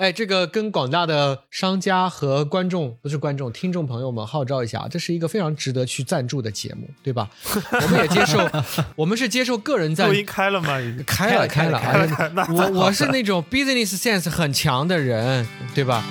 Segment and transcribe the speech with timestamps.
[0.00, 7.28] 哎，这个跟广大的商家和观众，不是观众，听众朋友们号召一下，这是一个非常值得去赞助的节目，对吧？
[7.70, 8.48] 我们也接受，
[8.96, 10.68] 我们是接受个人赞助录音开了吗？
[11.06, 12.46] 开了，开了，开了，开了。
[12.48, 16.02] 我我是那种 business sense 很强的人，对吧？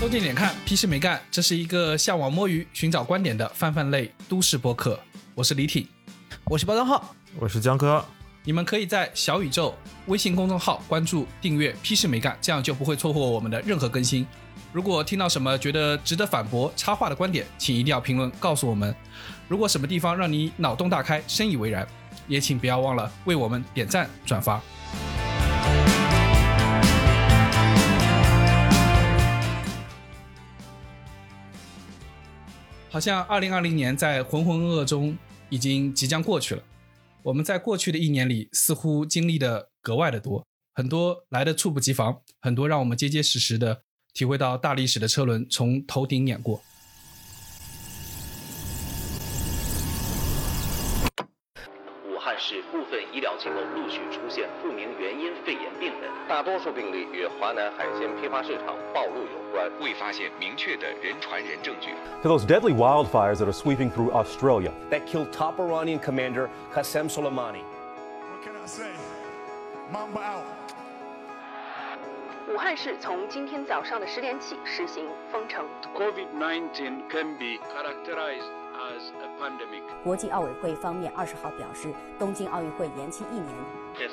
[0.00, 4.98] 收近点看，屁事没干，这是一个向往摸鱼、寻找观点的泛泛类都市播客。
[5.34, 5.86] 我是李挺。
[6.48, 8.04] 我是包装号，我是江哥。
[8.44, 9.74] 你们可以在小宇宙
[10.06, 14.24] 微信公众号关注、订阅“批示没干”，这样就不会错过我们的任何更新。
[14.72, 18.94] 如果听到什么觉得值得反驳、插话的观点，请一定要评论告诉我们。
[19.48, 21.84] 如果什么地方让你脑洞大开、深以为然，
[22.28, 24.62] 也请不要忘了为我们点赞、转发。
[32.88, 35.18] 好像二零二零年在浑浑噩噩中。
[35.48, 36.62] 已经即将过去了，
[37.22, 46.60] 我们在过去的一年里似乎经历的格外的多，很多来的猝不及防，很多让我们结结实实的体会到大历史的车轮从头顶碾过。
[52.08, 55.62] 武汉市部分医疗机构陆续出现不明原因肺炎，
[56.28, 61.94] 大多数病例与华南海鲜批发市场暴露有关，未发现明确的人传人证据。
[62.22, 67.62] To those deadly wildfires that are sweeping through Australia that killed top Iranian commander Qasem Soleimani.
[67.62, 68.90] What can I say?
[69.92, 70.44] Mamba out.
[72.52, 75.64] 武汉市从今天早上的十点起实行封城。
[75.94, 79.82] COVID-19 can be characterized as a pandemic.
[80.02, 83.46] 国际奥委会方面二十号表示，东京奥运会延期一年。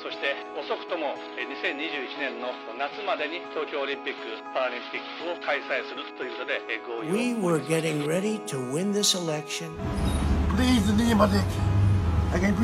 [0.02, 4.20] そして遅くとも2021年の夏までに東京オリンピック・
[4.52, 9.70] パラリンピックを開催するということで合意 We were getting ready to win this election.
[10.56, 11.40] Please, anybody,
[12.32, 12.54] I can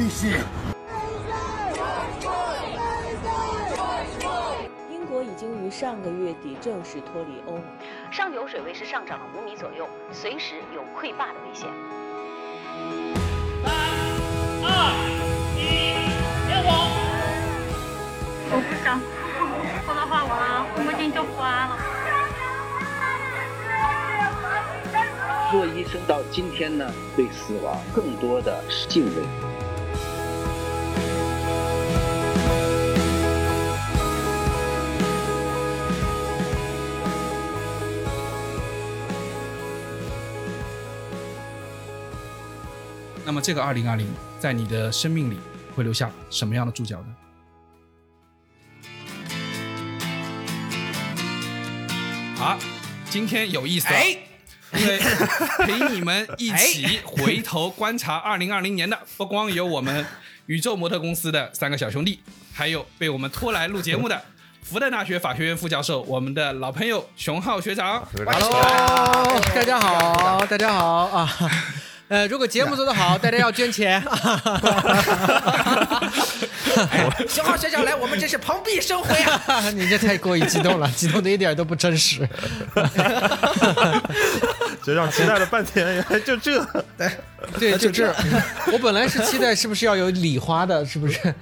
[5.67, 7.63] 于上个月底正式脱离欧盟，
[8.11, 11.69] 上游水位是上涨了五米左右，随时有溃坝的危险。
[13.63, 13.71] 三、
[14.65, 15.30] 二、
[18.53, 18.99] 我不想
[19.85, 20.25] 说的话，
[20.75, 21.79] 我母亲就花了。
[25.53, 29.23] 做医生到今天呢，对死亡更多的是敬畏。
[43.25, 44.09] 那么，这个二零二零
[44.41, 45.39] 在你的生命里
[45.77, 47.07] 会留下什么样的注脚呢？
[52.41, 52.57] 好，
[53.11, 54.01] 今天有意思了，
[54.73, 54.99] 因为
[55.59, 60.07] 陪你们一起回头观察二零二零年的， 不光有我们
[60.47, 62.23] 宇宙模特公司的三个小兄弟，
[62.55, 64.25] 还有被我们拖来录节目的
[64.65, 68.03] 复旦大学法学院副教授，我们的老朋友熊浩学长。
[68.17, 71.29] Hello，大家好，大家好啊。
[72.11, 74.03] 呃，如果节目做得好， 大家要捐钱。
[77.29, 79.71] 熊浩学长来，我们真是蓬荜生辉啊！
[79.71, 82.29] 你这太过于激动了， 激动的一点都不真实。
[84.85, 86.67] 学长期待了半天，原来就这。
[87.61, 88.13] 对，就这。
[88.73, 91.33] 我本来是期待是不是要有礼花的，是不是？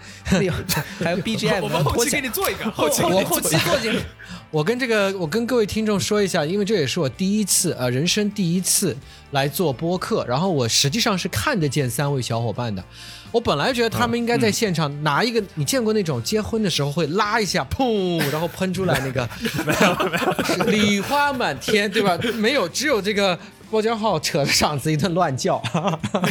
[1.02, 4.00] 还有 BGM，我们后期给你做一个，后期我后期做进去。
[4.50, 8.96] 我跟这个，我跟各位听众说一下，因为这也是我第一次，呃，人生第一次
[9.32, 12.82] 来做播客，然后我实际上是看得见三位小伙伴的。
[13.30, 19.28] 我本来觉得他们应该在现场拿一个，你见过那种结婚的时候会拉一下，砰，然后喷出来那个，
[19.66, 20.18] 没有没
[20.56, 22.18] 有，礼花满天，对吧？
[22.36, 23.38] 没有，只有这个
[23.70, 25.62] 包浆号扯着嗓子一顿乱叫。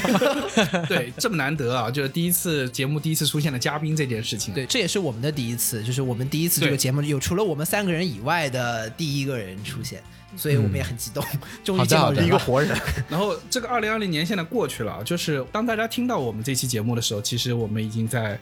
[0.87, 4.53] 对，这么难得啊，就是第一次节目第一次出现了嘉宾这件事情。
[4.53, 10.01] 对，这也是我们的第一次，就是我们第一次这个节目有除了我们三个人以外的第一个人出现。
[10.35, 11.23] 所以我们也很激动，
[11.63, 12.77] 终于见到一个活人。
[13.09, 18.37] 然后这个二零二零年现在过去了，就是当大家听到我们这期节目的时候，其实我们已经在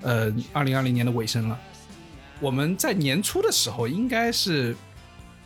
[0.00, 1.56] 呃二零二零年的尾声了。
[2.40, 4.74] 我们在年初的时候应该是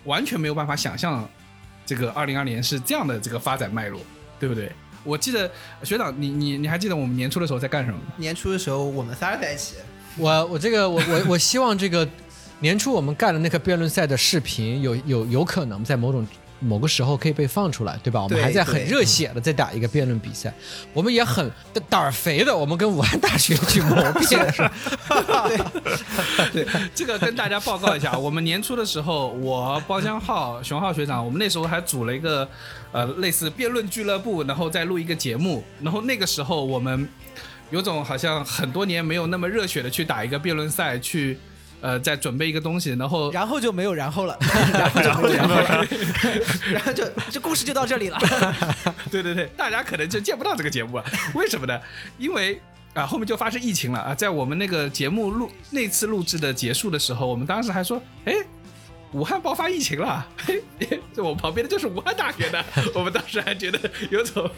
[0.05, 1.29] 完全没有办法想象
[1.85, 4.01] 这个二零二零年是这样的这个发展脉络，
[4.39, 4.71] 对不对？
[5.05, 5.51] 我记得
[5.83, 8.13] 学长，你你你还记得我们年初的时候在干什么吗？
[8.17, 9.77] 年初的时候我们仨在一起。
[10.17, 12.09] 我我这个我我 我希望这个。
[12.61, 16.25] 年初我们干的那个辩论赛的视频，有有有可能在某种
[16.63, 18.23] 某个时候可以被放出来，对吧？
[18.23, 20.53] 我们还在很热血的在打一个辩论比赛，
[20.93, 21.51] 我们也很
[21.89, 24.55] 胆儿肥的，我们跟武汉大学去谋辩。
[26.53, 32.49] 对，这个跟大家报告一下， 我们年初的时候，我包江浩、熊浩学长，我们那时候还组了一个
[32.93, 37.09] 呃类似辩论俱乐部，然后再录一个节目，然后那个时候我们。
[37.71, 41.39] 有种好像很多年没有那么热血的去打一个辩论赛，去
[41.83, 44.39] 呃再准备一个东西，然后然后就没有然后了，
[44.73, 45.87] 然后就没有然后了，
[46.73, 48.19] 然后就这故事就到这里了。
[49.11, 51.79] 对对对，大家可能就见不到这个节目了，为什么呢？
[52.17, 52.59] 因为
[52.95, 58.35] 啊后面就发生疫情了啊，在我们那个节目录那次录制的结束的时候，我们当时还说，哎。
[59.13, 60.63] 武汉爆发疫情了，嘿，
[61.15, 62.65] 这我旁边的就是武汉大学的，
[62.95, 63.79] 我们当时还觉得
[64.11, 64.51] 有种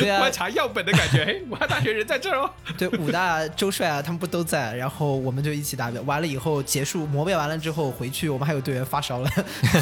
[0.00, 2.50] 观察样本的感觉，嘿，武汉大学人在这儿哦。
[2.78, 4.74] 对，武大周帅啊，他们不都在？
[4.74, 9.30] 然后我们就一起答辩，完了以后结束磨练完了之后回去，我们还有队员发烧了。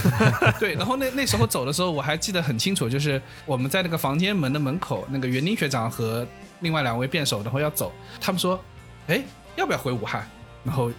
[0.59, 6.27] 对，然后那那时候走的时候，我还记得很清楚，就是我们在那个房间门的门口，那个园林学长和
[6.61, 8.61] 另外两位辩手，然后要走，他们说，
[9.07, 9.23] 哎，
[9.55, 10.29] 要不要回武汉？
[10.65, 10.91] 然后。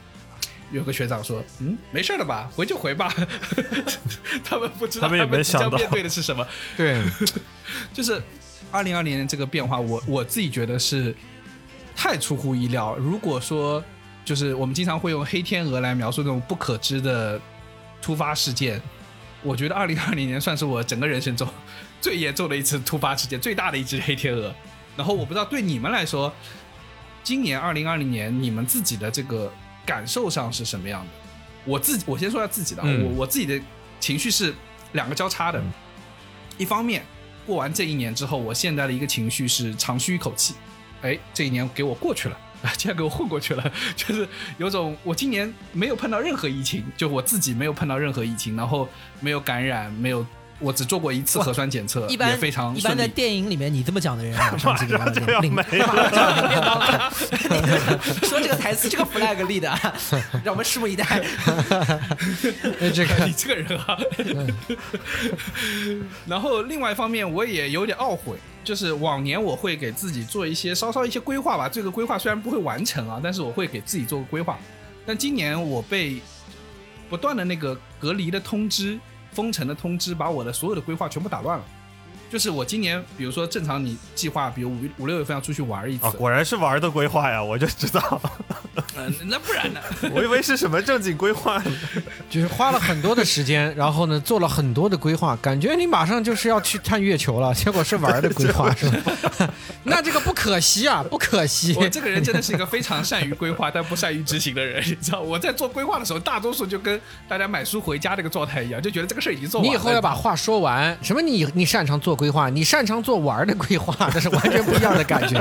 [0.72, 3.14] 有个学长说：“嗯，没事了吧，回就回吧。
[4.44, 6.46] ”他们不知道他们也没想到面对的是什么。
[6.76, 7.02] 对，
[7.94, 8.22] 就是
[8.70, 11.16] 二零二零年这个变化，我我自己觉得是
[11.96, 12.98] 太出乎意料。
[12.98, 13.82] 如果说
[14.26, 17.40] 就是我们经常会用黑天鹅来描述那种不可知的
[18.02, 18.82] 突发事件，
[19.42, 21.48] 我觉得二零二零年算是我整个人生中
[22.02, 24.54] 最严重的一次突发事件，最大的一只黑天鹅。
[24.98, 26.34] 然后我不知道对你们来说，
[27.24, 29.50] 今年二零二零年你们自己的这个。
[29.88, 31.08] 感受上是什么样的？
[31.66, 33.60] 我自己，我先说下自己的，我我自己的
[34.00, 34.54] 情绪是
[34.92, 35.64] 两个交叉的。
[36.58, 37.04] 一方面，
[37.46, 40.56] 过完这一年之后，我现在的一个情绪是长吁一口气，
[41.02, 42.38] 哎，这一年给我过去了，
[42.78, 48.88] 竟然给我混过去了， 就是有种我今年没有碰到任何疫情，就我自己没有碰到任何疫情，然后
[49.22, 50.26] 没有感染，没有。
[50.60, 54.52] 我只做过一次核酸检测，一般非常一般在电影里面，你这么讲的人要
[55.42, 57.12] 没了。
[58.24, 59.70] 说这个台词，这个 flag 立的，
[60.44, 61.06] 让我们拭目以待。
[62.92, 63.98] 这个你这个人啊。
[66.26, 71.70] 然后另外一方面，我也有点懊悔，就是往年我会给自己做一些稍稍一些规划吧。
[71.70, 74.58] 这个规划虽然不会完成啊，但是我会给自己做个规划。
[75.06, 76.20] 但今年我被
[77.10, 79.00] 不断的那个隔离的通知。
[79.38, 81.66] 封城的通知把我的所有的规划全部打乱了。
[82.30, 88.22] 就是我今年，比如说正常你计划，比如五五六月份要出去玩一次，果然是玩的规划呀，我就知道。
[88.96, 89.80] 嗯， 那不然呢？
[90.14, 91.64] 我以为是什么正经规划，
[92.30, 99.50] 就是花了很多的时间，然后呢做了很多的规划，感觉你马上就是要去探月球了，结果是玩的规划，是吧？
[99.84, 101.74] 那这个不可惜啊，不可惜。
[101.80, 105.22] 我这个人真的是一个非常善于规划但不善于执行的人，你知道？
[105.22, 109.70] 我在做规划的时候，大多数就跟大家买书回家这个状态一样，就觉得这个事儿已经做完了。
[109.70, 111.22] 你以后要把话说完，什么？
[111.22, 112.17] 你你擅长做。
[112.18, 115.40] 规划，你擅长做玩的规划， 那是完全不一样的感觉。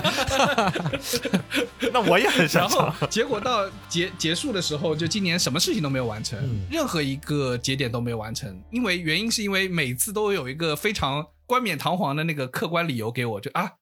[1.93, 2.95] 那我也很擅长。
[3.09, 6.39] 结果到结结束的时候，就今年什么事情都没有完成，
[6.71, 8.63] 任何一个节点都没有完成。
[8.71, 13.73] 因为原因是因为每次都有一个非常冠冕堂皇的那个客观理由给我，就啊，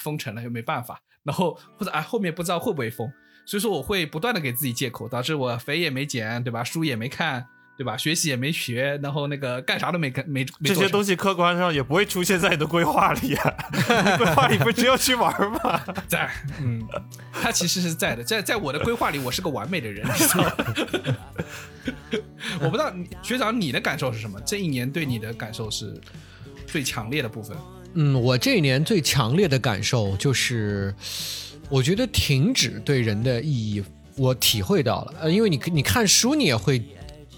[0.00, 3.10] 封城了又没办法，然后或者啊后面不知道会不会封，
[3.46, 6.62] 所以说我会不断的给自己借口，导致我肥也没减，对吧？
[6.62, 7.46] 书也没看。
[7.74, 7.96] 对吧？
[7.96, 13.54] 学习也没学，然后那个干啥都没干，没这些东西客观上也不会出现在你的规划里呀。
[14.18, 15.80] 规划里不只有去玩吗？
[16.06, 16.30] 在，
[16.60, 16.80] 嗯，
[17.32, 20.06] 他其实是在的，在在我的规划里，我是个完美的人。
[22.60, 22.92] 我不知道
[23.22, 24.40] 学长你的感受是什么？
[24.46, 25.98] 这一年对你的感受是
[26.66, 27.56] 最强烈的部分。
[27.94, 30.94] 嗯，我这一年最强烈的感受就是，
[31.68, 33.82] 我觉得停止对人的意义，
[34.16, 35.14] 我体会到了。
[35.22, 36.80] 呃，因为你你看书，你也会。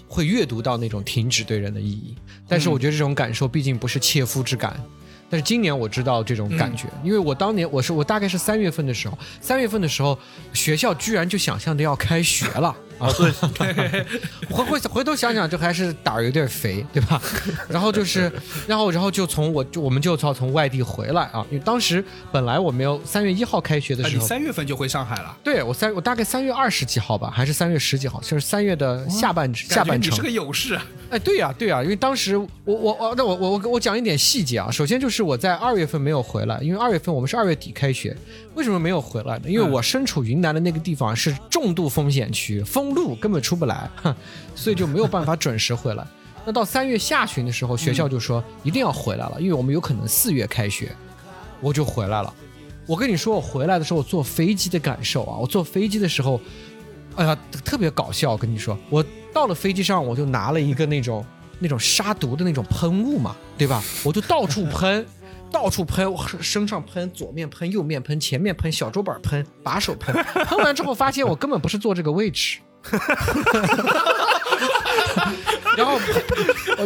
[0.07, 2.15] 会阅读到那种停止对人的意义，
[2.47, 4.79] 但是我觉得这种感受毕竟不是切肤之感。
[5.27, 10.17] 但是今年我知道这种感觉，因为我当年我是我大概是三月份的时候，三月份的时候
[10.53, 12.75] 学校居然就想象着要开学了。
[12.97, 13.09] 啊，
[13.53, 14.05] 对，
[14.49, 17.21] 回回回头想想，就还是胆儿有点肥，对吧？
[17.67, 18.31] 然后就是，
[18.67, 25.35] 然后然后就从我就我们就从从外地回来啊，因为当时本来我没有三月一号开学的时候，你三月份就回上海了？
[25.43, 28.21] 对，我三我大概三月二十几号吧，还是三月十几号？
[28.21, 30.11] 就是三月的下半下半程。
[30.11, 30.85] 你是个勇士啊！
[31.09, 38.15] 哎，对呀对呀，因为当时我我我那我我我我讲一点细节啊，首先就是我在二月份没有回来，因为二月份我们是二月底开学。
[38.55, 39.49] 为什么没有回来呢？
[39.49, 43.89] 因为我身处云南的那个地方是重度风险区，封路根本出不来，
[44.55, 46.07] 所以就没有办法准时回来。
[46.45, 50.95] 那到三月下旬的时候，学校就说一定要回来了，因为我们有可能四月开学，
[51.59, 52.33] 我就回来了。
[52.85, 56.39] 我跟你说，我回来的时候我坐飞机的感受啊，我坐飞机的时候，
[57.15, 58.31] 哎呀，特别搞笑。
[58.31, 61.25] 我跟你说，我到了飞机上，我就拿了一个那种
[61.59, 63.83] 那种杀毒的那种喷雾嘛，对吧？
[64.03, 65.05] 我就到处喷。
[65.55, 72.59] 到处喷，身上喷，左面喷，右面喷，前面喷，小桌板喷，把手喷， 喷完之后发现我根本不是坐这个位置，
[75.77, 75.97] 然后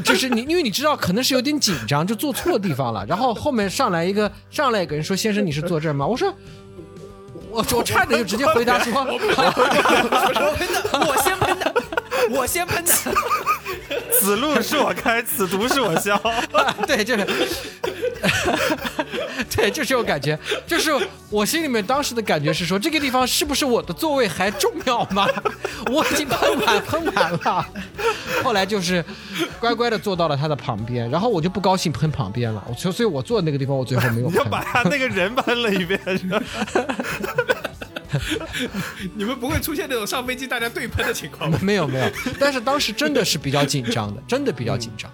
[0.02, 3.04] 就是你，因为你知道可能是有点紧张，就坐错地方了。
[3.08, 6.32] 然后后面上来一个，上来一个人说：“先生，你是坐这儿吗？”我说
[7.50, 9.30] ：“我我差点就直接回答说， 我喷
[10.68, 11.74] 的，我先喷的，
[12.32, 12.94] 我先喷的。
[14.12, 16.20] 此路是我开，此毒是我消。
[16.86, 17.26] 对，就是，
[19.56, 20.92] 对，就这种感觉，就是
[21.30, 25.28] 我心里面当时的感觉是说，这个地方是不是我的座位还重要吗？
[25.92, 27.66] 我已经喷完喷完了，
[28.44, 29.04] 后来就是
[29.60, 36.00] 乖乖的坐到了他的旁边，然后我就不高兴喷旁边了，我所所以，我坐的那个地方我最后没有喷，你就把他那个人喷了一遍。
[39.16, 41.60] 你们不会出现那种上飞机大家对喷的情况吗？
[41.64, 45.12] 没有没有，但是当时真的是比较紧张的，真的比较紧张。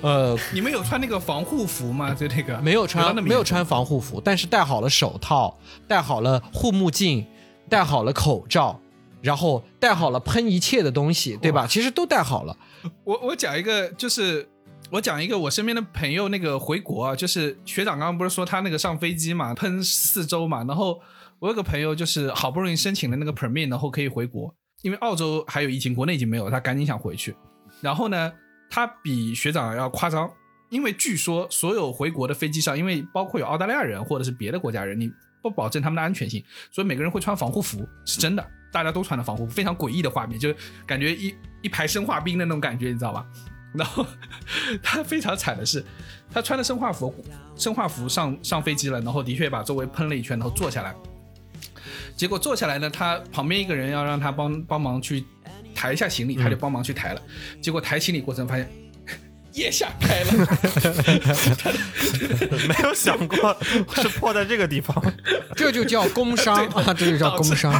[0.00, 2.12] 呃，你们有穿那个防护服吗？
[2.12, 5.56] 就那个 没有穿，没有穿防护服，但是戴好了手套，
[5.86, 7.24] 戴好了护目镜，
[7.68, 8.80] 戴好了口罩，
[9.20, 11.66] 然后戴好了喷一切的东西，对吧？
[11.68, 12.56] 其实都戴好了。
[13.04, 14.48] 我我讲一个，就是
[14.90, 21.00] 我讲一个我身边的朋友那个回国啊，就是学长刚刚不是说他那个上飞机嘛，喷四周嘛，然后。
[21.42, 27.34] 我有个朋友，就是好不容易申请了那个 permit，然后可以回国，因为澳洲还有疫情，国内已经没有，他赶紧想回去。
[27.80, 28.32] 然后呢，
[28.70, 30.32] 他比学长要夸张，
[30.70, 35.10] 因为据说所有回国的飞机上，因为包括有澳大利亚人或者是别的国家人，你
[35.42, 40.54] 不保证他们的安全性，所以每个人会穿防护服，是真的，大家都穿了防护服，非常诡异的画面，就
[40.86, 43.26] 感觉一一排生化兵的那种感觉，你知道吧？
[43.74, 44.06] 然后
[44.80, 45.84] 他非常惨的是，
[46.30, 47.12] 他穿的生化服，
[47.56, 50.94] 生化服上上飞机了，然后的确把周围喷了一圈，然后坐下来。
[52.16, 55.24] 结果坐下来呢，他旁边一个人要让他帮帮忙去
[55.74, 57.20] 抬一下行李，他就帮忙去抬了。
[57.60, 58.70] 结果抬行李过程发现
[59.52, 60.32] 腋下开了，
[62.68, 63.56] 没有想过
[63.96, 64.96] 是破在这个地方，
[65.54, 66.94] 这就叫工伤啊！
[66.94, 67.72] 这就叫工伤，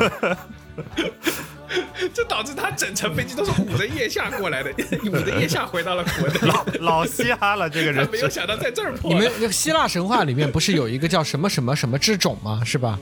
[2.12, 4.70] 这导致他整程飞机都是捂着腋下过来的，
[5.06, 9.10] 捂着腋下回到了国内，老老嘻哈了这个人，没有想到在这儿破。
[9.10, 12.60] 你们那希腊神话里面不是有一个叫什么什么什么之种吗？
[12.66, 12.98] 是吧？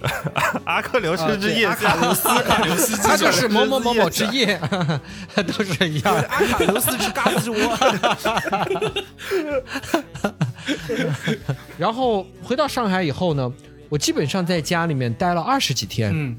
[0.64, 4.58] 阿克琉斯之夜，阿卡琉斯，阿琉斯，他就是某某某某之夜，
[5.46, 6.14] 都是一样。
[6.14, 7.58] 阿卡琉斯之嘎子之窝。
[11.76, 13.52] 然后回到上海以后呢，
[13.88, 16.10] 我基本上在家里面待了二十几天。
[16.14, 16.38] 嗯，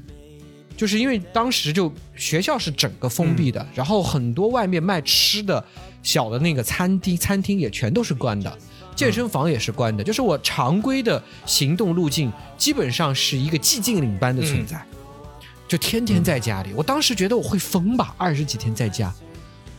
[0.76, 5.64] 就是因为当时就学校是整个封闭的，然后很多外面卖吃的
[6.02, 8.58] 小的那个餐厅，餐厅也全都是关的。
[8.94, 14.84] 健身房也是关的，就是我常规的行动路径基本上是一个寂静岭般的存在，
[15.66, 16.70] 就天天在家里。
[16.76, 19.12] 我当时觉得我会疯吧，二十几天在家，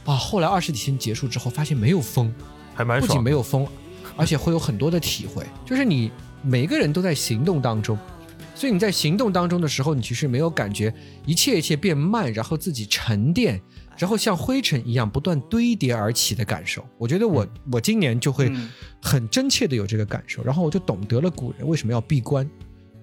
[0.05, 2.33] 啊，后来二十几天结束之后，发现没有疯，
[2.73, 3.67] 还蛮不仅没有疯，
[4.17, 5.45] 而且会有很多的体会。
[5.65, 7.97] 就是你每个人都在行动当中，
[8.55, 10.93] 所以你在行动当中的时候，你其实没有感觉
[11.25, 13.61] 一切一切变慢，然后自己沉淀。
[13.97, 18.51] 然后像灰尘一样不断堆叠而起的感受，我觉得我我今年就会
[19.01, 22.49] 很真切的有这个感受，然后我就懂得了古人为什么要闭关，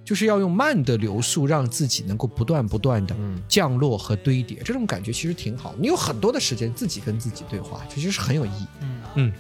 [0.04, 3.14] 就是要用慢的流速让自己能够不断不断的
[3.49, 5.75] 降落和堆叠，这种感觉其实挺好。
[5.78, 8.66] 你有很多的时间自己跟自己对话，其实是很有意义。
[8.80, 9.32] 嗯嗯，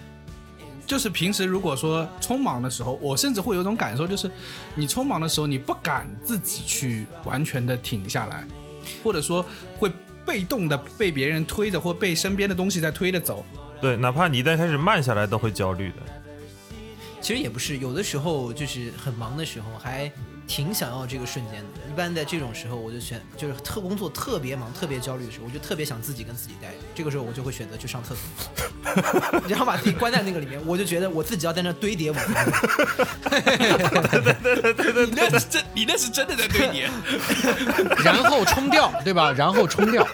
[0.86, 4.30] 就是平时如果说匆忙的时候，我甚至会有种感受，就是
[4.76, 8.46] 你匆忙的时候，你不敢自己去完全的停下来，
[9.02, 9.44] 或者说
[9.78, 9.90] 会。
[10.26, 13.44] 被动的被别人推着，或被身边的东西在推着走。
[13.80, 15.96] 对，哪怕你一旦开始慢下来，都会焦虑的。
[17.20, 20.10] 其实也不是，有的时候就是很忙的时候，还
[20.50, 21.80] 挺想要这个瞬间的。
[21.88, 26.74] 一般在这种时候，我就选就是特工作特别忙、特别焦虑的时候，我就特别想自己跟自己待着。
[26.92, 30.60] 这个时候，我就会选择去上厕所， 然后把自己关在那个里面。
[30.66, 32.16] 我就觉得我自己要在那堆叠我。
[33.30, 36.90] 对对对对对，你那是真，你那是真的在堆叠，
[38.02, 39.30] 然后冲掉，对吧？
[39.30, 40.04] 然后冲掉。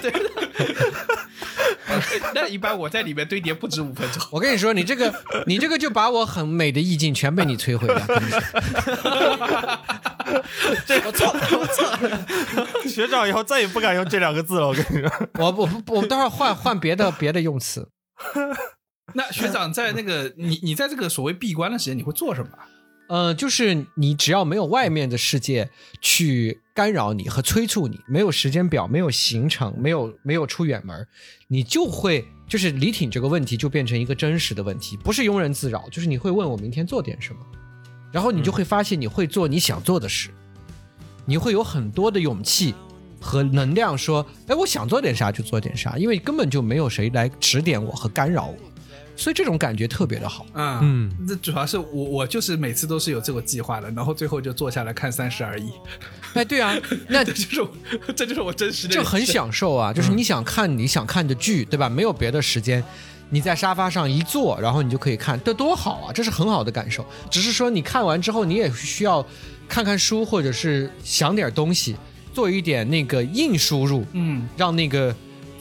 [0.00, 0.10] 对。
[2.34, 4.22] 那一般我在里面堆叠不止五分钟。
[4.30, 5.12] 我跟你说，你这个
[5.46, 8.06] 你这个就把我很美的意境全被你摧毁了。
[11.04, 12.88] 我 错了，我错了。
[12.88, 14.68] 学长以后再也不敢用这两个字了。
[14.68, 17.88] 我跟你说，我我我待会儿换换别的别的用词。
[19.14, 22.50] 那学长在那个你你在这个所谓闭关的时间，你会做什么？
[23.08, 25.70] 呃，就是你只要没有外面的世界
[26.00, 31.08] 去干扰你和催促你，没有时间表，没有行程，没有没有出远门，
[31.48, 37.40] 你就会就是李挺这个问题就变成一个真实的问题，不是庸人自扰，就是你会问我明天做点什么，
[38.12, 40.28] 然后你就会发现你会做你想做的事，
[41.24, 42.74] 你会有很多的勇气
[43.18, 48.58] 和能量说，哎，我想做点啥就做点啥，因为根本就没有谁来指点我和干扰我。
[49.16, 55.72] 所以这种感觉特别的好，嗯嗯，这主要是我我就是每次都是有这个计划的，然后最后就坐下来看三十而已。
[56.34, 56.74] 哎，对啊，
[57.08, 57.70] 那这就是
[58.14, 59.92] 这就是我真实的，这很享受啊！
[59.92, 61.88] 就是你想看你想看的剧，对吧？
[61.88, 62.84] 没有别的时间，
[63.30, 66.12] 你在沙发上一坐，然后你就可以看，这多好啊！
[66.12, 67.04] 这是很好的感受。
[67.30, 69.24] 只是说你看完之后，你也需要
[69.66, 71.96] 看看书，或者是想点东西，
[72.34, 75.14] 做一点那个硬输入，嗯，让那个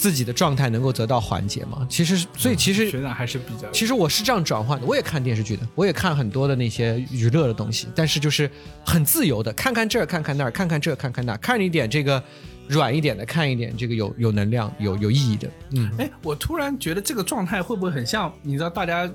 [0.05, 1.83] 自己的状态能够得到缓解吗。
[1.89, 8.47] 其实，所以其实学长还是比较，其实我是这样转换的，我也看电视剧的，我也看很多的那些娱乐的东西，但是就是
[8.85, 12.23] 很自由的，看看这儿，看看那儿，看看这，看看那，看一点这个
[12.67, 15.49] 软一点的，看一点这个有有能量、有有意义的。
[15.71, 18.31] 嗯，哎，我突然觉得这个状态会不会很像？
[18.43, 19.09] 你知道，大家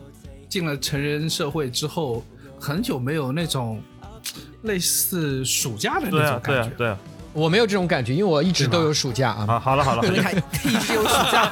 [0.48, 2.24] 进了成人社会之后，
[2.58, 3.80] 很久没有那种
[4.62, 6.74] 类似暑假的那对啊种，感觉。
[6.76, 6.98] 对啊，对啊。
[7.32, 9.46] 我没有这种感觉，因为我一直都有暑假啊。
[9.46, 11.50] 好，好了，好了， 你看一直有暑假，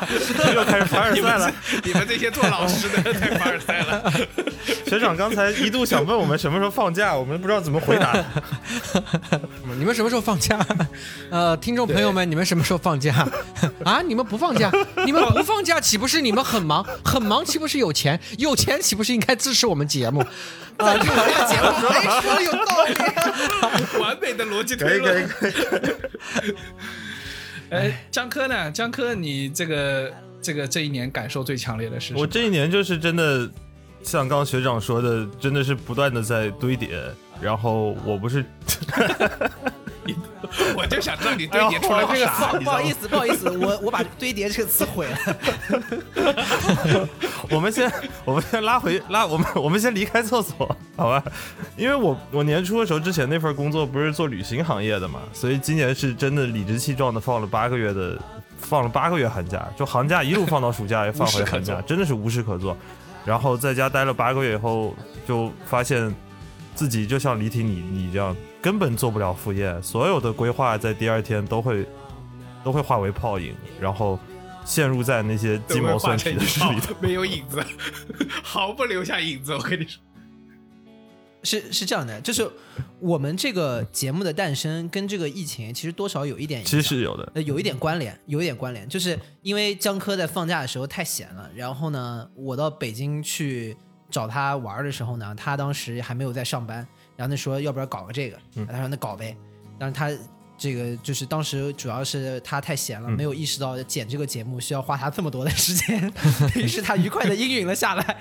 [0.54, 1.52] 又开始凡尔赛了。
[1.84, 4.12] 你们这些做老师的太凡尔赛了。
[4.86, 8.16] 学长刚才一度想问我们什么时候放假，我们不知道怎么回答。
[9.78, 10.58] 你们什么时候放假？
[11.30, 13.26] 呃，听众朋友们，你们什么时候放假？
[13.84, 14.70] 啊，你们不放假？
[15.04, 16.84] 你们不放假，岂不是你们很忙？
[17.04, 18.18] 很忙，岂不是有钱？
[18.38, 20.20] 有钱，岂不是应该支持我们节目？
[20.78, 25.28] 啊，这个节目没说有道理，完美的逻辑推论。
[25.28, 25.67] 可以可以。
[27.70, 28.70] 哎，江科呢？
[28.70, 32.14] 江科，你这个这个这一年感受最强烈的是？
[32.14, 33.48] 我这一年就是真的，
[34.02, 37.00] 像刚学长说的，真的是不断的在堆叠。
[37.40, 38.44] 然后我不是，
[40.76, 42.52] 我就想知道你堆叠出来这个啥。
[42.52, 45.18] 不好意思，不好意思，我我把堆叠这个词毁了。
[47.50, 47.90] 我们先，
[48.24, 51.22] 我们先拉回拉，我们我们先离开厕所，好吧？
[51.76, 58.18] 因为我我年初的时候之前那份工作不是做旅行行业的嘛，所以今年是真的理直气壮的放了八个月的，
[58.60, 62.76] 放了八个月寒假，就寒假一路放到暑假，又 放回寒假，真的是无事可做。
[63.24, 64.94] 然后在家待了八个月以后，
[65.26, 66.14] 就发现
[66.74, 71.86] 自己就像李挺你你这样，根本做不了副业，所有的规划在第二天都会
[72.64, 74.18] 都会化为泡影，然后。
[74.64, 77.64] 陷入在那些鸡毛蒜皮的事里头， 没有影子，
[78.42, 79.54] 毫不留下影子。
[79.54, 79.98] 我跟你说，
[81.42, 82.46] 是是这样的，就是
[83.00, 93.74] 我们这个节目的诞生跟这个疫情其实多少有一点，其实是有的，呃，有一点关联，有一点关联，就是因为江科在放假的时候太闲了，然后呢，我到北京去
[94.10, 96.86] 找他玩的时候呢，他当时还没有在上班，
[97.18, 98.38] 然后他说要不然搞个这个，
[98.70, 99.36] 他说那搞呗，
[99.78, 100.10] 但是他。
[100.60, 106.12] 这个就是当时主要是他太闲了，没有意识到剪这个节目需要花他这么多的时间，
[106.56, 108.16] 于是他愉快的应允了下来。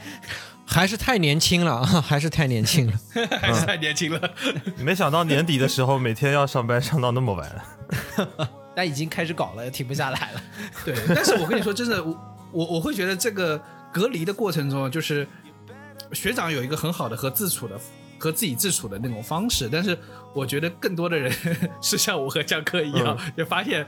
[0.63, 2.93] 还是太年轻了啊，还是太年轻了，
[3.41, 4.31] 还是太年轻了。
[4.77, 7.65] 没想到年底的时候每天要上班上到那么晚，
[8.75, 10.41] 但已经开始搞了，停不下来了。
[10.85, 13.59] 对，但是我跟你说，真的，我我我会觉得这个
[13.91, 15.27] 隔离的过程中，就是
[16.13, 17.79] 学长有一个很好的和自处的。
[18.17, 19.97] 和自己自处的那种方式，但是
[20.33, 21.31] 我觉得更多的人
[21.81, 23.85] 是像我和江科一样，就发现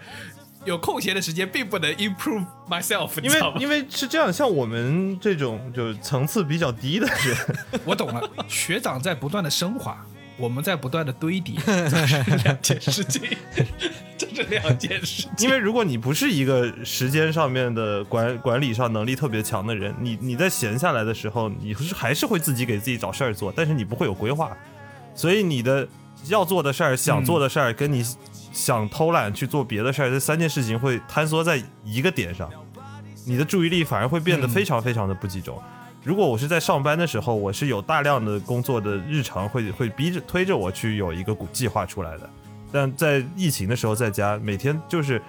[0.66, 7.38] 有空闲的时间并不能 improve myself，因为因为是这样，像我们这种就是层次比较低的人，
[7.86, 10.06] 我懂了，学长在不断的升华，
[10.40, 13.22] 我们在不断的堆叠， 这是两件事情，
[14.18, 15.32] 这是两件事情。
[15.40, 24.56] 因为如果你不是一个时间上面的管管理上能力特别强的人，你你在闲下来的时候，你是还是会自己给自己找事儿做，但是你不会有规划，
[25.14, 25.88] 所以你的
[26.28, 28.02] 要做的事儿、想做的事儿，跟你
[28.54, 32.50] 想偷懒去做别的事儿，这三件事情会坍缩在一个点上，
[33.26, 35.62] 你的注意力反而会变得非常非常的不集中。
[36.02, 42.30] 如果我是在上班的时候，我是有大量的工作的日常会会逼着推着我去有一个计划出来的，
[42.72, 45.22] 但在疫情的时候在家，每天就是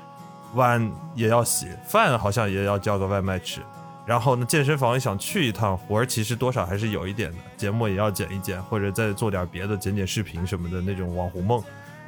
[0.54, 3.60] 碗也要洗，饭好像也要叫个外卖吃，
[4.06, 11.60] 然后呢健身房也想去一趟，活儿其实多少还是有一点的，节目也要剪一剪，或者再做点别的，剪剪视频什么的那种网红梦，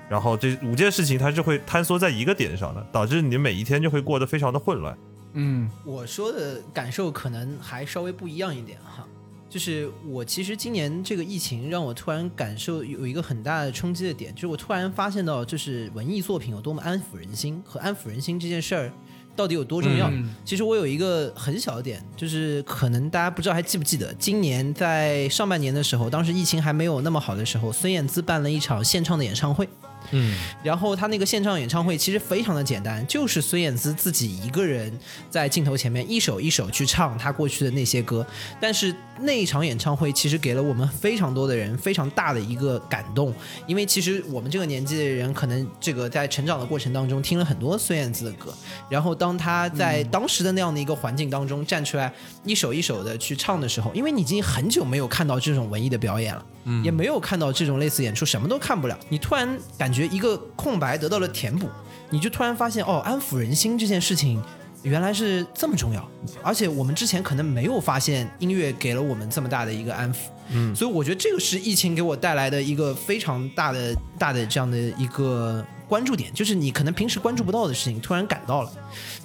[0.09, 4.96] 然后这五件事情它是会坍缩在一个点上的，导致你每一天就会过得非常的混乱。
[5.35, 9.07] 嗯，我说的感受可能还稍微不一样一点哈，
[9.49, 18.92] 就是我其实今年这个疫情让我突然感受有一个很大的冲击的点，就是我突然发现到，就是文艺作品有多么安抚人心和安抚人心这件事儿
[19.35, 20.11] 到底有多重要。
[20.11, 29.66] 嗯其实我有一个很小的点，就是可能大家不知道还记不记得，今年在上半年的时候，当时疫情还没有那么好的时候，孙燕姿办了一场现唱的演唱会。
[30.12, 34.92] 嗯，然后他那个现场演唱会其实非常的简单，就是孙燕姿自己一个人
[35.29, 38.25] 在镜头前面一首一首去唱她过去的那些歌。
[38.61, 43.35] 但是那一场演唱会其实给了我们非常多的人非常大的一个感动，
[43.66, 48.55] 因为其实我们这个年纪的人可能这个在成长的过程当中听了很多孙燕姿的歌，
[48.88, 52.12] 然后当她在当时的那样的一个环境当中站出来
[52.44, 56.44] 一首一首的去唱的时候，因为你已经很久没有看到这种文艺的表演了。
[56.64, 58.98] 嗯也没有看到这种类似演出，什么都看不了。
[59.09, 61.68] 你突然感觉一个空白得到了填补，
[62.11, 64.42] 你就突然发现哦，安抚人心这件事情
[64.83, 66.09] 原来是这么重要，
[66.42, 70.16] 而且我们之前可能没有发现音乐给了我们这么大的一个安抚。
[70.55, 78.72] 嗯所以我觉得这个是疫情给我带来的一个非常大的大的这样的一个关注点，就是你可能平时关注不到的事情，突然感到了。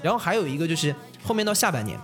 [0.01, 1.99] 然后还有一个就是后面到下半年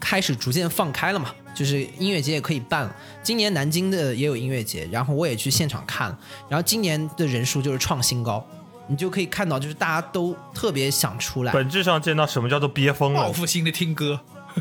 [0.00, 2.96] 开始逐渐放开了嘛，就是音乐节也可以办了。
[3.22, 8.46] 今年南京的也有音乐节，然后我也去现场看了，然后今年的人数就是创新高。
[8.86, 13.32] 你就可以看到，就是大家都特别想出来，本质上见到什么叫做憋疯了报。
[13.32, 14.20] 复性的听歌，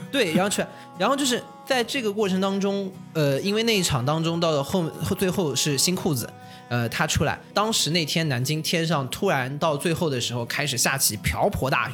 [0.09, 6.31] 对，然后出来，然后就是在这个过程当中，呃，因为那一场当中到了后后最后是新裤子，
[6.69, 11.93] 呃，他出来，当时那天南京天上突然到最后的时候开始下起瓢泼大雨，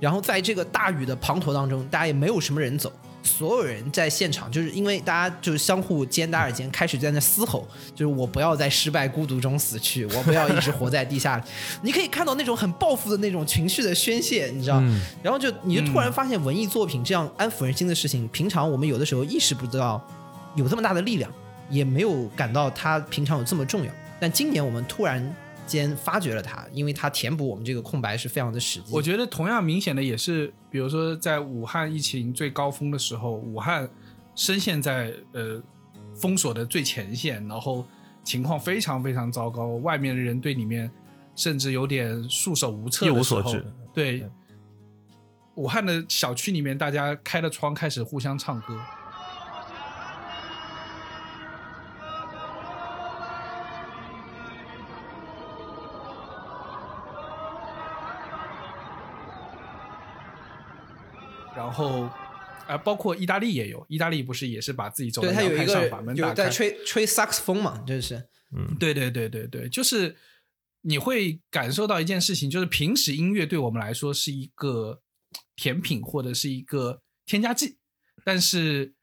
[0.00, 2.90] 然后在这个大雨的滂沱当中，大家也没有什么人走。
[3.28, 11.42] 所有人在现场，就是因为大家就是相互肩搭着肩，开始在那嘶吼，就是我不要在失败孤独中死去，我不要一直活在地下。
[11.82, 14.80] 你可以看到那种很报复的那种情绪的宣泄，你知道？
[14.80, 20.02] 嗯然后就你就突然发现文艺作品这样安抚人心的事情，平常我们有的时候意识不到
[20.56, 21.30] 有这么大的力量，
[21.68, 23.92] 也没有感到它平常有这么重要。
[24.18, 25.22] 但今年我们突然
[25.68, 28.92] 间发掘了它，因为它填补我们这个空白是非常的实际。
[28.92, 33.88] 我觉得同样明显的也是，比如说在武汉疫情最高峰的时候，武汉
[34.34, 35.62] 深陷在呃
[36.14, 37.84] 封锁的最前线，然后
[38.24, 40.90] 情况非常非常糟糕，外面的人对里面
[41.36, 43.64] 甚至有点束手无策的一无所知。
[43.92, 44.28] 对，
[45.54, 48.80] 武汉的小区里面，大家开了窗开始互相唱歌。
[61.68, 62.08] 然后，
[62.66, 68.16] 啊、包括意大利也有，意大利不是也是把自己走对，到它有一个阳台上，把门打有在开，吹吹萨克斯风嘛，就是
[68.56, 70.16] 嗯，对对对对对，就是
[70.80, 75.02] 你会感受到一件事情，就是平时音乐对我们来说是一个
[75.56, 77.76] 甜品或者是一个添加剂，
[78.24, 78.94] 但是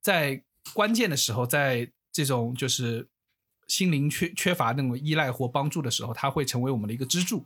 [0.00, 3.08] 在关键的时候，在这种就是
[3.66, 7.44] 心灵缺缺乏那种依赖或帮助的时候，它会成为我们的一个支柱。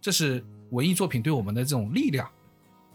[0.00, 2.30] 这是文艺作品对我们的这种力量，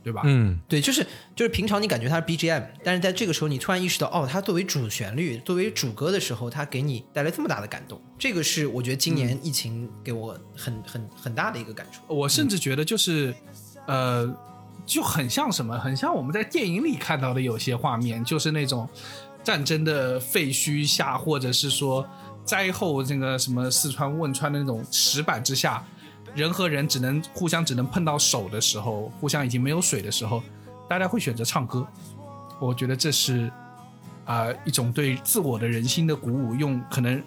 [0.03, 0.21] 对吧？
[0.25, 12.01] 嗯，对，就是就是平常你感觉它是 BGM，但是在这个时候你突然意识到，哦，它作为主旋律、作为主歌的时候，它给你带来这么大的感动，这个是我觉得今年疫情给我很很很大的一个感触。
[12.07, 13.33] 我甚至觉得就是，
[13.87, 14.29] 呃，
[14.85, 18.87] 就很像什么，很像我们在电影里看到的有些画面，就是那种
[19.41, 22.05] 战争的废墟下，或者是说
[22.43, 25.81] 灾后这个什么四川汶川的那种石板之下，
[26.36, 30.41] 人和人只能互相只能碰到手的时候，互相已经没有水的时候，
[30.89, 31.88] 大家会选择唱歌。
[32.60, 33.52] 我觉得这是
[34.26, 37.22] 啊、一种对自我的人心的鼓舞，用可能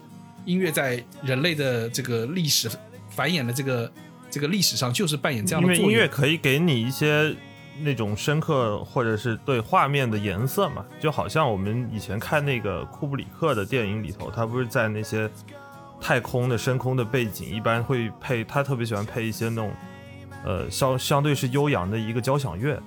[0.47, 2.71] 音乐在人类的这个历史
[3.11, 3.93] 繁衍的这个
[4.31, 5.85] 这个历史上，就是扮演这样的作用。
[5.85, 7.37] 因为音乐可以给你一些
[7.83, 15.31] 那种深刻或者是对画面的颜色嘛，就好像我们以前看那个库布里克的电影里头，他不是在那些
[16.01, 19.71] 太空的深空的背景，一般会配他特别喜欢配一些那种
[20.45, 22.81] 呃相相对是悠扬的一个交响乐，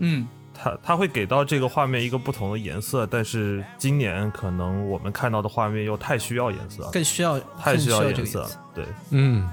[0.00, 9.48] 嗯，他他会给到这个画面一个不同的颜色，但是今年可能我们看到的画面又太需要颜色，更需要太需要颜色对，嗯，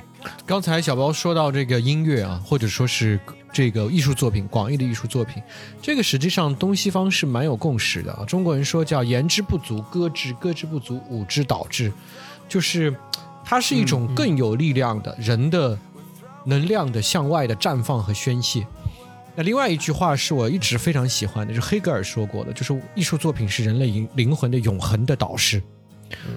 [0.46, 3.20] 刚才小包说到这个音乐啊，或者说是
[3.52, 5.42] 这个艺术作品，广义的艺术作品，
[5.82, 8.24] 这个实际上东西方是蛮有共识的啊。
[8.26, 11.92] 中国人说叫言之不足，歌之；歌之不足，舞之蹈之，
[12.50, 12.94] 就是
[13.46, 15.80] 它是一种更有力量的、人的
[16.46, 18.66] 能量的向外的绽放和宣泄。
[19.36, 25.62] 那另外一句话是我一直非常喜欢的，就是黑格尔说过的，就是艺术作品是人类灵灵魂的永恒的导师。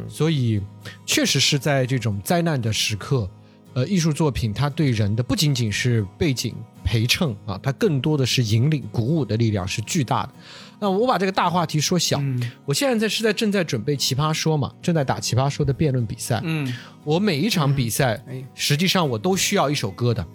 [0.07, 0.61] 所以，
[1.07, 3.29] 确实是在这种灾难的时刻，
[3.73, 10.33] 呃，艺术作品它对人的不仅仅是背景陪衬啊，它更多的是引领、鼓舞的力量是巨大的。
[10.83, 12.21] 那我把这个大话题说小，
[12.65, 16.41] 我现在在是在正在准备奇葩说嘛，正在打奇葩说的辩论比赛。
[16.43, 18.21] 嗯，我每一场比赛，
[18.53, 20.27] 实际上我都需要一首歌的，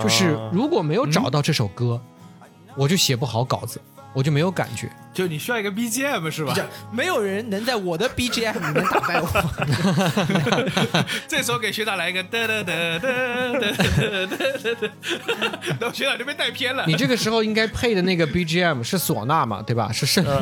[0.00, 2.00] 就是如果没有找到这首歌，
[2.74, 3.78] 我就写不好稿子，
[4.14, 6.54] 我就没有感觉，就你需要一个 B G M 是吧？
[6.92, 11.04] 没有人能在我的 B G M 里面打败我。
[11.26, 12.22] 这时候给学长来一个，
[15.80, 16.84] 老学长就被带偏了。
[16.86, 19.90] 你这个时候应该配的那个 B G M 是唢呐嘛，对吧？
[19.92, 20.24] 是圣。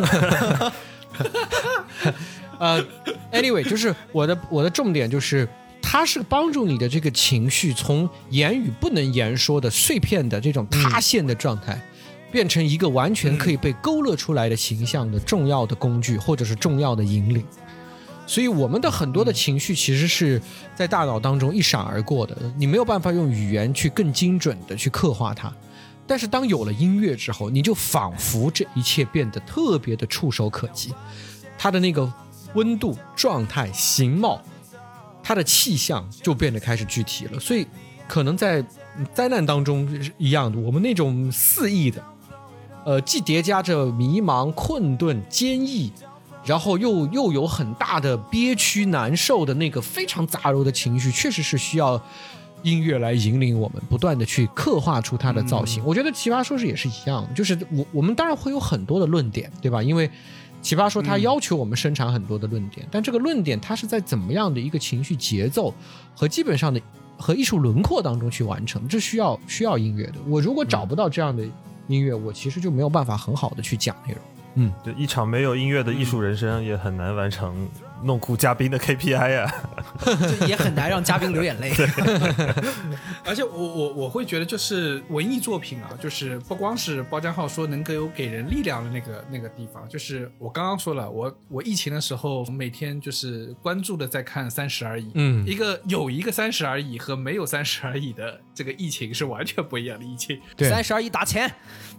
[2.59, 2.85] 呃
[3.33, 5.49] ，anyway，就是我的我的重点就是，
[5.81, 11.81] 它是帮助你的这个情绪从言语不能言说的碎片的这种塌陷的状态。
[12.33, 17.45] 变成一个完全可以被勾勒出来的形象的重要的工具，或者是重要的引领。
[18.27, 20.41] 所以我们的很多的情绪其实是
[20.75, 25.53] 在大脑当中一闪而过的，你没有办法用语言去更精准的去刻画它。
[26.07, 30.93] 但是当有了音乐之后，你就仿佛这一切变得特别的触手可及，
[31.59, 32.11] 它的那个
[32.55, 34.41] 温度、状态、形貌，
[35.23, 37.39] 它的气象就变得开始具体了。
[37.39, 37.67] 所以，
[38.09, 38.65] 可能在
[39.15, 42.03] 灾难当中一样的，我们那种肆意的，
[42.85, 45.93] 呃，既叠加着迷茫、困顿、坚毅，
[46.45, 52.01] 然后又又有很大的憋屈、难受的那个非常杂糅的情绪，确实是需要
[52.63, 55.83] 音乐来引领我们，不断的去刻画出它的造型。
[55.85, 59.83] 我觉得《奇葩说》是也是一样，就是我我们当然会有很多的论点，对吧？
[59.83, 60.11] 因为
[60.61, 65.75] 奇葩说它要求我们生产很多的论点，但这个论点它是在怎么样的一个情绪节奏
[66.15, 66.81] 和基本上的
[67.19, 70.15] 和艺术轮廓当中去完成，这需要需要音乐的。
[70.29, 71.45] 我如果找不到这样的
[71.89, 74.23] 音乐，我其实就没有办法很好的去讲内容。
[74.55, 77.69] 嗯，就一场没有音乐的艺术人生，也很难完成
[78.05, 79.55] 弄哭嘉宾的 KPI 呀、
[80.41, 81.73] 就也很难让嘉宾流眼泪。
[83.25, 95.47] 而且我我我会觉得，就是文艺作品啊，就是不光是包家浩说能够有给人力量的那个那个地方，就是我刚刚说了，我我疫情的时候每天就是关注的在看《三十而已》，嗯。
[95.47, 100.41] 一个有一个《三十而已》和没有《三十而已》的这个疫情是完全不一样的疫情。
[100.57, 101.51] 对三十而已打钱，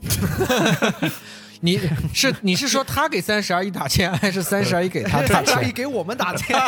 [1.63, 1.79] 你
[2.13, 5.73] 是你是说他给三十而已打钱，还是三十而已给他 打三十而已钱？
[5.73, 6.59] 给我们打钱。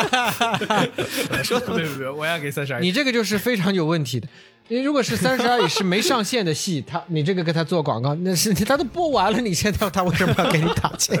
[1.44, 2.08] 说的对不对？
[2.08, 2.86] 我要给三十而已。
[2.86, 4.26] 你这个就是非常有问题的。
[4.68, 11.16] 你如果是三十而已是没上线的戏，他你这个给他做广告，那是他都播完了，你现在他为什么要给你打钱？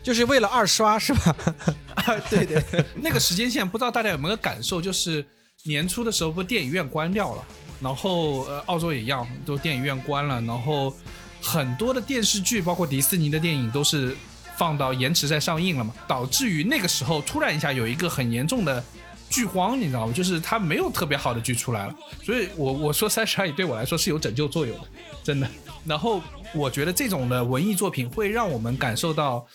[0.00, 1.36] 就是为了二刷是吧？
[2.30, 2.62] 对对，
[3.02, 5.24] 那个时间线不知道大家有没有感受，就是
[5.64, 7.44] 年初的时候不电影院关掉了，
[7.80, 10.94] 然后呃澳洲也一样，都电影院关了，然后
[11.42, 14.16] 很多的电视剧，包括迪士尼的电影都是
[14.56, 18.82] 放到延迟在上映了嘛，导致于那个时候突然一下有一个很严重的
[19.28, 20.12] 剧荒，你知道吗？
[20.12, 24.84] 就是它没有特别好的剧出来了，所以我我说三十而已对我来说是有拯救作用的，
[25.24, 25.48] 真的。
[25.84, 26.22] 然后
[26.54, 29.46] 我觉得这种的文艺作品会让我们感受到。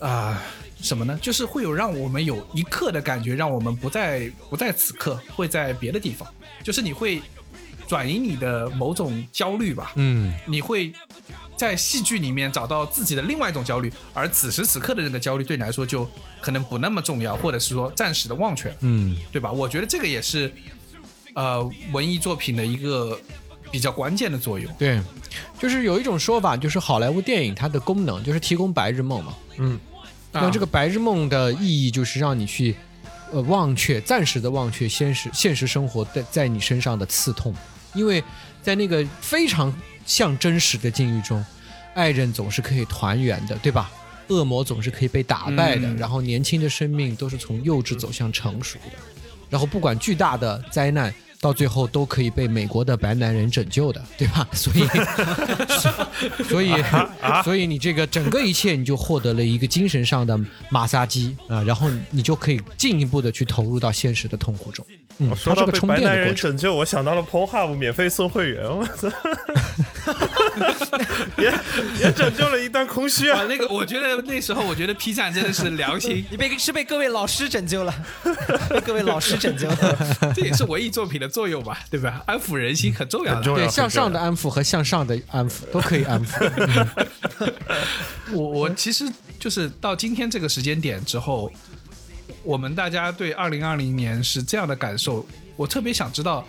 [0.00, 0.42] 啊、
[0.80, 1.18] 什么呢？
[1.20, 6.26] 就是会有让我们有一刻的感觉，让我们不在不在此刻，会在别的地方。
[6.64, 7.20] 就是你会
[7.90, 10.92] 转移你的某种焦虑吧，嗯，你会
[11.56, 16.08] 在戏剧里面找到自己的另外一种焦虑，而此时此刻的这个焦虑对你来说就
[16.40, 18.68] 可能不那么重要，或者是说暂时的忘却。
[18.68, 19.50] 了，嗯，对吧？
[19.50, 20.52] 我觉得这个也是
[21.34, 23.18] 呃文艺作品的一个
[23.72, 24.72] 比较关键的作用。
[24.78, 25.02] 对，
[25.58, 29.34] 就是有一种说法，就是好莱坞电影它的功能就是提供白日梦嘛。
[29.58, 29.76] 嗯，
[30.30, 32.76] 那这个白日梦的意义就是让你去，
[33.32, 37.52] 呃，忘却暂时的忘却现实现实生活在在你身上的刺痛，
[37.94, 38.22] 因为
[38.62, 39.72] 在那个非常
[40.06, 41.44] 像真实的境遇中，
[41.94, 43.90] 爱人总是可以团圆的，对吧？
[44.28, 48.98] 恶魔总是可以被打败的，嗯然后年轻的生命都是从幼稚走向成熟的，
[49.48, 51.12] 然后不管巨大的灾难。
[51.42, 54.46] 到最后都可以被美国的白男人拯救的，对吧？
[54.52, 54.86] 所以，
[56.44, 56.70] 所以，
[57.42, 64.84] 所以你这个整个一切，你就获得了一个精神上的马杀鸡啊，然后你就可以进一步的去投入到现实的痛苦中。
[65.20, 66.18] 嗯，说到被白男。
[66.18, 69.08] 人拯救，我想到了 Pornhub 免费送会员，我操，
[71.36, 71.52] 也
[72.00, 73.46] 也拯救了一段空虚啊啊，！
[73.48, 77.94] 那个我觉得那时候我觉得 P 站真的是良心，你被是被各位老师拯救了，
[78.70, 79.98] 被各位老师拯救了。
[80.34, 82.22] 这也是文艺作品的作用吧，对吧？
[82.26, 83.42] 安抚人心很重要的。
[83.42, 86.50] 对，向上的安抚和向上的安抚都可以安抚。
[87.40, 87.50] 嗯
[88.32, 89.04] 我我其实
[89.40, 91.50] 就是到今天这个时间点之后，
[92.42, 95.24] 我们大家对二零二零年是这样的感受。
[95.56, 96.46] 我特别想知道，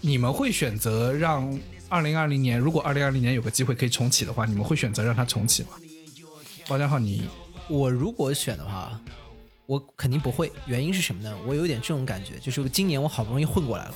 [0.00, 5.70] 你们会选择让二零二零年，如果二零二零年有个机会可以重启的话，你们会选择让它重启吗？
[6.66, 7.22] 包家浩，你
[7.68, 9.00] 我如果选的话，
[9.70, 10.50] 我肯定不会。
[10.66, 11.32] 原因是什么呢？
[11.46, 13.94] 我有点这种感觉，就是今年我好不容易混过来了，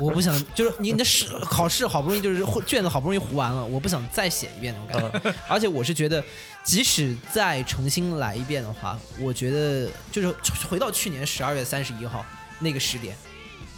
[0.00, 5.34] 我不想就是你的试考试好不容易就是混卷子好不容易糊完了，我不想再写一遍那种感觉。
[5.46, 6.24] 而且我是觉得，
[6.64, 10.34] 即使再重新来一遍的话，我觉得就是
[10.66, 12.24] 回到去年十二月三十一号
[12.58, 13.14] 那个时点。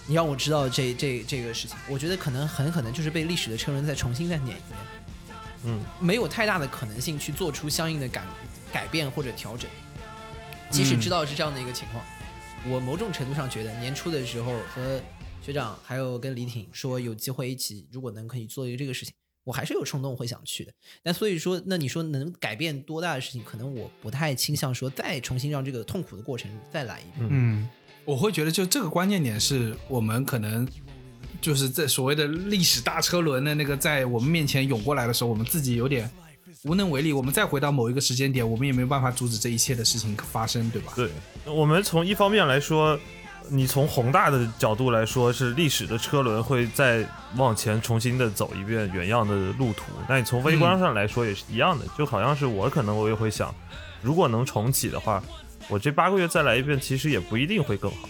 [0.06, 4.78] 你让我知道这这这个事情，我觉得可能很可能就是被历史的车轮再重新再碾一遍。
[5.64, 8.22] 嗯，没有太大的可能性去做出相应的改
[8.72, 9.68] 改变或者调整。
[10.74, 12.04] 即使知道是这样的一个情况，
[12.68, 15.00] 我某种程度上觉得年初的时候和
[15.40, 20.72] 学长还有跟李挺说有机会一起，如果能可以做一个这个事情，我还是有冲动会想去的。
[21.00, 27.28] 但所以说，那你说能改变多大的事情，可能我不太倾向说再重新让这个痛苦的过程再来一遍。
[27.30, 27.68] 嗯，
[28.04, 30.66] 我会觉得就这个关键点是我们可能
[31.40, 36.10] 就是在所谓的历史大车轮的那个在我们面前涌过来的时候，我们自己有点
[36.64, 37.12] 无能为力。
[37.12, 40.92] 我们再回到某一个时间点，我们也没有办法阻止这一切的事情发生，对吧？
[40.96, 41.10] 对，
[41.46, 42.98] 我们从一方面来说，
[43.48, 49.84] 你从宏大的角度来说，是历史的车轮会再往前重新的走一遍原样的路途。
[50.08, 53.54] 那你从微观上来说也是一样的，就好像是我可能我也会想，
[54.02, 55.22] 如果能重启的话，
[55.68, 58.08] 我这八个月再来一遍，其实也不一定会更好。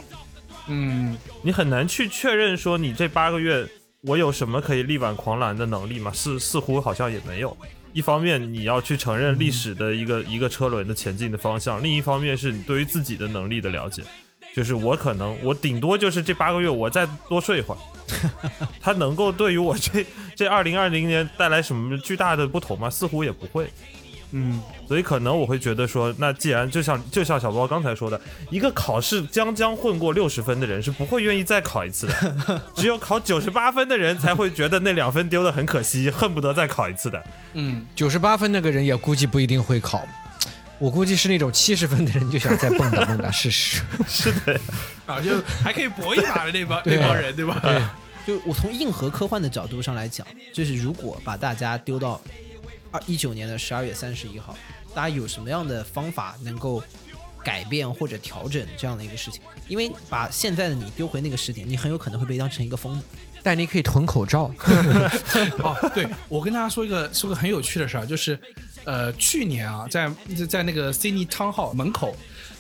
[0.69, 3.69] 嗯，你很难去确认说你这八个月
[4.03, 6.13] 我有什么可以力挽狂澜的能力吗？
[6.15, 7.57] 似似乎好像也没有。
[7.95, 14.03] 一方面你要去承认历史的一个一个车轮的前进的方向，另一方面是你对于自己的能力的了解。
[14.55, 17.79] 就是我可能我顶多就是这八个月我再多睡一会儿，
[18.81, 20.05] 它能够对于我这
[20.37, 22.91] 这二零二零年带来什么巨大的不同吗？
[22.91, 23.69] 似乎也不会。
[24.37, 28.21] 嗯，所以可能我会觉得说，那既然就像就像小包刚才说的，
[28.51, 37.23] 一个考试将将混过六十分的人是不会愿意再考一次的， 只有考九十八分的人才会觉得那两分丢的很可惜，恨不得再考一次的。
[37.53, 40.05] 嗯，九十八分那个人也估计不一定会考，
[40.81, 43.83] 我估计是那种七十分的人就想再蹦跶蹦跶试试。
[44.09, 44.61] 是的，
[45.07, 47.61] 啊，就还可以搏一把的那帮那 帮人，对吧？
[47.63, 47.81] 对，
[48.27, 52.21] 就我从硬核科幻的角度上来讲，就是如果把大家丢到
[52.95, 54.57] 二一九年的十二月三十一号，
[54.95, 56.81] 大家有什么样的方法能够
[57.43, 59.43] 改变或者调整这样的一个事情？
[59.67, 63.05] 因为把现在的你丢回那个时点，你很有可能会被当成一个疯子。
[63.43, 64.45] 但你可以囤口罩。
[65.59, 68.39] 哦，对，我跟大家说一个说个很有趣的事儿，就是
[68.85, 70.09] 呃，去年啊，在
[70.49, 72.17] 在那个 Sydney Town Hall 门口。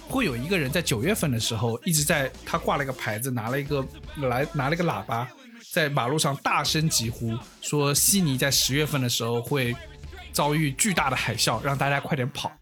[0.06, 3.82] 会有一个人在九月份的时候一直在，他挂了一个牌子，拿了一个
[4.16, 5.26] 来拿了一个喇叭，
[5.72, 9.74] 在马路上大声疾呼，说悉尼在十月份的时候会
[10.34, 12.52] 遭遇巨大的海啸，让大家快点跑。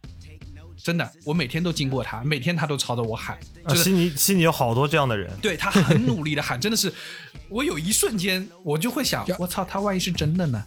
[0.77, 3.39] 真的，我每天都经过他，每天他都朝着我喊。
[3.65, 6.93] 啊、悉尼悉尼有好多这样的人，对他很努力的喊，真的是，
[7.49, 10.63] 我有一瞬间我就会想，我操，他万一是真的呢？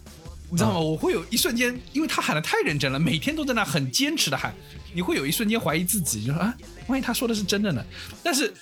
[0.48, 0.78] 你知道吗？
[0.78, 4.54] 我会有一瞬间，因为他喊的太认真了，每天都在那很坚持的喊，
[4.94, 6.54] 你会有一瞬间怀疑自己，就说啊，
[6.86, 7.84] 万一他说的是真的呢？
[8.22, 8.54] 但是，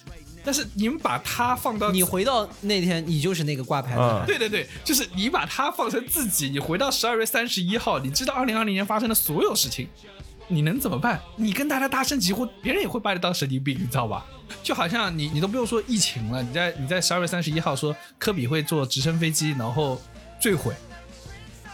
[0.44, 9.88] 但是你们把他放到你回到那天，你就是那个挂牌嗯的，对对对，就是你把他放成自己，你回到十二月三十一号，你知道二零二零年发生的所有事情，
[10.48, 11.20] 你能怎么办？
[11.36, 14.26] 你跟大家大声疾呼，别人也会把你当神经病，你知道吧？
[14.62, 20.00] 就好像你你都不用说疫情了，你在你在十二月三十一号说科比会坐直升飞机然后
[20.38, 20.74] 坠毁。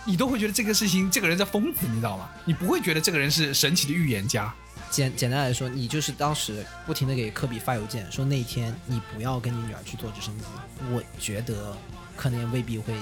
[0.06, 2.30] 你都会觉得这个事情，这个人在疯子，你知道吗？
[2.44, 4.52] 你不会觉得这个人是神奇的预言家。
[4.90, 10.44] 简简单来说，你就是当时不停的给科比发邮件，说那天你不要跟你女儿去坐直升机。
[10.92, 11.76] 我觉得
[12.16, 12.92] 可能也未必会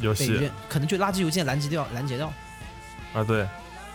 [0.00, 2.32] 被认，可能就垃圾邮件拦截掉，拦截掉。
[3.12, 3.46] 啊，对。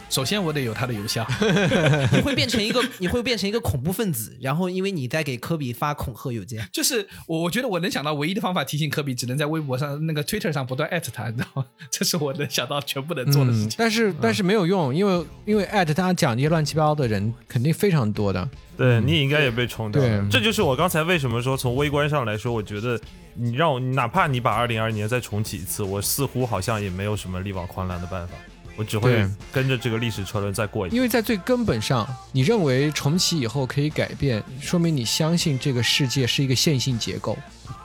[0.09, 1.25] 首先我得有他的邮箱，
[2.13, 11.65] 你会变成一个，你会变成一个恐怖分子，然后因为你在给科比发恐吓邮件，就是我我觉得我能想到唯一的方法提醒科比，只能在微博上那个 Twitter 上不断艾特他，你知道吗？
[11.91, 13.69] 这是我能想到全部能做的事情。
[13.69, 18.49] 嗯、但是但是没有用，因为因为艾特他讲这些乱七八糟的人肯定非常多的。
[18.77, 22.99] 对你应该也被冲掉对，这就是我刚才为什么说从微观上来说，我觉得
[23.33, 28.35] 你让我哪怕你把二零二年再重启一次，我似乎好像也没有什么力挽狂澜的办法。
[28.77, 37.35] 我只会跟着这个历史车轮再过一因为在最根本上，你认为重启以后可以改变，说明你相信这个世界是一个线性结构，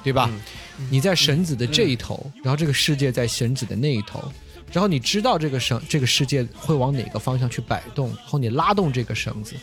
[0.04, 0.30] 对吧？
[0.78, 4.22] 嗯、你在绳子的这一头，嗯、然后这个世界在绳子的那一头，
[4.70, 9.54] 然后你知道这个绳这个世界会往哪个方向去摆动，然后你拉动这个绳子，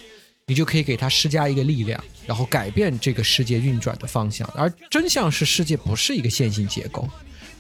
[0.48, 4.52] 你就可以给它施加一个力量，然后改变这个世界运转的方向。
[4.56, 7.08] 而真相是，世界不是一个线性结构。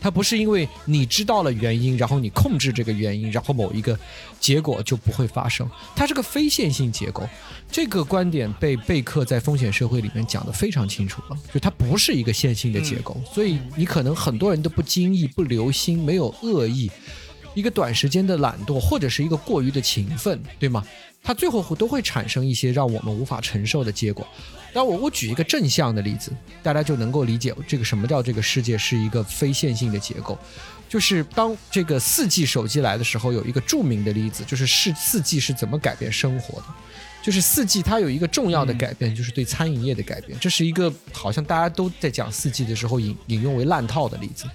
[0.01, 3.97] 它不是因为你知道了原因，然后你控制这个原因，然后某一个
[4.39, 5.69] 结果就不会发生。
[5.95, 7.27] 它是个非线性结构，
[7.71, 13.19] 这个观点被贝克在《风险社会》里面讲得非常清楚了，就它不是一个线性的结构。
[13.33, 16.89] 所以你可能很多人都不经意、不留心、没有恶意，
[17.53, 20.83] 一个短时间的懒惰或者是一个过于的勤奋，对吗？
[21.29, 24.27] 它最后会都会产生一些让我们无法承受的结果。
[24.73, 26.31] 但我我举一个正向的例子，
[26.63, 30.35] 大家就能够理解这个什么叫这个世界是一个非线性的结构。
[30.89, 36.65] 就是当这个四 G 手机来的时候，有一个著名的例子，就是是四 G 是怎么改变生活的。
[37.21, 40.35] 就是四 G 它有一个重要的改变，就是对餐饮业的改变。
[40.39, 44.45] 这是一个好像大家都在讲四 G 的时候引引用为烂套的例子。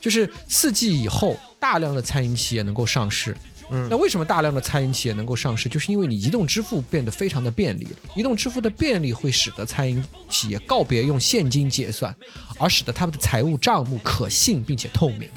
[0.00, 3.36] 就是四 G 以后，大量的餐饮企业能够上市。
[3.70, 5.68] 嗯，那为什么大量的餐饮企业能够上市？
[5.68, 7.96] 就是因为你移动支付变得非常的便利了。
[8.14, 12.14] 移动支付的便利会使得餐饮企业告别用现金结算，
[12.58, 15.28] 而使得他们的财务账目可信并且透明。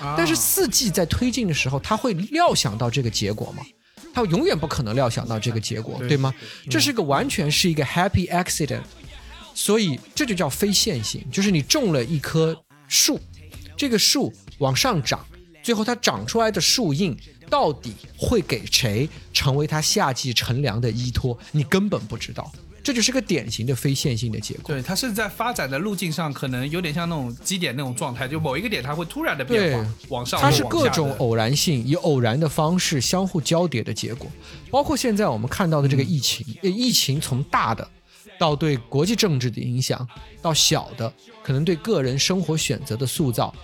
[0.00, 3.62] 啊但是四 G 在推进的时候，他会料想到这个结果吗？
[4.14, 6.34] 他永远不可能料想到这个结果，对对吗？
[6.68, 8.82] 这是个完全是一个 happy accident，
[9.54, 12.56] 所以这就叫非线性，就是你种了一棵
[12.88, 13.20] 树，
[13.76, 15.24] 这个树往上长，
[15.62, 17.16] 最后它长出来的树荫
[17.50, 22.50] 到底会给谁成为他夏季乘凉的依托，你根本不知道。
[22.80, 24.62] 这就是个典型的非线性的结果。
[24.68, 30.40] 对，它是在发展的路径上，可能有点像那种基点那种状态，就某一个点它会突然的变化，往上。
[30.40, 34.30] 它是各种偶然性，以偶然的方式相互交叠的结果。
[34.70, 37.86] 包括现在我们看到的这个疫情，呃疫情从大的
[38.38, 40.08] 到对国际政治的影响，
[40.40, 43.54] 到小的可能对个人生活选择的塑造，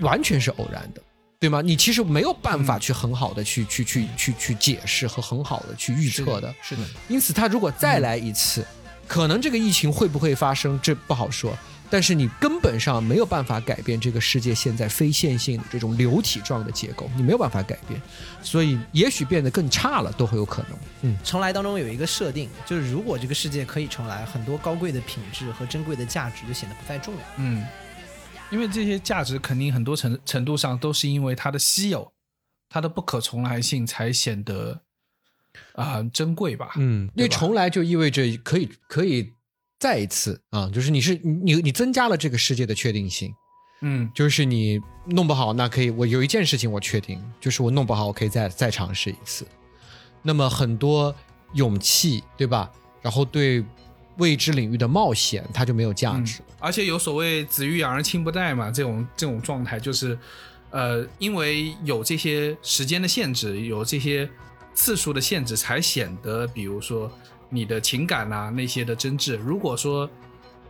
[0.00, 1.02] 完全是偶然的。
[1.42, 1.60] 对吗？
[1.60, 6.54] 你其实没有办法去很好的去、去去去去解释和很好的去预测的。
[6.62, 8.64] 是的，因此，他如果再来一次，
[9.08, 11.52] 可能这个疫情会不会发生，这不好说。
[11.90, 18.00] 但是你根本上没有办法改变这个世界现在非线性的这种流体状的结构，你没有办法改变，
[18.40, 20.78] 所以也许变得更差了都会有可能。
[21.02, 27.20] 嗯，重来当中有一个设定，就是如果这个世界可以重来，很多高贵的品质和珍贵的价值就显得不再重要。
[27.36, 27.66] 嗯，
[28.52, 32.12] 因为这些价值肯定很多程程度上都是因为它的稀有，
[32.68, 34.82] 它的不可重来性才显得
[35.72, 36.72] 啊、珍贵吧。
[36.76, 39.32] 嗯，因为重来就意味着可以可以
[39.80, 43.34] 再一次啊，就是你是你你增加了这个世界的确定性。
[43.80, 49.44] 嗯，就是你弄不好，那可以，我有一件事情我确定，就是我弄不好，我可以再再尝试一次。
[50.22, 51.12] 那么很多
[51.54, 52.70] 勇气，对吧？
[53.00, 53.64] 然后对
[54.18, 56.40] 未知领域的冒险，它就没有价值。
[56.58, 60.16] 而且有所谓“子欲养而亲不待”嘛，这种这种状态就是，
[60.70, 64.28] 呃，因为有这些时间的限制，有这些
[64.74, 67.10] 次数的限制，才显得，比如说
[67.48, 69.36] 你的情感啊那些的真挚。
[69.36, 70.08] 如果说，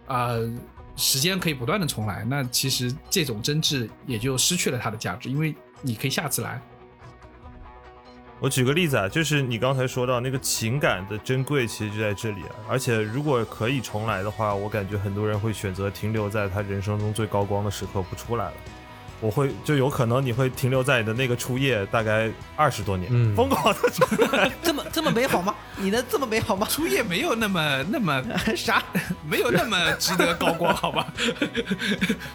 [0.07, 0.51] 呃，
[0.97, 6.61] 时间可以不断的重来，那其实这种真挚也就失去了它的价值，因为你可以下次来。
[8.43, 12.51] 我举个例子啊，就是你刚才说到那个情感的珍贵，其实就在这里啊。
[12.69, 18.55] 而且如果可以重来的话，我感觉很多人会选择停留在他人生中最高光的时刻不出来了。
[19.23, 23.81] 我会就有可能你会停留在你的那个初夜，大概二十多年，嗯疯狂的。
[24.63, 25.55] 这么这么美好吗？
[25.77, 26.67] 你的这么美好吗？
[26.69, 28.23] 初夜没有那么那么
[28.57, 28.83] 啥，
[29.25, 31.07] 没有那么值得高光，好吧？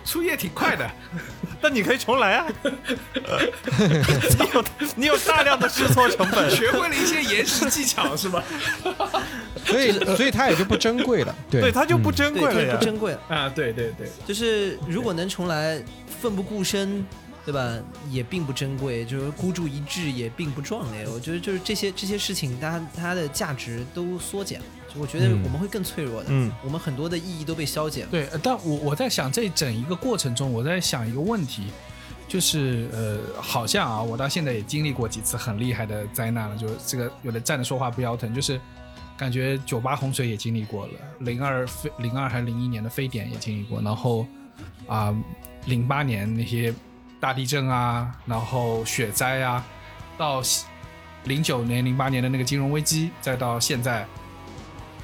[0.06, 0.90] 初夜挺快的，
[1.62, 2.48] 但你可以重来啊！
[4.40, 4.64] 你有
[4.96, 8.42] 你有大量的试错成本，学会了一些延时技巧是吧？
[9.66, 11.36] 所以所以它也就不珍贵了。
[11.50, 12.86] 对，对，它就不珍贵了不。
[12.86, 13.20] 珍贵了。
[13.28, 15.84] 啊，对对对，就是如果能重来，
[16.20, 17.06] 奋不顾身，
[17.46, 17.80] 对吧？
[18.10, 21.08] 也并不珍贵，就是孤注一掷也并不壮烈。
[21.08, 24.66] 我觉得就是这些这些事情，它它的价值都缩减了。
[24.96, 28.12] 我觉得嗯我们会更脆弱的，嗯我们很多的意义都被消减了。
[28.12, 31.68] 对，呃但我我在想这整一个过程中，我在想一个问题，
[32.28, 38.60] 就是呃，好像啊，我到现在也经历过几次很厉害的灾难了，就是这个有的站着说话不腰疼，就是
[39.16, 44.26] 感觉九八洪水也经历过了，零二非零二还是零一年的非典也经历过，然后
[44.88, 45.16] 啊
[45.66, 46.74] 零八年那些
[47.20, 49.66] 大地震啊，然后雪灾啊，
[50.18, 50.42] 到
[51.26, 54.06] 零九年零八年的那个金融危机，再到现在。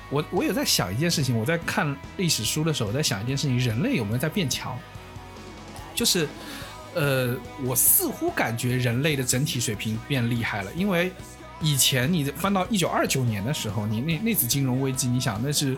[0.10, 4.78] 我我有在想一件事情，我在看历史书的时候，我在想一件事情：人类有没有在变强？
[5.96, 6.28] 就是，
[6.94, 11.12] 呃，我似乎感觉人类的整体水平变厉害了，因为
[11.60, 15.76] 以前你翻到一九二九年的时候，你那那次金融危机，你想那是，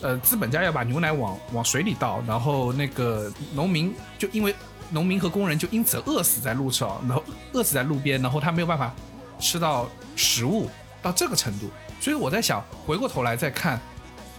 [0.00, 4.54] 呃，资本家要把牛奶往往水里倒，然后那个农民就因为
[4.90, 8.94] 农民和工人就因此饿死在路上，然后饿死在路边，然后他没有办法
[9.40, 10.70] 吃到食物
[11.02, 11.70] 到这个程度，
[12.00, 13.80] 所以我在想，回过头来再看，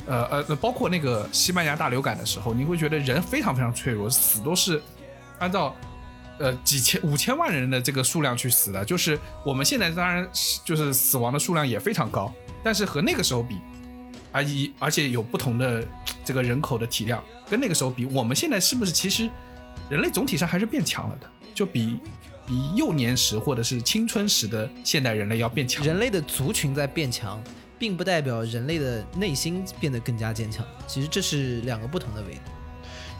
[0.06, 4.82] 呃呃，包括那个西班牙大流感的时候，你会觉得人非常非常脆弱，死都是
[5.40, 5.76] 按照
[6.40, 8.86] 呃几千五千万人的这个数量去死的。
[8.86, 10.28] 就是我们现在当然
[10.64, 12.32] 就是死亡的数量也非常高，
[12.64, 13.60] 但是和那个时候比，
[14.32, 15.84] 而以而且有不同的
[16.24, 19.30] 这个人口的体量，跟那个时候比，我们现在是不是其实
[19.90, 21.28] 人类总体上还是变强了的？
[21.54, 21.98] 就比
[22.46, 25.84] 比幼年时或者是青春时的现代人类要变强。
[25.86, 27.42] 人类的族群在变强，
[27.80, 30.66] 并不代表人类的内心变得更加坚强。
[30.86, 32.42] 其实这是两个不同的维度。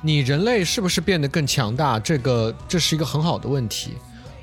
[0.02, 2.00] 你人类是不是变得更强大？
[2.00, 3.94] 这个这是一个很好的问题。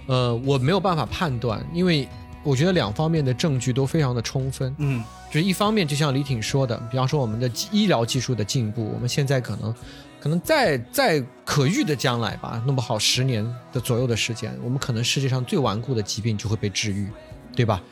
[0.07, 2.09] 呃，我没有办法判断，因为
[2.45, 4.73] 我觉得两方面的证据都非常的充分。
[4.79, 9.75] 嗯，就是一方面，就像李挺说的，比方说我们的医疗技术的进步，我们现在可能
[10.21, 17.09] 可能在在可预的将来吧，弄不好十年的左右的时间，我们可能世界上最顽固的疾病就会被治愈，
[17.57, 17.83] 对吧？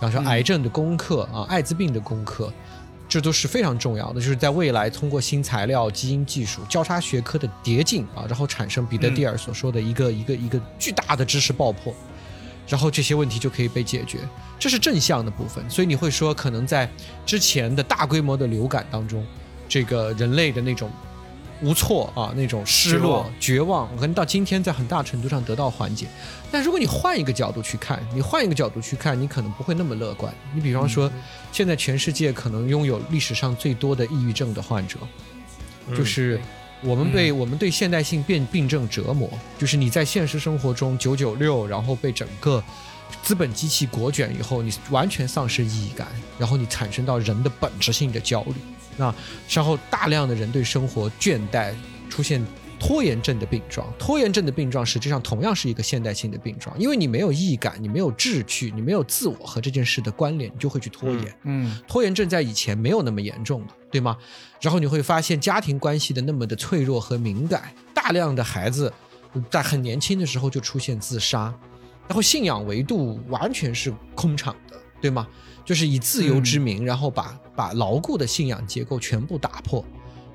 [0.00, 2.52] 比方说癌症的攻克啊，艾滋病的攻克，
[3.06, 4.14] 这都是非常重要的。
[4.14, 11.94] 就是在未来通过新材料、基因技术、交叉学科的叠进啊，然后产生彼得蒂尔所说的一个、一个一个巨大的知识爆破，
[12.70, 14.20] 然后这些问题就可以被解决，
[14.56, 15.68] 这是正向的部分。
[15.68, 16.88] 所以你会说，可能在
[17.26, 19.26] 之前的大规模的流感当中，
[19.68, 20.88] 这个人类的那种
[21.62, 26.06] 无措啊，那种失落、绝望，可能到今天在很大程度上得到缓解。
[26.52, 30.32] 但如果你换一个角度去看，你换一个角度去看，你可能不会那么乐观。
[30.54, 31.10] 你比方说，
[31.50, 34.96] 现在全世界可能拥有历史上最多的抑郁症的患者，
[35.94, 36.40] 就是
[36.82, 42.62] 我们被我们对现代性变病症折磨，就是你在现实生活中九九六，然后被整个
[43.22, 46.08] 资本机器裹卷以后，你完全丧失意义感，
[46.38, 48.54] 然后你产生到人的本质性的焦虑。
[48.96, 49.14] 那
[49.48, 51.72] 然后大量的人对生活倦怠，
[52.08, 52.44] 出现
[52.78, 53.86] 拖延症的病状。
[53.98, 61.34] 拖延症的病状实际上同样是一个现代性的病状，因为你没有意义感，你没有志趣，你没有自我和这件事的关联，你就会去拖延。
[61.44, 64.16] 嗯，拖延症在以前没有那么严重的，对吗？
[64.60, 68.92] 然后你会发现家庭关系的那么的脆弱和敏感，大量的孩子
[69.50, 71.52] 在很年轻的时候就出现自杀，
[72.06, 75.26] 然后信仰维度完全是空场的，对吗？
[75.64, 79.84] 就是以自由之名，然后把把牢固的信仰结构全部打破。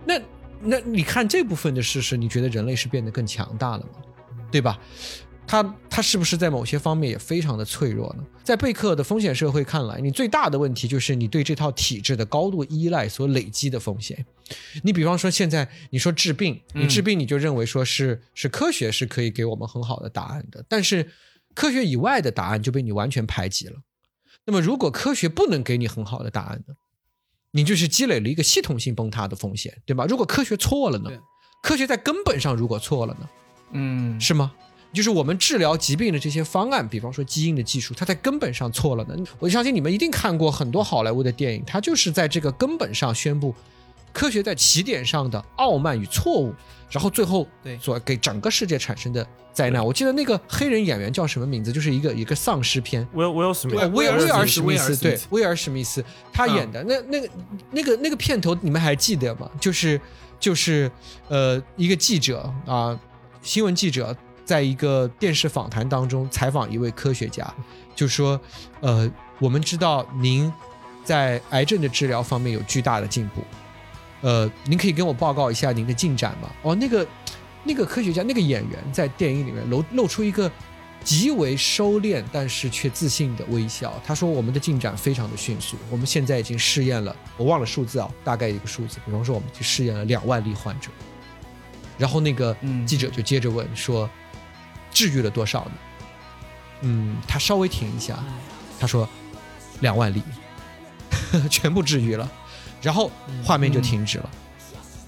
[0.06, 0.20] 那
[0.62, 4.02] 那你看这部分的事实，你觉得人类是变得更强大了吗？
[4.52, 4.80] 对吧？
[5.48, 8.24] 他他是不是在某些方面也非常的脆弱呢？
[8.44, 14.26] 在贝克的风险社会看来，你最大的问题就是你对这套体制的高度依赖所累积的风险。
[14.84, 21.12] 你比方说现在你说治病，你治病你就认为说是是科学是可以给我们很好的答案的，但是
[21.54, 23.82] 科学以外的答案就被你完全排挤了。
[24.46, 26.76] 那么，如果科学不能给你很好的答案呢？
[27.52, 30.06] 你就是积累了一个系统性崩塌的风险，对吧？
[30.06, 31.10] 如果科学错了呢？
[31.64, 33.30] 科学在根本上如果错了呢？
[33.72, 34.54] 嗯，是吗？
[34.96, 39.16] 就是我们治疗疾病的这些方案，比方说基因的技术，它在根本上错了呢？
[39.38, 43.54] 我相信你们一定看过很多好莱坞的电影，它就是在这个根本上宣布。
[44.14, 46.54] 科学在起点上的傲慢与错误，
[46.90, 49.86] 然后最后对所给整个世界产生的灾难。
[49.86, 51.70] 我记得那个黑人演员叫什么名字？
[51.70, 53.06] 就是一个一个丧尸片。
[53.12, 57.30] 威威尔史密斯，威尔威尔史密斯，对，威尔史密斯他演的那那个
[57.72, 59.52] 那个那个片头，你们还记得吗？
[59.60, 60.00] 就是
[60.40, 60.90] 就是
[61.28, 62.98] 呃，一个记者啊，
[63.42, 64.16] 新闻记者
[64.46, 67.52] 在一个电视访谈当中采访一位科学家，
[67.96, 68.40] 就说
[68.80, 70.52] 呃，我们知道您
[71.04, 73.42] 在癌症的治疗方面有巨大的进步。
[74.22, 76.50] 呃，您可以跟我报告一下您的进展吗？
[76.62, 77.06] 哦，那个，
[77.64, 80.50] 那个科学家，那个演员在电影里面露露出一个
[81.04, 83.94] 极为收敛但是却自信的微笑。
[84.04, 88.98] 他说：“我们的进展非常的迅速，我们现在已经试验了，我忘了数字啊，大概一个数字。
[89.06, 90.90] 比方说，我们去试验了两万例患者。
[91.98, 92.56] 然后那个
[92.88, 94.10] 记者就接着问说：
[94.96, 95.72] 治愈了多少呢？
[96.82, 98.18] 嗯，他稍微停一下，
[98.80, 99.08] 他说：
[99.82, 100.22] 两万例，
[101.52, 102.32] 全部治愈了。”
[102.82, 103.12] 然后
[103.44, 104.30] 画面就停止了，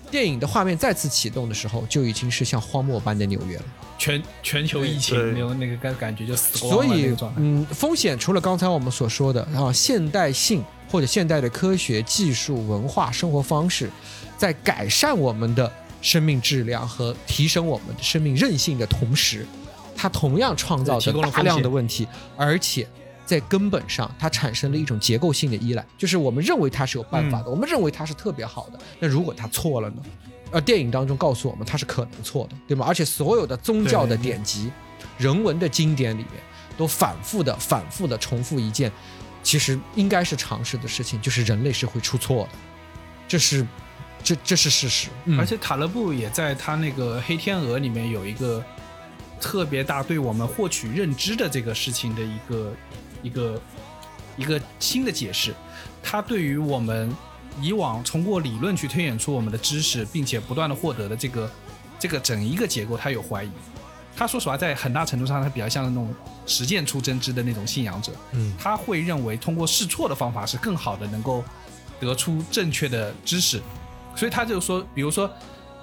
[0.09, 3.63] 电影的画面再次启动的时候，就已经是像荒漠般的纽约了，
[3.99, 6.87] 全全球疫情没有那个感感觉就死光了。
[6.87, 13.91] 所以，嗯，风险除了刚才我们所说的啊，现代性或者现代的科学技术、文化、生活方式，
[14.37, 15.71] 在改善我们的
[16.01, 19.45] 生命质量和提升我们的生命韧性的同时，
[19.97, 22.87] 它同样创造了大量的问题，而且。
[23.27, 28.79] 在根本上，它产生了一种结构性的依赖，就是我们认为它是有办法的，我们认为它是特别好的。
[29.01, 30.01] 那如果它错了呢？
[30.49, 32.85] 而电影当中告诉我们，它是可能错的，对吗？
[32.87, 34.71] 而且所有的宗教的典籍、
[35.17, 36.41] 人文的经典里面，
[36.77, 38.89] 都反复的、反复的重复一件，
[39.43, 42.49] 其实应该是常识的事情，就是人类是会出错的，
[43.27, 43.67] 这是，
[44.23, 45.09] 这这是事实。
[45.37, 48.63] 而且塔勒布也在他那个《黑天鹅》里面有一个
[49.39, 52.73] 特别大对我们获取认知的这个事情的一个。
[53.23, 53.59] 一个
[54.37, 55.51] 一个新的解释，
[56.03, 57.11] 他对于我们
[57.59, 61.51] 以往通过理论去推演出我们的知识，并且不断的获得的这个
[61.97, 63.49] 这个整一个结构，他有怀疑。
[64.15, 66.13] 他说实话，在很大程度上，他比较像那种
[66.45, 68.11] 实践出真知的那种信仰者。
[68.33, 71.43] 嗯，他会认为通过试错的方法是更好的，能够
[71.99, 73.59] 得出正确的知识。
[74.15, 75.27] 所以他就说，比如说，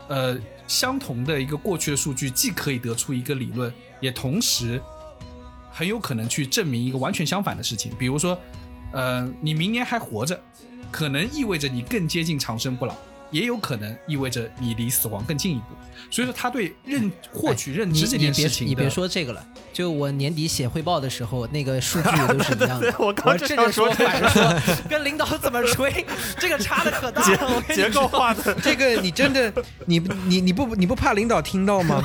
[0.07, 4.81] 呃，相同的一个过去的数据，既可以得出一个理论，也同时。
[5.77, 8.39] 很有可能去证明一个完全相反的事情，比如说，
[8.93, 10.41] 呃，你明年还活着，
[10.89, 12.95] 可能意味着你更接近长生不老。
[13.35, 15.75] 也有可能意味着你离死亡更近一步，
[16.09, 19.45] 所以说他对认获取认知这件事情，你别说这个了。
[19.73, 22.95] 就我年底写汇报的时候，那个数据都是一样的。
[23.05, 24.55] 我刚正着说反着说，
[24.89, 26.07] 跟领导怎么吹，
[26.39, 27.61] 这个差的可大了。
[27.75, 29.53] 结构化的这个，你真的
[29.87, 32.01] 你你你不你不怕领导听到吗？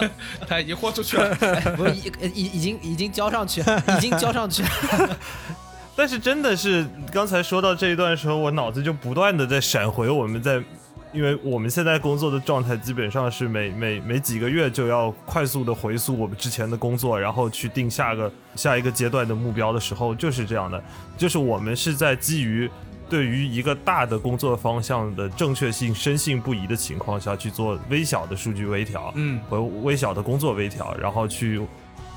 [0.48, 1.36] 他已经豁出去了，
[1.76, 4.64] 不已已已经已经交上去，已经交上去。
[6.00, 10.54] 但是真的是刚才说到这一段的时候，我脑子就不断的在闪回我们在，
[11.12, 20.82] 因为我们现在工作的状态基本上是每每每几个月就要快速的回溯我们之前的工作，然后去定下个下一个阶段的目标的时候，就是这样的，
[21.18, 22.70] 就是我们是在基于
[23.10, 31.60] 对于一个大的工作方向的正确性深信不疑的情况下去做微小的数据微调，嗯，和微小的工作微调，然后去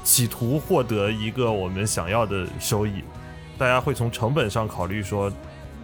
[0.05, 3.03] 企图获得一个我们想要的收益。
[3.63, 5.31] 大家会从成本上考虑说，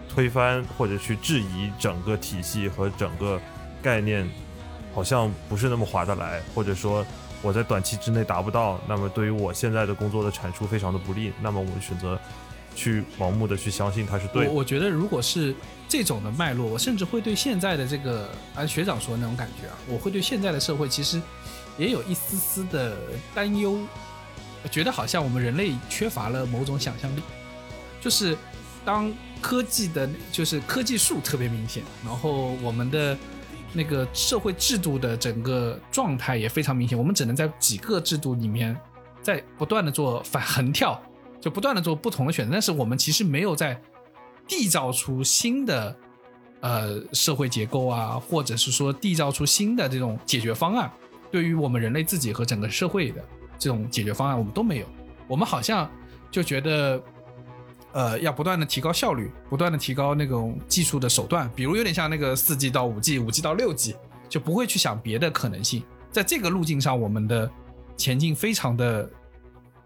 [0.06, 3.40] 推翻或者去质疑整个体系和整个
[3.80, 4.28] 概念，
[4.94, 7.02] 好像不是那么划得来，或者说
[7.40, 12.20] 我在短期之内达不到，那么对于我现在的工作的产出非常的不利，那么我们选择
[12.74, 14.50] 去盲目的去相信它是对的。
[14.50, 15.54] 我我觉得如果是
[15.88, 21.18] 这种的脉络，我甚至会对现在的这个按学长说的那种感觉啊，我会对现在的社会其实
[21.78, 22.94] 也有一丝丝的
[23.34, 23.78] 担忧，
[24.70, 27.22] 觉得好像我们人类缺乏了某种想象力，
[28.00, 28.36] 就是
[28.84, 33.16] 当科技的，就是科技树特别明显，然后我们的
[33.72, 38.76] 那个社会制度的整个状态也非常明显，我们只能在几个制度里面
[39.22, 41.00] 在不断的做反横跳，
[41.40, 43.80] 就不断的做不同的选择，但是我们其实没有在
[44.48, 45.96] 缔造出新的
[46.60, 50.90] 呃社会结构啊，或者是说缔造出新的这种解决方案，
[51.30, 53.22] 对于我们人类自己和整个社会的
[53.58, 54.86] 这种解决方案，我们都没有。
[55.28, 55.88] 我们好像
[56.30, 57.00] 就觉得，
[57.92, 63.96] 呃，要不断的提高效率，不断的提高那种技术的手段，比如有点像那个四 G 到五 G、五 G 到六 G，
[64.28, 65.82] 就不会去想别的可能性。
[66.12, 67.50] 在这个路径上，我们的
[67.96, 69.10] 前进非常的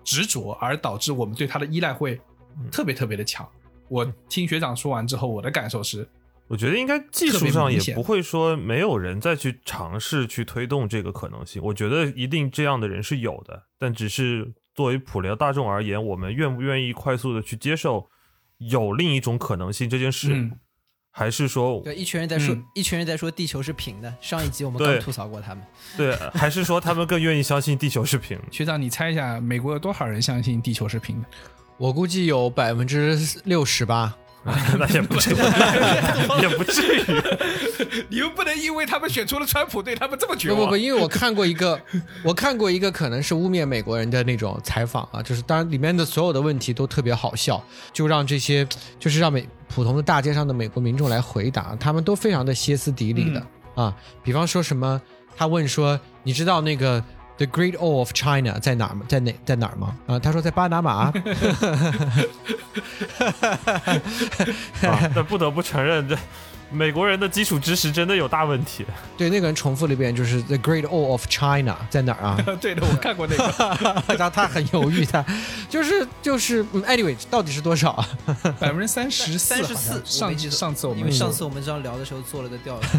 [0.05, 2.21] 执着，而导致我们对它的依赖会
[2.71, 3.49] 特别特别的强。
[3.89, 6.07] 我听学长说完之后，我的感受是，
[6.49, 11.63] 我觉得应该技术上也不会说没有人再去尝试去推动这个可能性。
[11.63, 18.11] 我觉得一定这样的人是有的，但只是作为普联大众而言，我们愿不愿意快速的去接受
[18.59, 20.53] 有另一种可能性这件事，嗯
[21.17, 24.13] 还是说对，一群人在说，嗯一群人在说地球是平的。
[24.21, 25.65] 上一集我们刚吐槽过他们。
[25.97, 28.45] 对，还是说他们更愿意相信地球是平的？
[28.51, 31.29] 学长，你猜一下，美国有多少人相信地球是平的？
[31.79, 34.17] 我估计有百分之六十吧。
[34.79, 35.37] 那也不至于，
[36.43, 37.03] 也不至于。
[38.11, 40.59] 你又不能因为他们选出了川普，对他们这么绝望。
[40.59, 41.81] 不不不，因为我看过一个，
[42.23, 48.67] 我看过一个可能是污蔑美国人的那种采访啊，就是当然里面的所有的问题都特别好笑，就让这些
[48.99, 53.97] 就是让美普通的大街上的美国民众来回答，他们都非常的歇斯底里的、啊。
[54.23, 55.01] 比方说什么，
[55.37, 57.03] 他问说，你知道那个
[57.37, 58.97] The Great Wall of China 在哪儿？
[59.09, 59.97] 在哪在哪儿吗？
[60.07, 61.13] 啊，他说在巴拿马。
[64.83, 66.17] 啊，不得不承认，这
[66.75, 68.85] 美国人的基础知识真的有大问题。
[69.17, 72.37] 对，那个人重复了一遍，就是 The Great Wall of China 在哪儿啊？
[72.61, 73.45] 对的，我看过那个。
[74.19, 75.25] 然后他很犹豫，他
[75.69, 78.09] 就是就是嗯，anyway，到底是多少啊？
[78.59, 80.03] 百分之三十四，三十四。
[80.05, 82.99] 上上次我们因为上次我们这样聊的时候做了个调查，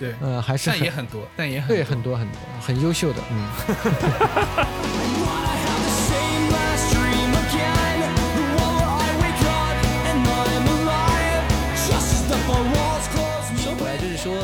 [0.00, 3.46] 对，呃，还是但也很多，但也很对很多很多很优秀的，嗯。
[14.26, 14.36] 说，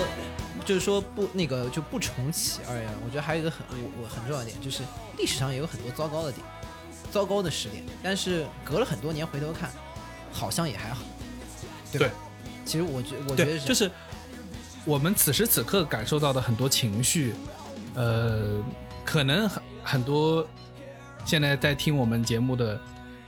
[0.64, 4.84] 就是说不那个就不重启而言，我觉得还有一个很我我很重要的点，就是
[5.18, 6.46] 历史上也有很多糟糕的点，
[7.10, 9.70] 糟糕的时点，但是隔了很多年回头看，
[10.30, 11.02] 好像也还好，
[11.90, 12.14] 对吧？
[12.64, 13.90] 其实我觉我觉得对，就是
[14.84, 17.34] 我们此时此刻感受到的很多情绪，
[17.94, 18.62] 呃，
[19.04, 20.46] 可能很很多
[21.24, 22.80] 现在在听我们节目的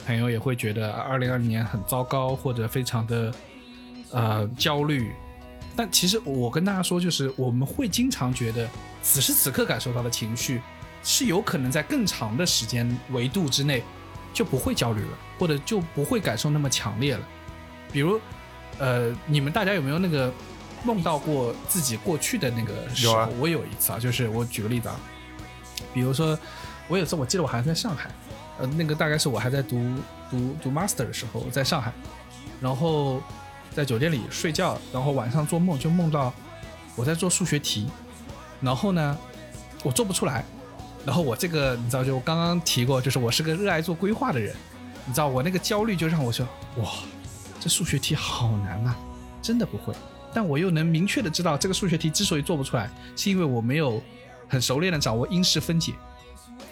[0.07, 3.35] 朋友也会觉得二零二零年很糟糕，或者非常的
[4.13, 5.13] 呃焦虑。
[5.77, 8.69] 但其实我跟大家说，就是我们会经常觉得
[9.03, 10.61] 此时此刻感受到的情绪，
[11.03, 13.83] 是有可能在更长的时间维度之内
[14.33, 17.27] 就不会焦虑了，或者就不会感受那么强烈了。
[17.93, 18.21] 比如，
[18.79, 20.33] 呃，你们大家有没有那个
[20.85, 23.13] 梦到过自己过去的那个时候？
[23.13, 24.97] 有啊我有一次啊，就是我举个例子啊，
[25.93, 26.39] 比如说
[26.89, 28.11] 我有一次我记得我还在上海，
[28.59, 29.79] 呃，那个大概是我还在读
[30.31, 31.93] 读读 master 的时候，在上海，
[32.61, 33.21] 然后
[33.75, 36.33] 在酒店里睡觉，然后晚上做梦就梦到
[36.95, 37.91] 我在做数学题，
[38.61, 39.19] 然后呢，
[39.83, 40.45] 我做不出来，
[41.05, 44.55] 然后我这个你知道，就我刚刚提过，就是我是个热爱做规划的人，
[45.05, 46.47] 你知道我那个焦虑就让我说，
[46.77, 46.89] 哇，
[47.59, 48.97] 这数学题好难啊，
[49.43, 49.93] 真的不会。
[50.33, 54.01] 但我又能明确的知道，这个数学题之所以做不出来，是因为我没有
[54.49, 55.93] 很熟练的掌握因式分解。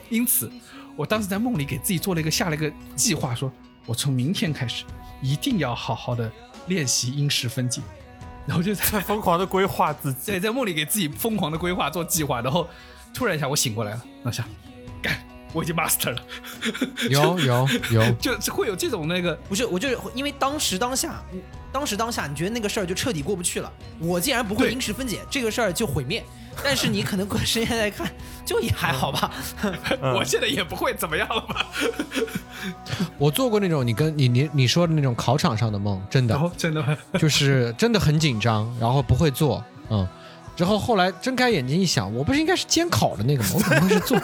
[0.09, 0.51] 因此，
[0.97, 3.51] 我当时在梦里给自己做了一个下了一个计划，说
[3.87, 4.85] 我从明天开始
[5.21, 6.31] 一定要好好的
[6.67, 7.81] 练习因式分解。
[8.45, 12.69] 然后就在疯狂的规划自己，对，在梦里给自己疯狂的规划做计划，然后
[13.15, 14.72] 突然一下我醒过来了，那下干，
[15.53, 16.23] 我已经 master 了。
[17.11, 21.23] 有 有有，就是会有这种那个，不是，我就是因为当时当下，
[21.73, 26.25] 当时当下你觉得那个事儿就彻底过不去了，我竟然不会因时分解，这个事儿就毁灭。
[26.63, 28.07] 但是你可能过时间来看，
[28.45, 29.31] 就也还好吧。
[30.15, 31.67] 我现在也不会怎么样了吧？
[33.17, 36.99] 我做过那种你跟你你你说的那种考场上的梦，真的然，后真的？
[37.19, 40.07] 就是真的很紧张，然后不会做，嗯。
[40.55, 43.51] 之后后来睁开眼睛一想，我不是应该是监考的那个吗？
[43.55, 44.19] 我怎么会是做？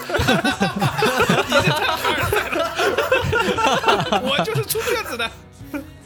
[4.22, 5.30] 我就是出卷子的。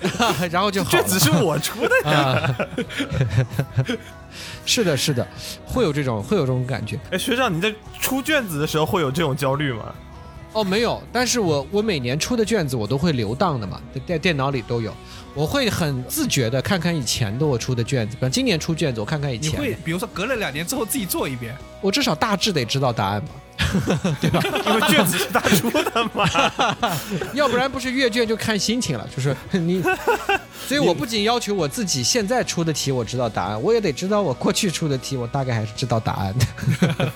[0.51, 2.11] 然后就好了这只是我出的呀。
[2.11, 2.57] 啊，
[4.66, 5.25] 是的，是的，
[5.64, 6.99] 会有这种会有这种感觉。
[7.12, 9.95] 哎，学长，你在出卷子的时候会有这种焦虑吗？
[10.55, 14.93] 哦，没有，但是我我每年出的卷子我都会留档的嘛，在电脑里都有。
[15.35, 19.59] 我会很自觉的看看以前的我出的卷子，比方今年出卷子，我看看以前的。
[19.59, 23.30] 你会比如说隔了两年之后自己做一遍，我至少大致得知道答案嘛，
[24.20, 24.43] 对吧？
[24.66, 26.28] 因为卷子是他出的嘛。
[27.33, 29.83] 要不然不是阅卷就看心情了，就是你。
[30.68, 37.12] 所以我不仅要求我自己现在出的题我知道答案，我也得知道我过去出的题我大概还是知道答案的。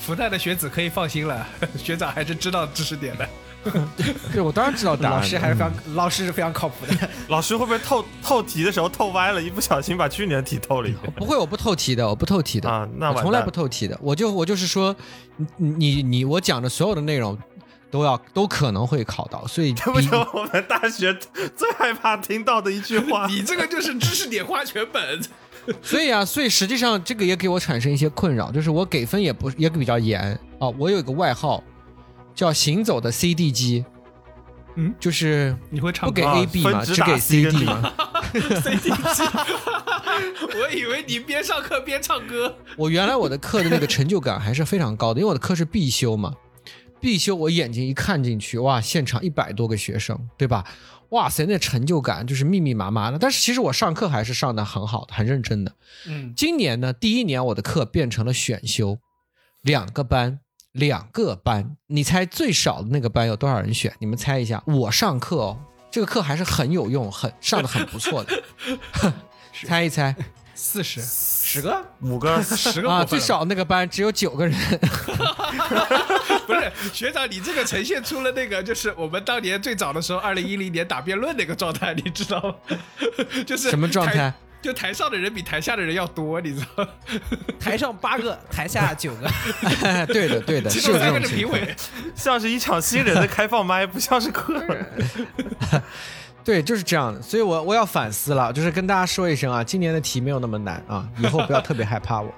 [0.00, 1.46] 复旦的学子可以放心了，
[1.76, 3.28] 学长还是知道知识点的。
[4.32, 5.18] 对，我当然知道答案。
[5.18, 7.08] 老师还是非常，老师是非常靠谱的。
[7.28, 11.12] 老师会不会透透题的时候透歪了，一不小心把去年的题透了一遍？
[11.16, 13.98] 不会，我不透题的，我不透题的啊，那我从来不透题的。
[14.02, 14.94] 我就我就是说，
[15.56, 17.36] 你你你我讲的所有的内容
[17.90, 21.12] 都要都可能会考到，所以这不是我们大学
[21.56, 23.26] 最害怕听到的一句话。
[23.26, 25.20] 你这个就是知识点花全本。
[25.82, 30.66] 所以啊，所以实际上这个也给我产生一些困扰，就是我给分也不也比较严啊。
[30.78, 31.62] 我有一个外号
[32.38, 33.84] 叫“行走的 CD 机”，
[34.76, 37.92] 嗯，就是你会唱不给 A B 嘛，只给 CD 嘛。
[38.62, 39.22] CD 机，
[40.54, 42.56] 我以为你边上课边唱歌。
[42.76, 46.32] 我原来我的课的那个成就感还是非常高的，因为我的课是必修嘛，
[47.00, 50.64] 必修我眼睛一看进去，哇，现场一百多个学生，对吧？
[51.08, 53.18] 哇塞，那成就感就是密密麻麻的。
[53.18, 55.72] 但是其实我上课还是上的很好的，很认真的。
[56.06, 58.98] 嗯，今年呢，第一年我的课变成了选修，
[59.62, 60.38] 两个班，
[60.72, 61.76] 两个班。
[61.86, 63.92] 你猜最少的那个班有多少人选？
[63.98, 64.62] 你们猜一下。
[64.66, 65.58] 我上课哦，
[65.90, 68.42] 这个课还是很有用，很上的很不错的。
[69.66, 70.14] 猜一猜，
[70.54, 74.56] 四十，十个，五个，十个啊，最少那个班只有九个人。
[76.46, 82.54] 不是学长，你这个呈现出了那个，就是我们当年最早的时候，二零一零年打辩论那个状态，你知道吗？
[83.44, 84.32] 就是什么状态？
[84.68, 86.90] 就台上的人比台下的人要多，你知道吗？
[87.58, 89.26] 台上八个，台下九个。
[90.12, 91.60] 对的，对的，其是有这中三个是评种情况。
[91.62, 91.76] 委。
[92.14, 94.86] 像是一场新人的开放麦，不像是客人。
[96.44, 97.22] 对，就是这样的。
[97.22, 102.30] 所以我我要反思了，就是跟大家说一声啊，今年的题没有那么难啊，以后不要特别害怕我。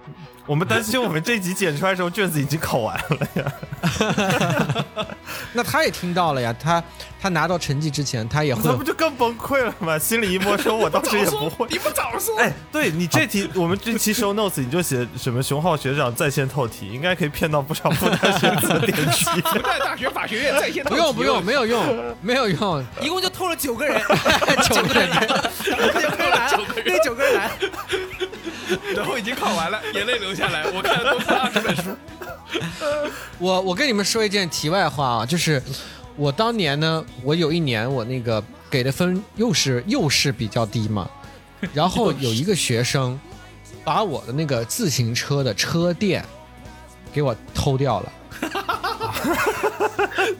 [0.50, 4.84] 我们担心我们这集剪出来的时候，卷子已经考完了呀。
[5.52, 6.82] 那他也听到了呀，他
[7.22, 9.96] 他拿到成绩之前，他也会那不就更崩溃了吗？
[9.96, 11.68] 心里一摸说，我当时也不会。
[11.70, 12.36] 你不早说。
[12.40, 19.24] 哎，对你这题，我们这期 show notes 你就写什么熊浩学长在线透题，应该可以骗到不少复旦学子的点击。
[19.26, 24.02] 复旦大学法学院在线不用不用，没有用，没有用，一共就透了九个人，
[24.68, 25.08] 九个人。
[26.50, 27.50] 九个人，那九个人来，
[28.96, 30.64] 然后已经考完了，眼泪流下来。
[30.70, 31.96] 我看了多看二十本书。
[33.38, 35.62] 我我跟你们说一件题外话啊，就是
[36.16, 41.08] 我当年呢，我有一年我那个给的分又是又是比较低嘛，
[41.72, 43.18] 然后有一个学生
[43.84, 46.24] 把我的那个自行车的车垫
[47.12, 48.12] 给我偷掉了。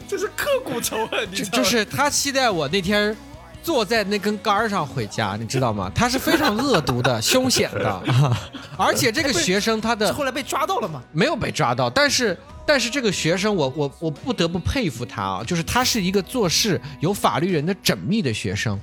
[0.07, 1.63] 这是刻骨仇恨，你知道吗？
[1.63, 3.15] 就是他期待我那天
[3.63, 5.91] 坐在那根杆儿上回家，你知道吗？
[5.93, 8.03] 他是非常恶毒的、凶险的，
[8.77, 11.01] 而且这个学生他的后来被抓到了吗？
[11.11, 18.79] 没有被抓到，但是但是这个学生我我我不得不佩服他啊，就是他是一个做事有法律人的缜密的学生，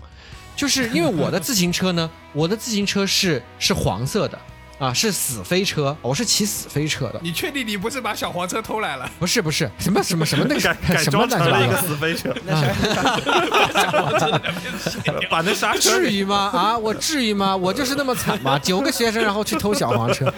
[0.55, 4.39] 就是因为我的自行车呢，我的自行车是是黄色的。
[4.79, 7.19] 啊，是死飞车，我是骑死飞车的。
[7.21, 9.11] 你确定你不是把小黄车偷来了？
[9.19, 12.33] 不是不是，什么什么什么那个改改 什么装成了一个死飞车，
[15.29, 16.51] 把那刹车至于吗？
[16.55, 17.57] 啊，我至于吗？
[17.57, 18.57] 我就是那么惨吗？
[18.59, 20.33] 九个学生然后去偷小黄车，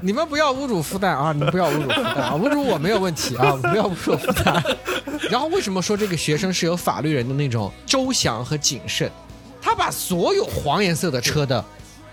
[0.00, 1.32] 你们不要侮辱复旦啊！
[1.32, 2.32] 你们不要侮辱复旦啊！
[2.34, 4.60] 侮辱我没有问题啊，不要侮辱复旦。
[5.30, 9.08] 然后为什么说这个学生是有法律人的那种周详和谨慎？
[9.60, 11.62] 他把所有黄颜色的车的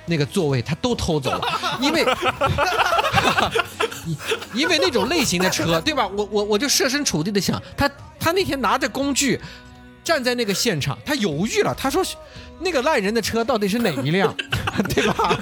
[0.05, 1.41] 那个座位他都偷走了，
[1.81, 2.05] 因为
[4.53, 6.07] 因为那种类型的车，对吧？
[6.07, 7.89] 我我我就设身处地的想，他
[8.19, 9.39] 他那天拿着工具
[10.03, 12.03] 站在那个现场，他犹豫了，他说
[12.59, 14.33] 那个烂人的车到底是哪一辆，
[14.95, 15.37] 对吧？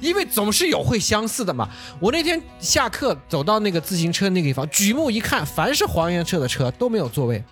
[0.00, 1.68] 因为总是有会相似的嘛。
[1.98, 7.42] 我那天下课走到那个自行车那个地方，举目一看，凡是黄颜色的车都没有座位。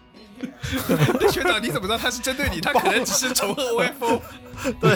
[1.20, 2.60] 那学长你怎么知道他是针对你？
[2.60, 4.20] 他可能只是仇恨 OFO。
[4.80, 4.94] 对，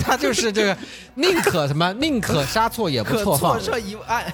[0.00, 0.76] 他就是这个
[1.14, 3.72] 宁可什么，宁可杀错也不错放错。
[3.72, 4.32] 这一案，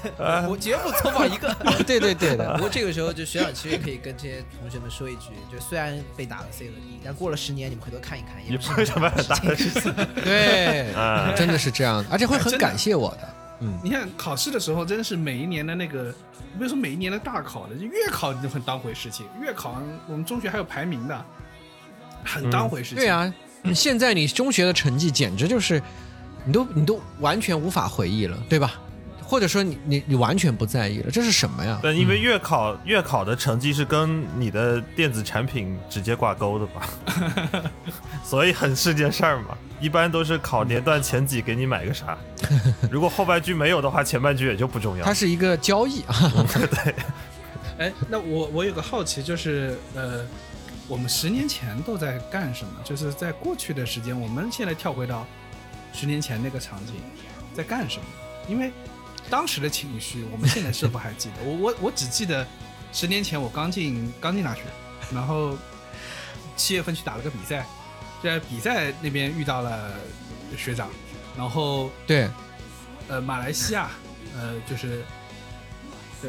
[0.49, 1.55] 我绝不错放一个。
[1.87, 9.95] 对对对的不过这个时候，就学长其实也可以跟这些同学们说一句，就虽然被打了 C 和 D，但过了十年，你们回头看一看，也不不是什么很大的事情。
[10.23, 13.35] 对啊，真的是这样的，而且会很感谢我的。
[13.65, 16.15] 嗯，你看考试的时候，真的是每一年的那个，
[16.59, 19.27] 不是说每一年的大考的，就月考你就很当回事情。
[19.41, 21.25] 月考我们中学还有排名的，
[22.23, 22.99] 很当回事情。
[22.99, 23.33] 对啊，
[23.75, 25.83] 现在你中学的成绩简直就是，
[26.45, 28.75] 你都你都完全无法回忆了，对吧？
[29.27, 31.81] 或者说你你你完全不在意了，这是什么呀？
[31.83, 37.63] 但因为月考月考的成绩是跟你的电子产品直接挂钩的吧，
[38.23, 39.57] 所以很是件事儿嘛。
[39.85, 42.17] 一般都是考年段前几给你买个啥，
[42.91, 45.05] 如果后半句没有的话，前半句也就不重要。
[45.05, 46.15] 它是一个交易啊。
[46.57, 46.95] 对。
[47.77, 50.25] 哎，那我我有个好奇，就是呃，
[50.89, 52.73] 我们十年前都在干什么？
[52.83, 55.27] 就是在过去的时间，我们现在跳回到
[55.93, 56.95] 十年前那个场景，
[57.55, 58.07] 在干什么？
[58.49, 58.73] 因为
[59.29, 61.45] 当时的情绪，我们现在是否还记得？
[61.45, 62.47] 我我我只记得
[62.91, 64.63] 十年前我刚进刚进大学，
[65.13, 65.55] 然后
[66.57, 67.67] 七月份去打了个比赛，
[68.25, 69.93] 在比赛那边遇到了
[70.57, 70.89] 学长，
[71.37, 72.29] 然后对，
[73.09, 73.91] 呃，马来西亚，
[74.37, 75.03] 呃，就是。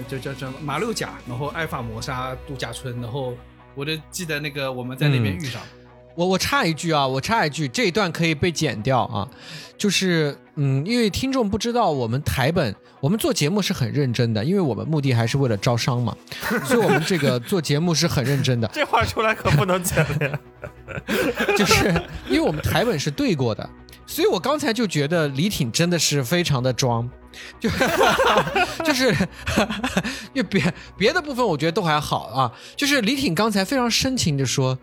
[0.09, 3.33] 就叫叫马六甲，然后爱法摩沙度假村，然后
[3.75, 5.61] 我就记得那个我们在那边遇上。
[6.15, 9.25] 我我插一句啊，我插一句，这一段可以被剪掉啊。
[9.77, 16.16] 就是嗯，因为听众不知道，我们台本我们做节目是很认真的，因为我们目的还是为了招商嘛，
[16.66, 18.70] 所以我们这个做节目是很认真的。
[18.74, 20.39] 这话出来可不能剪呀。
[21.58, 21.93] 就是
[22.28, 23.70] 因为我们台本是对过的，
[24.06, 27.10] 所以我刚才就觉得李挺真的是非常的装。
[27.60, 27.70] 就
[28.82, 29.14] 就是，
[30.34, 32.49] 因为别别的部分我觉得都还好啊。
[32.78, 34.80] 就是李挺刚才非常深情的说，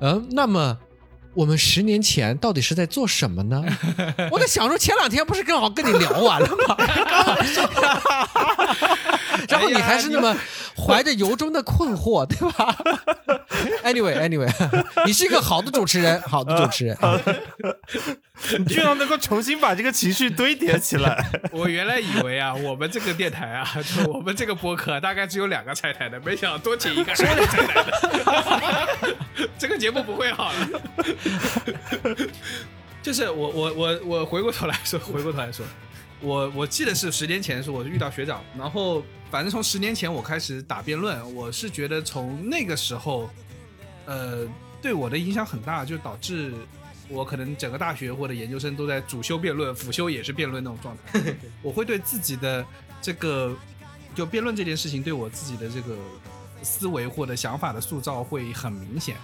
[0.00, 0.76] 嗯，那么
[1.34, 3.62] 我们十年前到底是在做什么呢？
[4.32, 6.76] 我在想说，前两天不是刚好跟你聊完了吗？
[9.48, 10.36] 然后你还是那么
[10.76, 12.76] 怀着由衷的困惑，对吧
[13.84, 14.50] ？Anyway，Anyway，
[15.06, 16.96] 你是一个好的主持人，好的主持人，
[18.58, 21.24] 你居然能够重新把这个情绪堆叠起来。
[21.52, 29.16] 我原来以为啊，我们这个电台啊，就我们这个播客大概只有两个拆台的，没想到多请一个三个拆台的，
[29.56, 30.68] 这个节目不会好了。
[33.02, 35.64] 就是我我我我回过头来说，回过头来说。
[36.20, 43.30] 我我记得是十年前的时候，我遇到学长，然后反正从十年前我开始打辩论，我是觉得从那个时候，
[44.04, 44.44] 呃，
[44.82, 46.52] 对我的影响很大，就导致
[47.08, 51.36] 我可能整个大学或者研究生都在主修辩论，辅修也是辩论那种状态。
[51.62, 52.66] 我会对自己的
[53.00, 53.56] 这个
[54.12, 55.96] 就辩论这件事情，对我自己的这个
[56.64, 59.14] 思维或者想法的塑造会很明显。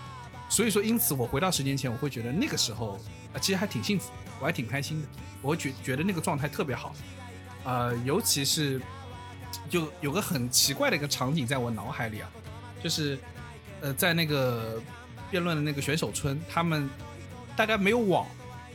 [0.48, 2.98] 所以说，因此我回到十年前，我会觉得那个时候
[3.32, 5.08] 啊，其实还挺幸福，我还挺开心的。
[5.42, 6.94] 我觉觉得那个状态特别好，
[7.64, 8.80] 呃，尤其是
[9.68, 12.30] 就有个很奇怪的一个场景在我脑海里啊，
[12.82, 13.18] 就是
[13.80, 14.80] 呃，在那个
[15.30, 16.88] 辩论的那个选手村，他们
[17.56, 18.26] 大家没有网，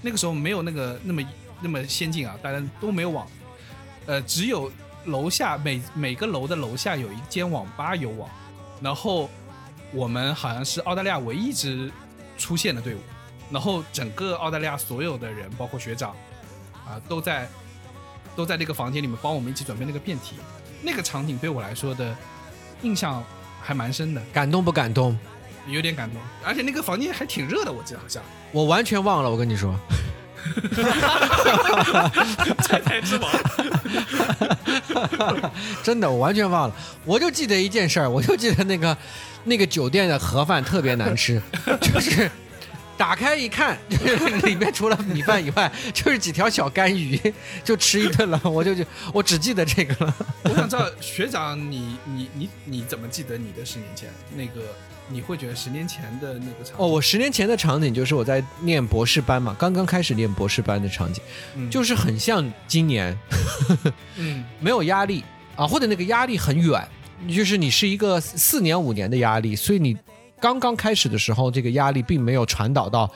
[0.01, 1.23] 那个时候没有那个那么
[1.61, 3.27] 那么先进啊，大家都没有网，
[4.05, 4.71] 呃，只有
[5.05, 8.29] 楼下每每个楼的楼下有一间网吧有网，
[8.81, 9.29] 然后
[9.91, 11.91] 我们好像是澳大利亚唯一一支
[12.37, 12.99] 出现的队伍，
[13.51, 16.15] 然后整个澳大利亚所有的人，包括学长。
[16.87, 17.47] 啊，都在
[18.35, 20.37] 都在那个房间里面帮我们一起准备那个辩题，
[20.81, 22.15] 那个场景对我来说的
[22.81, 23.23] 印象
[23.61, 25.15] 还蛮深的，感动不感动？
[25.67, 28.23] 有点感动，而且那个房间还挺热的，我记得好像。
[28.51, 29.79] 我完全忘了，我跟你说。
[32.63, 33.31] 彩台之王。
[35.83, 36.75] 真的，我完全忘了，
[37.05, 38.97] 我就记得一件事儿，我就记得那个
[39.43, 41.41] 那个酒店的盒饭特别难吃，
[41.81, 42.29] 就是。
[42.97, 47.17] 打开一看， 就是里面除了米饭以外， 就是几条小干鱼，
[47.63, 48.41] 就吃一顿了。
[48.43, 48.83] 我就就
[49.13, 50.13] 我只记得这个了。
[50.43, 54.75] 我想知道学长，你你你你怎么记得你的十年前那个？
[55.07, 56.73] 你会觉得十年前的那个场景？
[56.75, 61.23] 哦，我十年前的场景就是我在念博士班嘛，刚刚开始念博士班的场景，
[61.71, 63.17] 就是很像今年，
[64.17, 65.23] 嗯，没有压力
[65.55, 66.85] 啊，或者那个压力很远，
[67.27, 69.97] 就是你是一个四年五年的压力，所以你。
[70.41, 73.11] 刚刚开始的时候，这个压力并没有传导到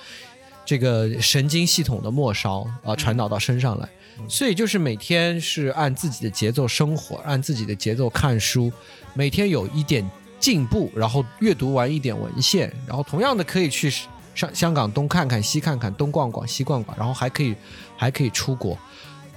[0.65, 3.87] 这个神经系统的末梢啊，传导到身上来，
[4.27, 8.69] 所以就是每天是按自己的节奏生活，按自己的节奏看书，
[9.13, 10.05] 每天有一点
[10.37, 13.89] 进步，然后阅读完一点文献，然后同样的可以去
[14.35, 17.55] 上香港东看看西看看，东逛逛西逛逛，然后还可以
[17.95, 18.77] 还可以出国。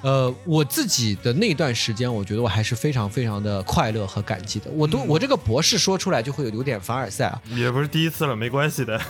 [0.07, 4.71] 呃，我自己的那段时间，我觉得我还是非常非常的快乐和感激的。
[4.71, 7.43] 我都、我这个博士说出来就会有有点凡尔赛啊。
[7.49, 9.01] 也不是第一次了，没关系的。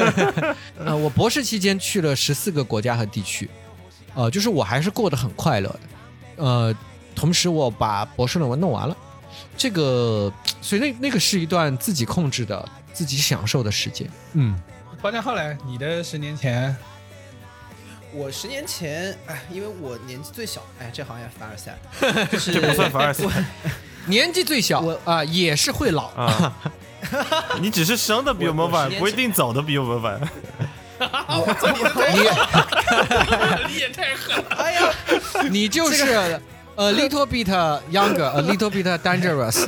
[0.80, 3.50] 呃，我博士期间去了十四个国家和地区，
[4.14, 5.80] 呃，就是我还是过得很快乐的。
[6.36, 6.74] 呃，
[7.14, 8.96] 同时我把博士论文弄完了，
[9.58, 14.08] 这个所以那那个是一段自己控制的、自己享受的时间。
[14.32, 14.58] 嗯，
[15.02, 16.74] 包家浩来，你的十年前，
[18.14, 21.76] 我十年前，哎，因为我年纪最小，哎，这好像凡尔赛，
[22.30, 23.24] 就是这不算凡尔赛
[24.06, 26.52] 年纪最小我啊、也是会老啊。
[27.60, 30.20] 你只是生的比我们晚，不一定走的比我们晚。
[33.68, 34.44] 你也太狠了！
[34.56, 34.88] 哎呀，
[35.50, 36.40] 你就是
[36.76, 37.46] 呃 little bit
[37.90, 39.64] younger, a little bit dangerous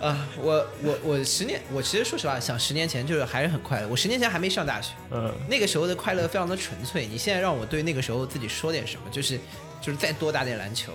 [0.00, 3.88] 啊， 我我我十年，我其实说实话，想十年前就是还是很快乐。
[3.88, 7.06] 我十年前还没上大学，嗯，那个时候的快乐非常的纯粹。
[7.06, 9.38] 你现在让我对那个时候自己说点什么，就是
[9.80, 10.92] 就是再多打点篮球，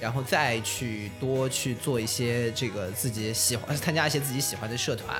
[0.00, 5.16] 然后再去多去做一些这个自己喜欢 参加一些自己喜欢的社团，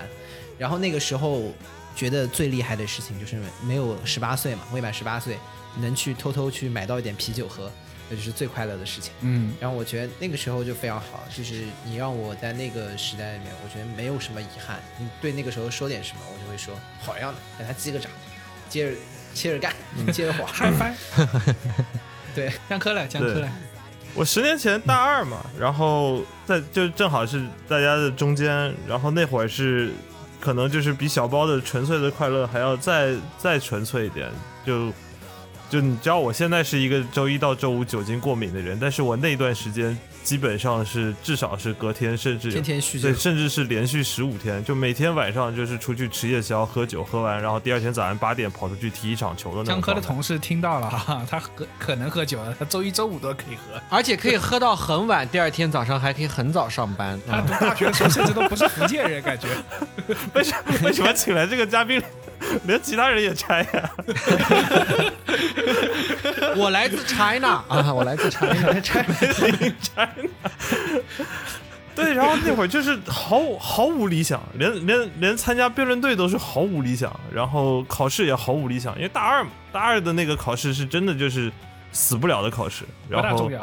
[0.59, 1.53] 然后那个时候
[1.95, 5.39] 觉得最厉害的事情就是没有十八岁嘛，未满十八岁
[5.79, 7.71] 能去偷偷去买到一点啤酒喝，
[8.09, 9.13] 那就是最快乐的事情。
[9.21, 14.81] 嗯，然后我觉得那个时候就非常好，就是你让我在那个时代里面，我觉得没有什么遗憾。
[14.99, 18.11] 你对那个时候说点什么，我就会说好样的，给他击个掌，
[18.69, 18.97] 接着
[19.33, 19.73] 接着干，
[20.13, 20.95] 接着滑，嗨翻。
[22.35, 23.49] 对，讲课了，讲课了。
[24.13, 29.93] 我十年前大二嘛，然后在就正好是大家的中间，然后那会儿是
[30.41, 34.29] 可能就是比小包的纯粹的快乐还要再再纯粹一点，
[34.67, 34.93] 就
[35.71, 51.49] 就你知道我现在是一个周一到周五酒精过敏的人，但是我那段时间基本上是至少是隔天甚至天天酗酒对，甚至是连续十五天，就每天晚上就是出去吃夜宵喝酒，喝完然后第二天早上八点跑出去踢一场球的那种江科的同事听到了哈，他喝
[51.79, 53.81] 可能喝酒了，他周一周五都可以喝。
[53.89, 57.17] 而且可以喝到很晚，第二天早上还可以很早上班。
[57.29, 59.47] 他读大学的时候甚至都不是福建人，感觉。
[60.35, 62.03] 为什么为什么请来这个嘉宾，
[62.65, 63.91] 连其他人也拆呀、
[66.57, 69.05] 我来自 China 啊，我来自 China，China。
[71.95, 81.53] 对，然后那会儿就是毫毫无理想，连连连参加辩论队都是毫无理想，然后考试也毫无理想，因为大二嘛，大二的那个考试是真的就是
[81.93, 83.61] 死不了的考试，然后重要。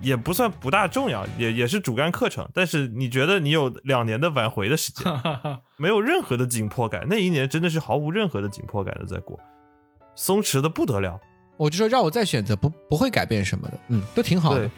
[0.00, 5.06] 也不算不大重要，也也是主干课程，但是你觉得你有两年的挽回的时间，
[5.76, 9.38] 没有任何的紧迫感，那一年真的是毫无任何的紧迫感的在过，
[10.14, 11.20] 松弛的不得了。
[11.56, 14.70] 我就说让我再选择，不不会改变什么的，嗯，都挺好的。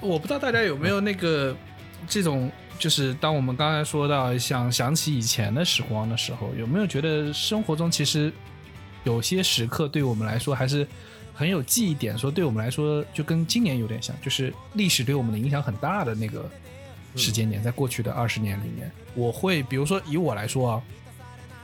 [0.00, 1.54] 我不知道大家有没有那个
[2.06, 8.32] 这种，就是当我们刚才说到想想起以前的时光的时候，有没有觉得生活中其实
[9.04, 10.86] 有些时刻对我们来说还是
[11.40, 16.46] 很有记忆点，说对我们来说就跟今年有点像，就是历史对我们的影响很大的那个
[17.16, 20.82] 时间点，在过去的二十年里面，我会比如说以我来说啊，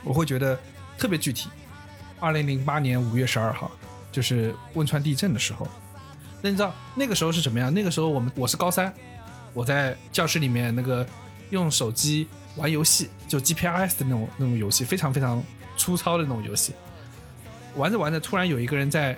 [0.03, 0.59] 我会觉得
[0.97, 1.47] 特别具体。
[2.19, 3.69] 二零零八年五月十二号，
[4.11, 5.67] 就是汶川地震的时候。
[6.41, 7.71] 那你知道那个时候是什么样？
[7.71, 8.91] 那个时候我们我是高三，
[9.53, 11.05] 我在教室里面那个
[11.51, 15.43] 用手机玩游戏，就 GPRS 的那种那种游戏，非常非常
[15.77, 16.73] 粗糙的那种游戏。
[17.75, 19.15] 玩着玩着，突然有一个人在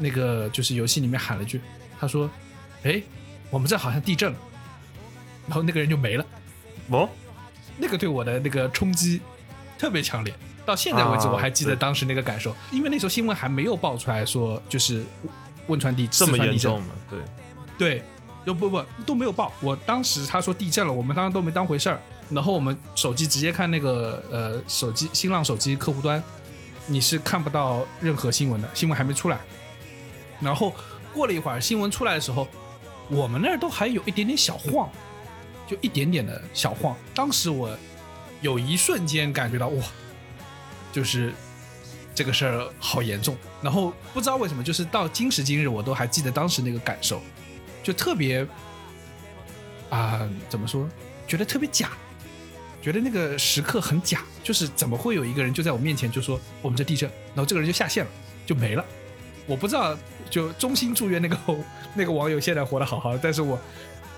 [0.00, 1.60] 那个就是游戏里面喊了一句，
[2.00, 2.28] 他说
[2.82, 3.00] ：“哎，
[3.50, 4.38] 我们这好像地震了。”
[5.46, 6.24] 然后那个人就没了。
[6.88, 7.08] 哦，
[7.76, 9.20] 那个对我的那个冲击
[9.78, 10.34] 特别强烈，
[10.64, 15.04] 到现在为止啊我还记得当时那个感受，因为那时候新闻还没有爆出来说就是
[15.66, 16.88] 汶川地这么严重吗？
[17.08, 17.18] 对，
[17.78, 18.02] 对，
[18.46, 19.52] 就不不都没有报。
[19.60, 22.00] 我当时他说地震了，我们当时都没当回事儿。
[22.30, 26.22] 然后我们手机直接看那个呃手机新浪手机客户端，
[26.86, 29.40] 你是看不到任何新闻的，新闻还没出来。
[30.40, 30.74] 然后
[31.12, 32.48] 过了一会儿，新闻出来的时候，
[33.08, 34.90] 我们那儿都还有一点点小晃，
[35.66, 36.96] 就一点点的小晃。
[37.14, 37.76] 当时我
[38.40, 39.84] 有一瞬间感觉到哇，
[40.92, 41.32] 就是
[42.14, 43.36] 这个事儿好严重。
[43.62, 47.20] 然后不知道为什么，就是到今时今日，我都还记得当时那个感受，
[47.82, 48.46] 就特别
[49.90, 50.88] 啊、怎么说？
[51.26, 51.90] 觉得特别假，
[52.80, 54.22] 觉得那个时刻很假。
[54.42, 58.10] 就是怎么会有一个人就在我面前就说我们这地震，然后这个人就下线了，
[58.46, 58.84] 就没了。
[59.46, 59.96] 我不知道，
[60.28, 61.36] 就衷心祝愿那个
[61.94, 63.20] 那个网友现在活得好好的。
[63.22, 63.58] 但是我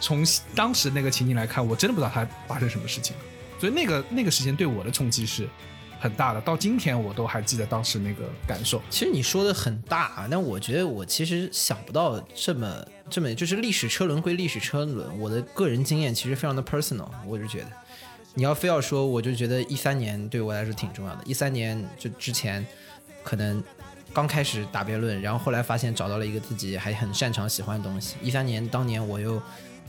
[0.00, 3.14] 从当时那个情景来看，我真的不知道他发生什么事情。
[3.58, 5.48] 所以那个那个时间对我的冲击是
[6.00, 8.82] 很大的，到今天我都还记得当时那个感受。
[8.90, 17.70] 其实你说的很大啊，但我觉得我其实想不到这么这么，就是历史车轮归历史车轮，我的个人经验其实非常的 personal，我是觉得，
[18.34, 21.22] 你要非要说，我就觉得一三年对我来说挺重要的。
[21.24, 22.66] 一三年就之前
[23.22, 23.62] 可能
[24.12, 28.16] 刚开始打辩论，然后后来发现找到了一个自己还很擅长喜欢的东西。
[28.22, 29.34] 一三年当年我又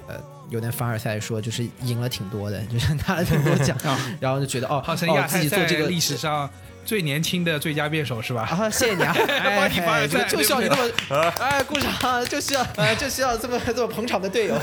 [0.07, 0.15] 呃
[0.49, 3.77] 有点凡尔赛说，就是赢了挺多的，就是拿了挺多奖，
[4.19, 6.49] 然后就觉得哦，号称哦亚太自己做这个赛历史上
[6.85, 8.43] 最年轻的最佳辩手是吧？
[8.43, 9.13] 啊，谢谢你啊！
[9.27, 14.55] 哎帮你就需要你这么，哎，鼓掌，就需要，哎，就需要这么这么捧场的队友。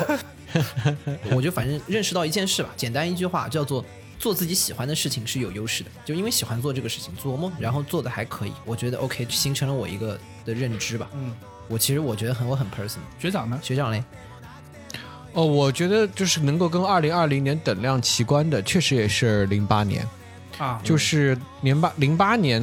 [1.33, 3.85] 我就反正认识到一件事吧，简单一句话叫做
[4.21, 11.09] 做自己喜欢的事情是有优势的，就因为喜欢做这个事情，做梦，然后做的还可以，我觉得 OK，形成了我一个的认知吧。
[11.15, 11.35] 嗯，
[11.69, 12.99] 我其实我觉得很我很 personal。
[13.19, 13.59] 学长呢？
[13.63, 14.05] 学长嘞？
[15.33, 20.07] 哦，我觉得就是能够跟二零二零年等量齐观的，确实也是零八年
[20.59, 22.63] 啊，就是年八零八年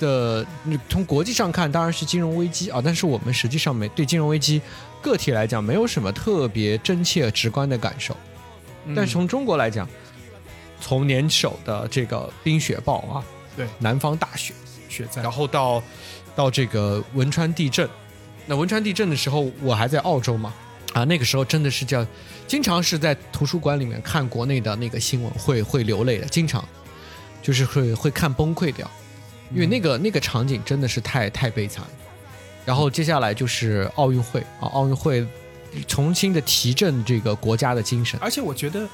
[0.00, 0.44] 的，
[0.88, 4.60] 从国际上看当然是金融危机啊，但是我们实际上没对金融危机
[5.00, 8.16] 个体来讲没有什么特别真切直观的感受，
[8.86, 9.88] 嗯但是从中国来讲，
[10.80, 13.24] 从年首的这个冰雪暴啊，
[13.56, 14.54] 对，南方大雪，
[14.88, 15.82] 雪灾，然后到
[16.34, 17.88] 到这个汶川地震，
[18.46, 20.52] 那汶川地震的时候我还在澳洲嘛，
[20.92, 22.06] 啊，那个时候真的是叫，
[22.46, 26.62] 经常是在图书馆里面看国内的那个新闻会会流泪的，经常
[27.42, 28.90] 就是会会看崩溃掉，
[29.52, 31.90] 因为那个那个场景真的是太太悲惨了。
[32.64, 35.24] 然后接下来就是奥运会啊，奥运会
[35.86, 38.18] 重新的提振这个国家的精神。
[38.20, 38.88] 而且我觉得，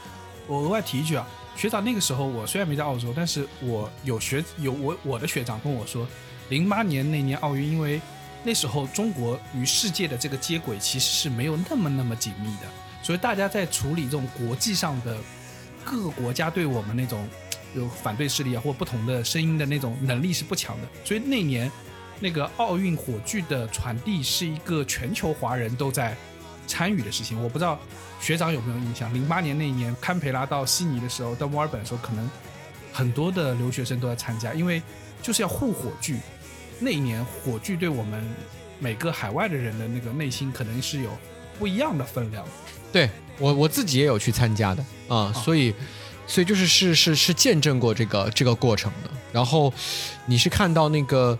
[0.46, 6.06] 我额外提一句啊，学长那个时候我虽然没在澳洲，但是我有学有我我的学长跟我说，
[6.48, 8.00] 零八年那年奥运，因为
[8.42, 12.66] 那时候中国与世界的这个接轨其实是没有那么那么紧密的，
[13.02, 15.16] 所以大家在处理这种国际上的
[15.84, 17.28] 各个国家对我们那种
[17.74, 21.70] 有反对势力啊或不同的声音的那种能力是不强的，所以那年
[22.18, 26.16] 那个奥运火炬的传递是一个全球华人都在
[26.66, 27.40] 参与的事情。
[27.42, 27.78] 我不知道
[28.22, 29.12] 学长有没有印象？
[29.12, 32.30] 零八年那一年，堪培拉到悉尼的时候，到墨尔本的时候，可能
[32.92, 34.80] 很多的留学生都在参加，因为
[35.20, 36.20] 就是要护火炬。
[36.78, 38.24] 那一年火炬对我们
[38.78, 41.10] 每个海外的人的那个内心可能是有
[41.58, 42.44] 不一样的分量。
[42.92, 45.74] 对我我自己也有去参加的啊，所以
[46.28, 49.10] 所以就是是是是见证过这个这个过程的。
[49.32, 49.72] 然后
[50.26, 51.36] 你是看到那个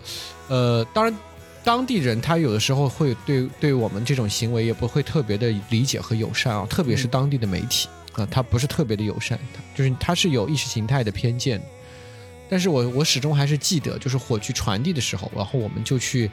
[0.49, 1.15] 呃，当然
[1.63, 9.39] 当地人他有的时候会对对我们这种行为也不会特别的理解和友善啊，特别是当地的媒体啊，他不是特别的友善，
[9.73, 11.61] 就是他是有意识形态的偏见。
[12.49, 16.29] 但是我我始终还是记得，就是火炬传递的时候，然后我们就去，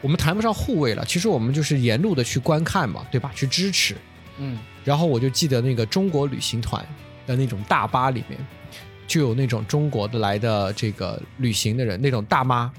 [0.00, 3.30] 我们谈不上护卫了，其实我们就是沿路的去观看嘛，对吧？
[3.34, 3.96] 去支持。
[4.38, 6.84] 嗯，然后我就记得那个中国旅行团
[7.26, 8.38] 的那种大巴里面，
[9.06, 12.70] 就有那种中国的来的这个旅行的人，那种大妈，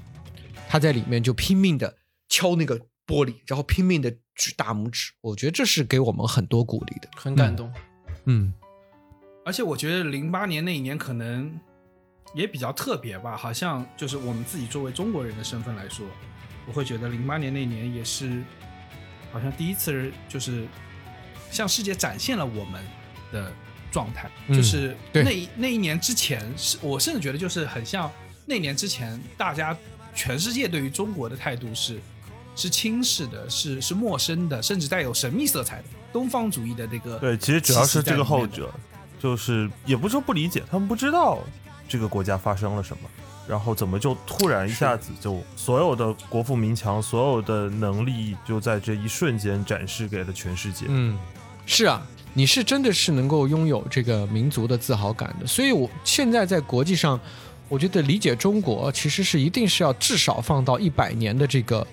[0.74, 1.96] 她在里面就拼命的
[2.28, 5.12] 敲那个玻璃，然后拼命的举大拇指。
[5.20, 7.72] 我觉得这是给我们很多鼓励的，很感动。
[8.24, 8.52] 嗯，
[9.44, 11.56] 而且我觉得零八年那一年可能
[12.34, 16.04] 也比较特别吧，好像就是我们自己作为中国人的身份来说，
[16.66, 18.42] 我会觉得零八年那一年也是
[19.30, 20.66] 好像第一次就是
[21.52, 22.84] 向世界展现了我们
[23.30, 23.52] 的
[23.92, 25.22] 状态，嗯就是对。
[25.22, 28.10] 那一那一年之前，是我甚至觉得就是很像
[28.44, 29.78] 那年之前，大家
[30.14, 32.00] 全世界对于中国的态度是
[32.56, 38.72] 是轻视的，是是陌生的，甚至带有神秘色彩的东方主义的这个对，其实主要是这个后者，
[39.18, 41.40] 就是也不是说不理解，他们不知道
[41.88, 43.08] 这个国家发生了什么，
[43.48, 50.86] 然后怎么就突然一下子就所有的国富民强，所有的能力就在这一瞬间展示给了全世界。
[50.88, 51.18] 嗯，
[51.66, 55.46] 是啊，你是真的是能够拥有这个民族的自豪感的。
[55.46, 57.18] 所以，我现在在国际上，
[57.68, 61.86] 我觉得理解中国其实是一定是要至少放到一百年的这个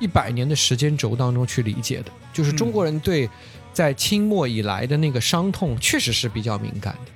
[0.00, 2.12] 一百年的时间轴当中去理解的。
[2.32, 3.28] 就是中国人对
[3.72, 7.12] 在清末以来的那个伤痛，确实是比较敏感的。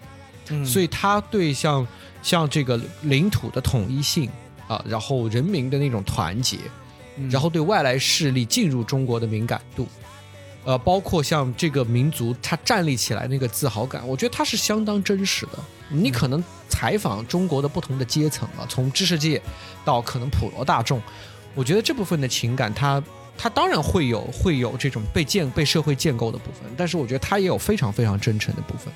[0.51, 1.87] 嗯所以他对像
[2.23, 4.29] 像这个领土的统一性
[4.67, 6.59] 啊，然后人民的那种团结，
[7.17, 9.87] 嗯然后对外来势力进入中国的敏感度，
[10.65, 15.59] 呃，包括像这个民族他站立起来那个自豪感，我觉得它是相当真实的。
[15.93, 19.41] 你可能采访中国的不同的阶层啊，从知识界
[19.85, 21.01] 到可能普罗大众，
[21.55, 23.03] 我觉得这部分的情感它。
[23.35, 28.93] 它当然会有会有这种被建被社会建构的部分，但是我觉得它也有非常非常真诚的部分。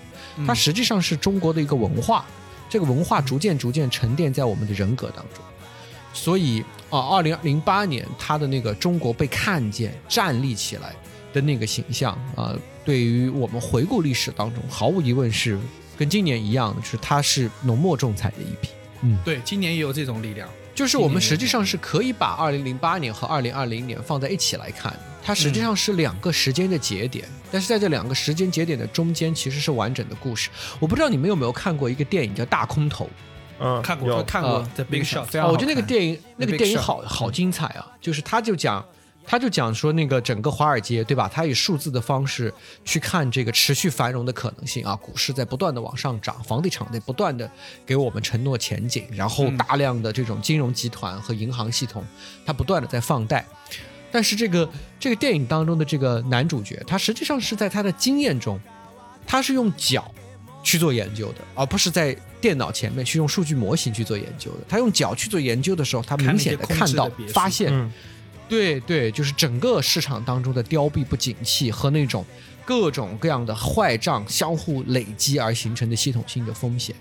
[0.46, 2.24] 它实际上是中国的一个文化，
[2.68, 5.42] 这个文化逐渐逐渐沉淀在我们的人格当中。
[6.12, 10.94] 所以啊，二零零八年他的那个中国被看见、站立起来
[11.32, 12.54] 的那个形象啊，
[12.84, 15.58] 对于我们回顾历史当中，毫无疑问是
[15.96, 18.68] 跟今年一样，就是它是浓墨重彩的一笔。
[19.02, 20.48] 嗯，对，今年也有这种力量。
[20.74, 24.94] 就是我们实际上是可以把二零零八年和二零二零年放在一起来看，
[25.24, 30.50] 它实际上是两个时间的节点，但是在这两个时间节点的中间其实是完整的故事。
[30.78, 33.06] 我不知道你们有没有看过一个电影叫《大空头》。
[33.58, 37.90] 嗯，看过，看过呃 The Big Shot，我觉得那个电影，那个电影好好精彩啊！
[38.02, 38.84] 就是他就讲，
[39.26, 41.28] 他就讲说那个整个华尔街，对吧？
[41.28, 42.52] 他以数字的方式
[42.84, 47.50] 去看这个持续繁荣的可能性啊，股市在不断的往上涨，房地产在不断的
[47.84, 52.04] 给我们承诺前景，然后大量的这种金融集团和银行系统，
[52.44, 53.44] 它不断的在放贷。
[54.12, 54.70] 但是这个
[55.00, 58.58] 这个电影当中的这个男主角，他实际上是在他的经验中，
[59.26, 60.10] 他是用脚
[60.62, 64.58] 去做研究的，而不是在电脑前面去用数据模型去做研究的。
[64.68, 67.92] 他用脚去做研究的时候，他明显的看到发现，嗯
[68.48, 72.24] 对对，就是整个市场当中的凋敝不景气和那种
[72.64, 76.94] 各种各样的坏账相互累积而形成的系统性的风险。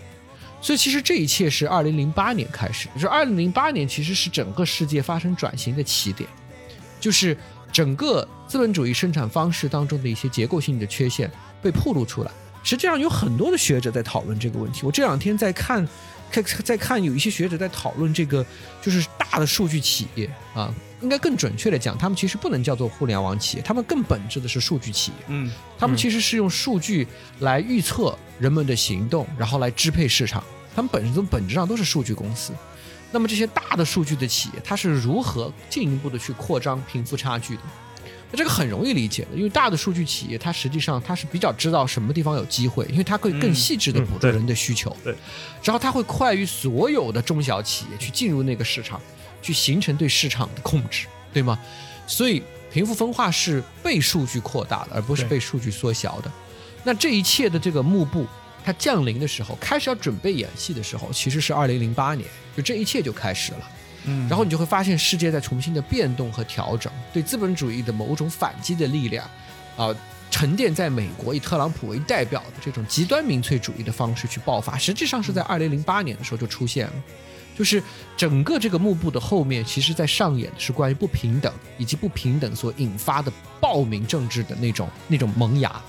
[0.62, 6.28] 所以其实这一切是二零零八年开始，就是二零零八年其实是整个世界发生转型的起点，
[7.00, 7.38] 就是
[7.72, 11.30] 整个资本主义生产方式当中的一些结构性的缺陷
[11.62, 12.32] 被暴露出来。
[12.64, 14.82] 实际上有很多的学者在讨论这个问题。
[14.84, 15.88] 我这两天在看，
[16.32, 18.44] 看在看有一些学者在讨论这个，
[18.82, 25.18] 就是大的数据企业啊，应该更准确的讲，他们其实不能叫做互联网企业，他们更本质的是数据企业。
[25.28, 27.08] 嗯，他们其实是用数据
[27.40, 30.44] 来预测人们的行动，然后来支配市场。
[30.76, 32.54] 他们本身从本质上都是数据公司。
[33.12, 37.62] 那么这些大的数据的企业，它是如何进一步的去扩张贫富差距的？
[38.32, 45.16] 那这个很容易理解的，因为大的数据企业，它实际上它是比较知道什么地方有机会，因为它会更细致的捕捉人的需求，对，
[45.64, 49.00] 然后它会快于所有的中小企业去进入那个市场，
[49.46, 51.60] 去形成对市场的控制，对吗？
[52.08, 52.42] 所以
[52.74, 56.32] 贫富分化是被数据扩大的，而不是被数据缩小的。
[56.84, 58.26] 那这一切的这个幕布，
[58.64, 62.28] 它降临的时候，开始要准备演戏的时候，其实是二零零八年，
[62.58, 63.72] 就这一切就开始了。
[64.06, 69.28] 嗯，然后你就会发现世界在重新的变动和调整，对资本主义的某种反击的力量，
[69.78, 69.90] 啊、
[70.30, 76.94] 沉淀在美国以特朗普为代表的这种极端民粹主义的方式去爆发，实际上是在二零零八年的时候就出现了。
[77.58, 77.82] 就是
[78.18, 85.82] 整个这个幕布的后面，其实在上演的是关于不平等以及不平等所引发的暴民政治的那种那种萌芽。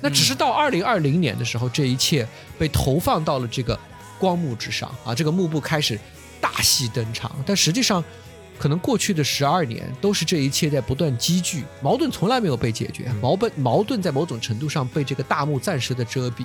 [0.00, 2.26] 那只是到二零二零年的时候，这一切
[2.58, 3.78] 被投放到了这个
[4.18, 5.98] 光幕之上啊，这个幕布开始
[6.40, 7.30] 大戏登场。
[7.46, 8.02] 但实际上，
[8.58, 16.44] 可能过去的十二年都是这一切在不断积聚，矛盾从来没有被解决，矛盾矛盾在某种程度上被这个大幕暂时的遮蔽。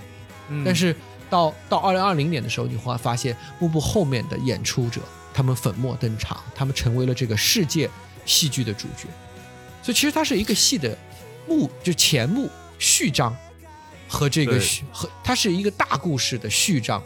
[0.50, 0.96] 嗯但是
[1.30, 5.02] 到到二零二零年的时候，你会发现幕布后面的演出者，
[5.34, 7.90] 他们粉墨登场，他们成为了这个世界
[8.26, 9.08] 戏剧的主角。
[9.82, 10.98] 所以其实它是一个戏的
[11.48, 13.36] 幕，就前幕、序章
[14.08, 17.02] 和这个序和它是一个大故事的序章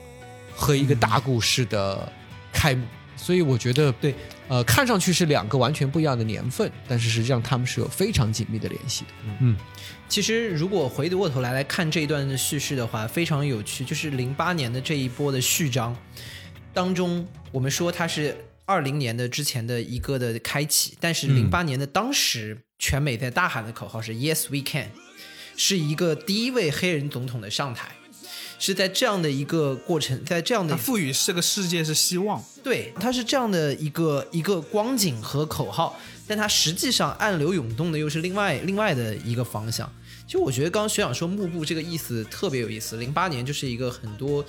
[0.55, 2.11] 和一个大故事的
[2.51, 2.85] 开幕。
[3.15, 4.13] 所以我觉得，对，
[4.47, 9.11] 呃，看上去是两个完全不一样的年份，但是实际上他们是有非常紧密的联系的。
[9.39, 9.55] 嗯，
[10.09, 13.85] 其实如果回过头来来看这一段的叙事的话，非常有趣。
[13.85, 15.95] 就是零八年的这一波的序章
[16.73, 18.35] 当中，我们说它是
[18.65, 24.89] 二零年的之前的一个的开启，但是嗯零八年的当时全美在大喊的口号是 “Yes, we can”，
[25.55, 27.89] 是一个第一位黑人总统的上台。
[28.65, 39.91] 是在这样的一个过程，在这样的赋予这个世界是希望，对，它是这样的一个一个光景和口号，但它实际上暗流涌动的又是另外另外的一个方向。
[40.25, 44.45] 其实我觉得刚刚学长说幕布这个意思特别有意思，零八年就是一个很多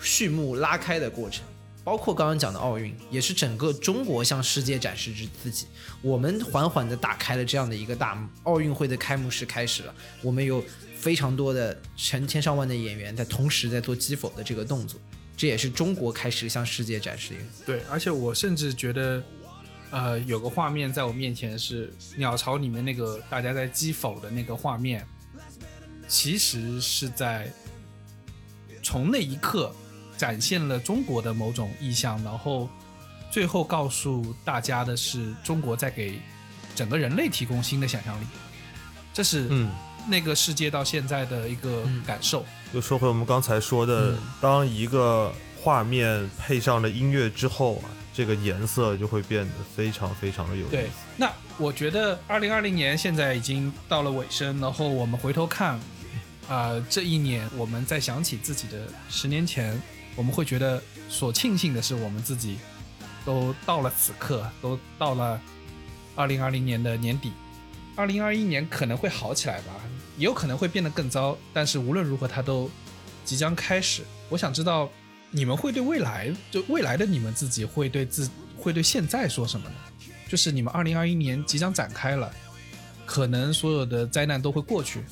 [0.00, 1.42] 序幕拉开的过程，
[1.82, 5.66] 包括刚刚讲的奥运，也是整个中国向世界展示之自己。
[6.02, 10.62] 我们缓缓地打开了这样的一个大幕，奥运会的开幕式开始了，我们有
[11.06, 15.00] 非常多的成千上万的演员在同时在做击否的这个动作，
[15.36, 17.50] 这也是中国开始向世界展示的一个。
[17.64, 19.22] 对，而且我甚至觉得，
[19.92, 25.06] 呃，有个画面在我面前是鸟巢里面那个大家在击否的那个画面，
[26.08, 27.48] 其实是在
[28.82, 29.72] 从那一刻
[30.18, 32.68] 展现了中国的某种意向，然后
[33.30, 36.18] 最后告诉大家的是中国在给
[36.74, 38.26] 整个人类提供新的想象力，
[39.14, 39.70] 这是嗯
[40.08, 42.44] 那个世界到现在的一个感受。
[42.72, 55.80] 就说回我们刚才说的，嗯当一个画面配上了音乐之后啊，这个颜色就会变得非常非常的有意对。，那我觉得二零二零年现在已经到了尾声，然后我们回头看，
[56.48, 59.80] 啊、这一年我们再想起自己的十年前，
[60.14, 62.58] 我们会觉得所庆幸的是，我们自己
[63.24, 65.40] 都到了此刻，都到了
[66.14, 67.32] 二零二零年的年底，
[67.96, 69.72] 二零二一年可能会好起来吧，
[70.18, 72.70] 也有可能会变得更糟，但是无论如何，它都
[73.24, 74.02] 即将开始。
[74.28, 74.88] 我想知道
[75.30, 79.74] 你们会对未来，就未来的你们自己会对自会对现在说什么呢？
[80.28, 82.32] 就是你们二零二一年即将展开了，
[83.04, 85.04] 可能所有的灾难都会过去，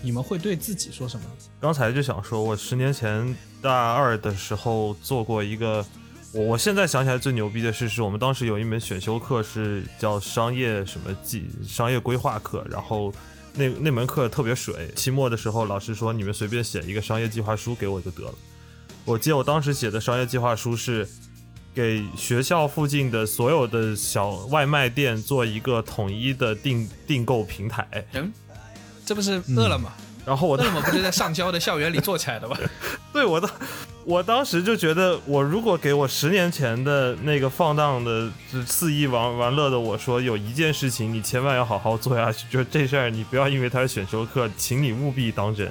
[0.00, 1.26] 你们会对自己说什么？
[1.60, 5.84] 刚才就想说，我十年前大二的时候做过一个，
[6.32, 13.12] 我我现在想起来最牛逼的事，是我们当时有一门选修课是叫商业什么计商业规划课，然后
[13.54, 18.34] 那那门课特别水，期末的时候老师说你们随便写一个商业计划书给我就得了。
[19.04, 21.08] 我记得我当时写的商业计划书是
[21.74, 27.86] 给学校附近的所有的小外卖店做一个统一的订订购平台。
[28.14, 28.32] 嗯，
[29.04, 29.92] 这不是饿了么？
[30.24, 32.56] 然后我饿了么不是在上交的校园里做起来的吗？
[33.12, 33.50] 对，我当
[34.04, 38.30] 我当时就觉得，我如果给我十年前的那个放荡的、
[38.66, 45.68] 肆意玩玩乐的我说，有一件事情你千万要好好做下去，就是这事儿你不要因为它是选修课，请你务必当真。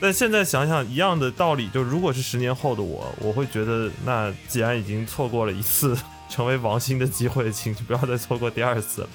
[0.00, 5.96] 但现在想想，一样的道理，就如果是十年后的我，我会觉得，那既然已经错过了一次
[6.28, 9.06] 成为王星的机会，请不要再错过第二次，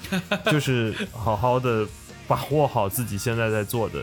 [0.50, 1.86] 就是好好的
[2.26, 4.02] 把握好自己现在在做的。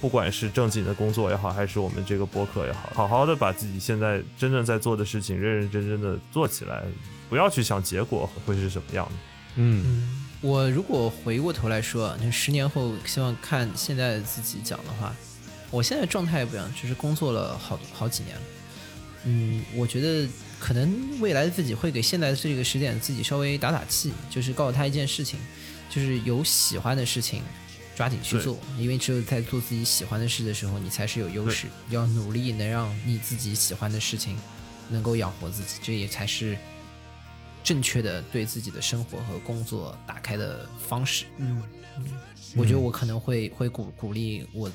[0.00, 6.82] 不管是正经的工作也好，还是我们这个播客也好，好好的把自己现在真正在做的事情认认真真的做起来，
[7.28, 9.12] 不要去想结果会是什么样的。
[9.56, 15.14] 嗯，我如果回过头来说，就十年后希望看现在的自己讲的话，
[15.70, 18.42] 我现在状态也不一样，就是工作了好好几年了。
[19.24, 20.26] 嗯，我觉得
[20.58, 25.38] 可能未来的自己会给现在的这个时点自己稍微打打气，就是告诉他一件事情，
[25.90, 27.42] 就是有喜欢的事情。
[28.00, 31.66] 抓紧去做，因为只有在做自己喜欢的事的时候，你才是有优势。
[31.90, 34.38] 要努力能让你自己喜欢的事情
[34.88, 36.56] 能够养活自己，这也才是
[37.62, 41.26] 正确的对自己的生活和工作打开的方式。
[41.36, 41.62] 嗯，
[42.56, 44.72] 我觉得我可能会会鼓鼓励我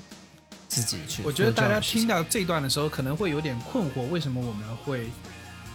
[0.68, 1.24] 自己去。
[1.24, 5.10] 我觉得大家听到这段的时候可能会有点困惑，为什么我们会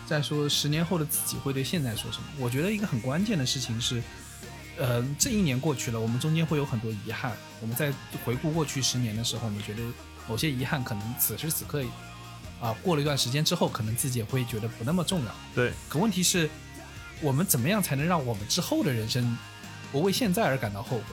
[0.07, 2.29] 在说十年后的自己会对现在说什么？
[2.39, 4.01] 我觉得一个很关键的事情是。
[4.81, 7.36] 呃，这一年过去了，我们中间会有很多遗憾。
[7.61, 7.93] 我们在
[8.24, 9.82] 回顾过去十年的时候，我们觉得
[10.27, 11.85] 某些遗憾可能此时此刻，
[12.62, 15.31] 啊，过了一段时间之后，可能自己也会觉得不那么重要。
[15.55, 15.70] 对。
[15.86, 16.48] 可问题是，
[17.20, 19.36] 我们怎么样才能让我们之后的人生
[19.93, 21.05] 不为现在而感到后悔？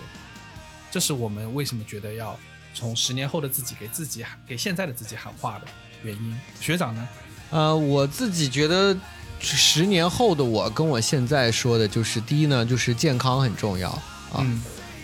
[0.89, 2.39] 这是我们为什么觉得要
[2.73, 5.67] 从十年后的自己给自己喊给现在的自己喊话的
[6.03, 6.39] 原因。
[6.61, 7.05] 学长呢？
[7.49, 8.97] 呃，我自己觉得。
[9.39, 13.89] 十年后的我跟我现在说的就是，第一呢，就是健康很重要
[14.33, 14.45] 啊，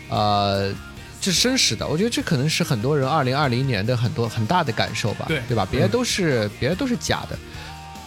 [0.10, 0.74] 呃，
[1.22, 1.88] 这是真实的。
[1.88, 5.68] 我觉得这可能是很多人二零二零年的很多很大的感受吧，对对吧？
[5.70, 7.40] 别的都是别的都是假的，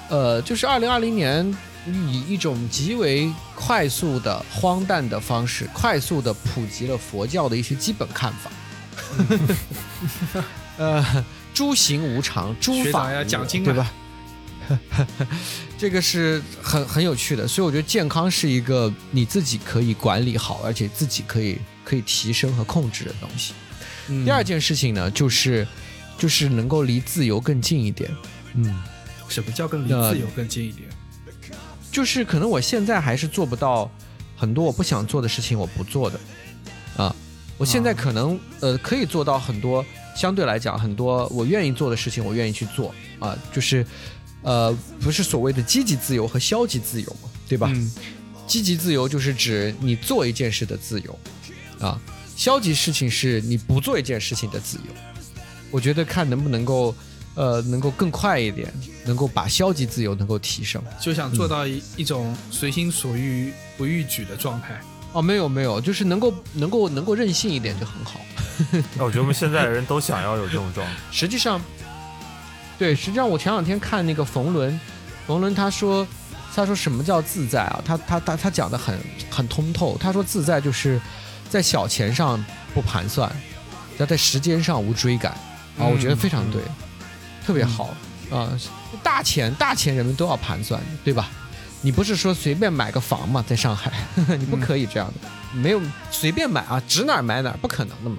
[0.08, 8.50] 呃，就是二零二零年以一种极为快速的荒诞的方式，快速的普及了佛教的一些基本看法。
[10.78, 11.24] 呃，
[11.54, 13.90] 诸行无常，诸法要讲经对吧？
[15.78, 23.52] 这个是很很有趣的，所以我觉得健康是一个你自己可以管理好，而且自己可以可以提升和控制的东西。
[24.24, 25.66] 第二件事情呢，就是
[26.16, 28.10] 就是能够离自由更近一点。
[28.54, 28.82] 嗯，
[29.28, 30.88] 什么叫更离自由更近一点？
[31.92, 33.90] 就是可能我现在还是做不到
[34.34, 36.18] 很多我不想做的事情，我不做的
[36.96, 37.14] 啊。
[37.58, 39.84] 我现在可能呃可以做到很多，
[40.16, 43.86] 相对来讲很多我愿意做的事情，我愿意去做啊，就是。
[44.46, 47.68] 呃，不是所谓的积极自由和消极自由嘛，对吧？
[48.46, 51.18] 积极自由就是指你做一件事的自由，
[51.80, 52.00] 啊，
[52.36, 54.94] 消极事情是你不做一件事情的自由。
[55.72, 56.94] 我觉得看能不能够，
[57.34, 58.72] 呃，能够更快一点，
[59.04, 64.80] 能够把消极自由能够提升，就想做到一一种随心所欲不逾矩的状态。
[65.12, 68.20] 哦，没有没有，就是能够能够能够任性一点就很好。
[68.94, 70.94] 那 我觉得我们现在的人都想要有这种状态。
[71.10, 71.60] 实际上。
[72.78, 74.80] 对，实际上我前两天看那个冯仑，
[75.26, 76.06] 冯仑他说，
[76.54, 77.82] 他说什么叫自在啊？
[77.84, 78.98] 他他他他讲的很
[79.30, 79.96] 很通透。
[79.98, 81.00] 他说自在就是
[81.48, 82.42] 在小钱上
[82.74, 83.30] 不盘算，
[83.98, 85.32] 要在时间上无追赶
[85.78, 85.86] 啊。
[85.86, 86.60] 我觉得非常对，
[87.46, 87.94] 特别好
[88.30, 88.50] 啊。
[89.02, 91.30] 大钱大钱人们都要盘算，对吧？
[91.82, 93.92] 你不是说随便买个房嘛，在上海，
[94.38, 95.80] 你不可以这样的，没有
[96.10, 98.16] 随便买啊，指哪买哪，不可能的嘛。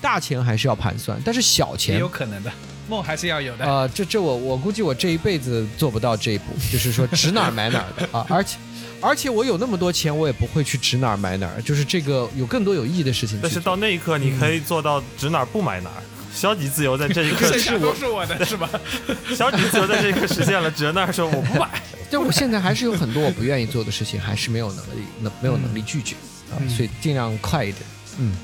[0.00, 2.50] 大钱还是要盘算，但是小钱也有可能的。
[2.88, 3.88] 梦还是要有的啊！
[3.94, 8.26] 这这我我估计我这一辈子做不到这一步，就是说指哪儿买哪儿的 啊！
[8.28, 8.58] 而且
[9.00, 13.38] 而且我有那么多钱，我也不会去指哪儿买哪儿，就是这个有更多有意义的事情。
[13.42, 16.02] 但是到那一刻，你可以做到指哪儿不买哪儿，
[16.34, 18.68] 消极自由在这一刻 是我是我的是吧？
[19.36, 21.68] 消极自由在这一刻实现了，指着那儿说我不买。
[22.10, 26.14] 但我现在还是有很多我不愿意做的事情，还是没有能力能没有能力拒绝
[26.50, 27.82] 啊，所以尽量快一点。
[28.18, 28.34] 嗯，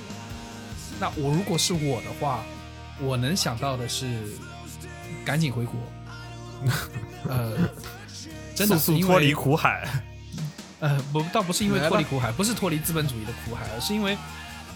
[0.99, 2.45] 那我如果是我的话。
[3.01, 4.07] 我能想到的是，
[5.25, 5.75] 赶紧回国。
[7.29, 7.57] 呃，
[8.55, 9.89] 真的速速脱离苦海。
[10.81, 14.17] 呃，不，倒不是因为脱离苦海，不是脱离资本主义的苦海，而是因为，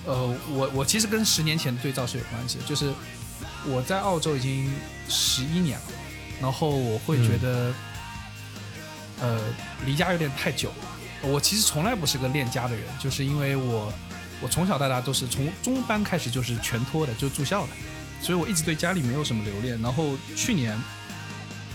[0.05, 2.93] 呃，我我其实跟十年前的对照是有关系的，就是
[3.67, 4.73] 我在澳洲已经
[5.09, 5.85] 十一年了，
[6.41, 7.73] 然后我会觉得，
[9.21, 9.41] 呃，
[9.87, 11.29] 离家有点太久了。
[11.29, 13.93] 我其实从来不是个恋家的人，就是因为我
[14.41, 17.73] 我从小到大都是从中班开始就是全托的，就住校的，
[18.23, 19.79] 所以我一直对家里没有什么留恋。
[19.83, 20.81] 然后去年，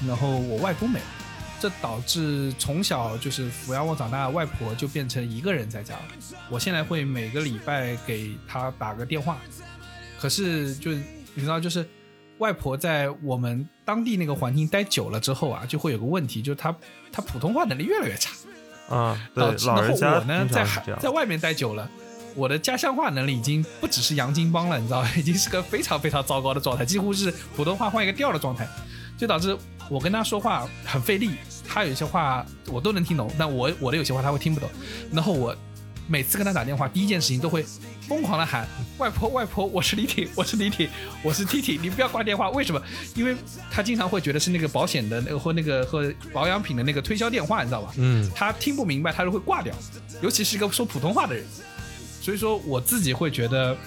[0.07, 1.05] 然后我外公没了。
[1.59, 6.01] 这导致从小就是抚养我长大的外婆就变成一个人在家了。
[6.51, 9.39] 我现在会每个礼拜给她打个电话，
[10.19, 11.83] 可是就你知道，就是
[12.37, 16.75] 外婆在我们当地那个环境待久了之后啊，就会有个问题，就是她
[17.11, 18.35] 她普通话能力越来越差。
[18.87, 21.89] 啊，对导，致老人家然后我呢，经在海在外面待久了，
[22.37, 28.67] 我的家乡话能力已经不只是洋泾浜了，你知道，已经是个非常非常糟糕的状态，几乎是普通话换一个调的状态，
[29.17, 29.57] 就导致
[29.89, 31.31] 我跟他说话很费力，
[31.67, 34.69] 他有些话我都能听懂，但我我的有些话他会听不懂，
[35.11, 35.55] 然后我
[36.07, 37.65] 每次跟他打电话，第一件事情都会
[38.07, 38.67] 疯狂的喊
[38.99, 40.87] 外婆外婆，我是李挺，我是李挺，
[41.23, 42.79] 我是 T T，你不要挂电话，为什么？
[43.15, 43.35] 因为
[43.71, 47.91] 他经常会觉得是那个保险的那个或那个和保养品的那个推销电话，你知道吧？
[47.97, 49.73] 嗯他听不明白，他就会挂掉，
[50.21, 51.43] 尤其是一个说普通话的人。
[52.27, 53.77] 所以说，我自己会觉得，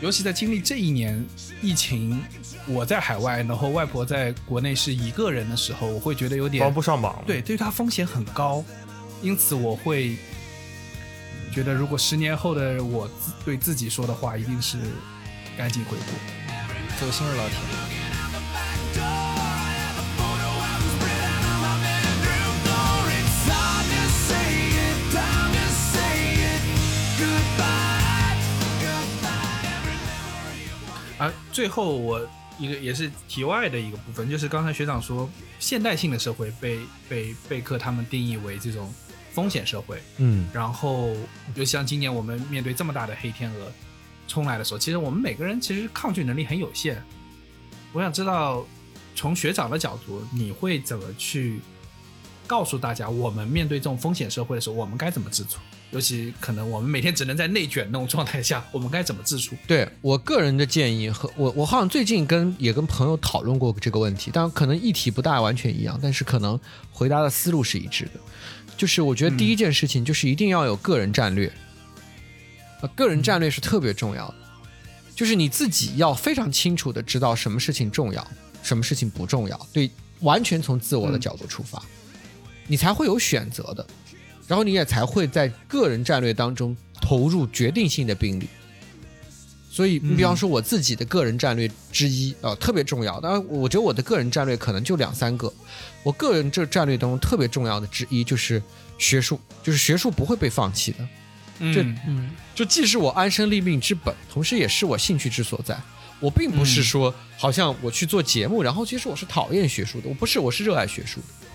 [0.00, 1.20] 尤其在经历这一年
[1.60, 2.22] 疫情，
[2.68, 7.20] 我在海外，然后外婆在国内是一个人的时候，我会觉得有点帮不上忙。
[7.26, 8.64] 对，对她风险很高，
[9.20, 10.16] 因此我会
[11.52, 14.78] 觉得，如果十年后的我自对自己说的话，一定是
[15.58, 16.06] 赶紧回国，
[17.00, 17.95] 走心了，老铁。
[31.18, 32.20] 而最后我
[32.58, 35.28] 一个也是题外的一个部分，就是刚才学长说，
[35.58, 38.92] 现代性的社会被被贝克他们定义为这种
[39.32, 41.14] 风险社会，嗯然后
[41.54, 43.72] 就像今年我们面对这么大的黑天鹅
[44.26, 47.02] 冲来的时候，其实我们每个人其实抗拒能力很有限。
[47.92, 48.66] 我想知道，
[49.14, 51.60] 从学长的角度，你会怎么去
[52.46, 55.58] 告诉大家，我们面对这种风险社会的时候，我们该怎么自处？
[55.92, 59.54] 尤其可能我们每天只能在内卷那种状态下，我们该怎么自处？
[59.66, 66.58] 对我个人的建议和我，我好像最近跟也跟朋友讨论过这个问题，但可能议题不大完全一样，但是可能
[66.90, 68.20] 回答的思路是一致的。
[68.76, 71.50] 就是我觉得第一件事情就是一定要有个人战略，
[72.82, 74.34] 呃，个人战略是特别重要的，
[75.14, 78.26] 就是你自己要非常清楚的知道什么事情重要，
[78.62, 79.88] 什么事情不重要，对，
[80.20, 81.82] 完全从自我的角度出发，
[82.66, 83.86] 你才会有选择的，
[84.46, 88.48] 然后你也才会在个人战略当中投入决定性的兵力。
[89.70, 93.20] 所以，你比方说我自己的个人战略之一啊、呃特别重要。
[93.20, 95.52] 当然，我觉得我的个人战略可能就两三个。
[96.02, 98.62] 我个人这战略当中特别重要的之一就是
[98.96, 101.06] 学术，就是学术不会被放弃的。
[101.74, 105.78] 这嗯就既是我安身立命之本，同时也是我兴趣之所在。
[106.20, 111.45] 我并不是说好像我去做节目，然后其实我是讨厌学术的，我不是，我是热爱学术的。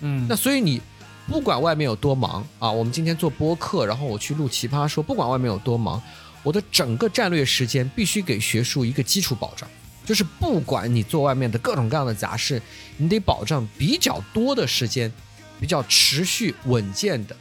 [0.00, 0.80] 嗯那所以你
[1.28, 6.02] 不管外面有多忙啊，我们今天做播客，然后我去录奇葩说，不管外面有多忙，
[6.42, 9.68] 我的整个战略时间必须给学术一个基础保障，
[10.04, 12.60] 就是不管你做外面的各种各样的杂事，
[12.96, 15.12] 你得保障比较多的时间，
[15.60, 17.36] 比较持续稳健的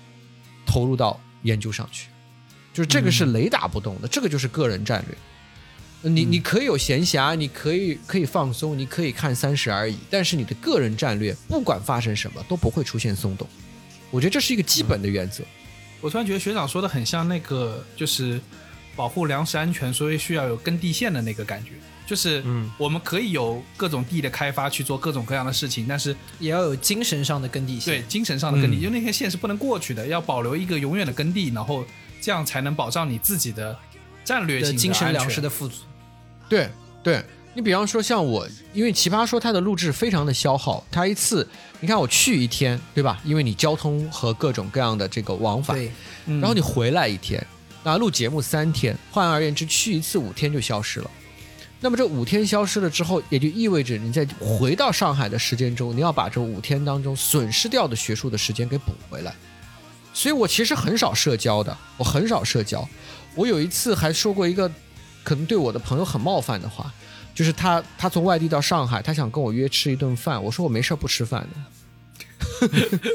[0.66, 2.10] 投入到研究上去，
[2.74, 5.18] 就是这个是雷打不动的，这个就是个人战略。
[6.02, 13.48] 你你可以有闲暇，你可以可以放松，你可以看三十而已，但是你的个人战略不管发生什么都不会出现松动，
[14.10, 15.44] 我觉得这是一个基本的原则。
[16.00, 18.40] 我突然觉得学长说的很像那个，就是
[18.96, 21.72] 保护粮食安全，所以需要有耕地线的那个感觉。
[22.08, 22.44] 就是，
[22.78, 28.02] 我们可以有各种地的开发去做各种各样的事情，但是也要有精神上的耕地线。
[28.02, 31.86] 对精神上的耕地，嗯因为那条线是不能过去的，要保留一个永远的耕地，然后
[32.20, 33.78] 这样才能保障你自己的
[34.30, 35.78] 战略性的精神安全粮食的富足。
[36.48, 36.70] 对
[37.02, 37.24] 对，
[37.56, 41.48] 你比方说像我，因为奇葩说它的录制非常的消耗，它一次
[41.80, 43.20] 你看我去一天，对吧？
[43.24, 45.92] 因为你交通和各种各样的这个往返，对，
[46.40, 47.44] 然后你回来一天，
[47.84, 51.10] 那录节目三天，换而言之，去一次五天就消失了。
[51.82, 59.34] 那么这五天消失了之后，也就意味着你在回到上海的时间中，你要把这五天当中损失掉的学术的时间给补回来。
[60.14, 62.86] 所以我其实很少社交的，我很少社交。
[63.36, 64.70] 我有一次还说过一个
[65.24, 66.92] 可能对我的朋友很冒犯的话，
[67.34, 71.58] 就是他他从外地到上海，他想跟我约吃一顿饭，我说我没事儿不吃饭的。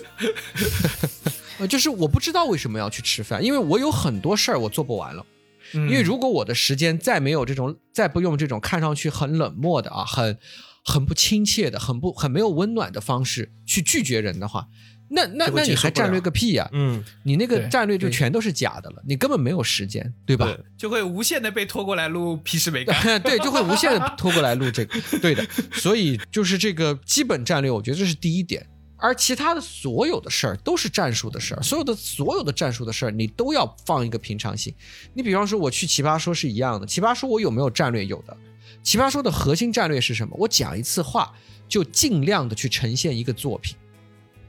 [1.59, 5.25] 呃，就是我不知道为什么要去吃饭，因为我有很多事儿我做不完了。
[5.73, 10.39] 因为如果我的时间再没有这种，再不用这种看上去很冷漠的啊，很
[10.85, 14.69] 很不亲切的、很不很没有温暖的方式去拒绝人的话，
[15.09, 20.57] 那那那你还战略个屁呀、嗯，你那个战略就全都是假的了，你根本没有时间，对吧？
[20.77, 22.97] 就会无限的被拖过来录屁事没干。
[23.23, 25.47] 对，就会无限的拖过来录这个， 对的。
[25.73, 28.67] 所以就是这个基本战略，我觉得这是第一点。
[28.97, 34.75] 而其他的所有的事儿都是战术的事儿，所有的所有的战术的事儿，你都要放一个平常心。
[35.13, 38.07] 你比方说，我去奇葩说是一样的，奇葩说我有没有战略？
[38.07, 38.35] 有的。
[38.83, 40.35] 奇葩说的核心战略是什么？
[40.39, 41.35] 我讲一次话
[41.69, 43.77] 就尽量的去呈现一个作品，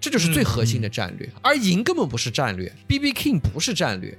[0.05, 1.27] 这就是最核心的战略。
[1.41, 4.15] 而赢根本不是战略，B B King 不是战略。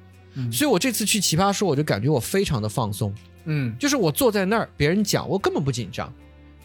[0.51, 3.15] 所以我这次去奇葩说，我就感觉我非常的放松。
[3.45, 6.13] 嗯，就是我坐在那儿，别人讲，我根本不紧张，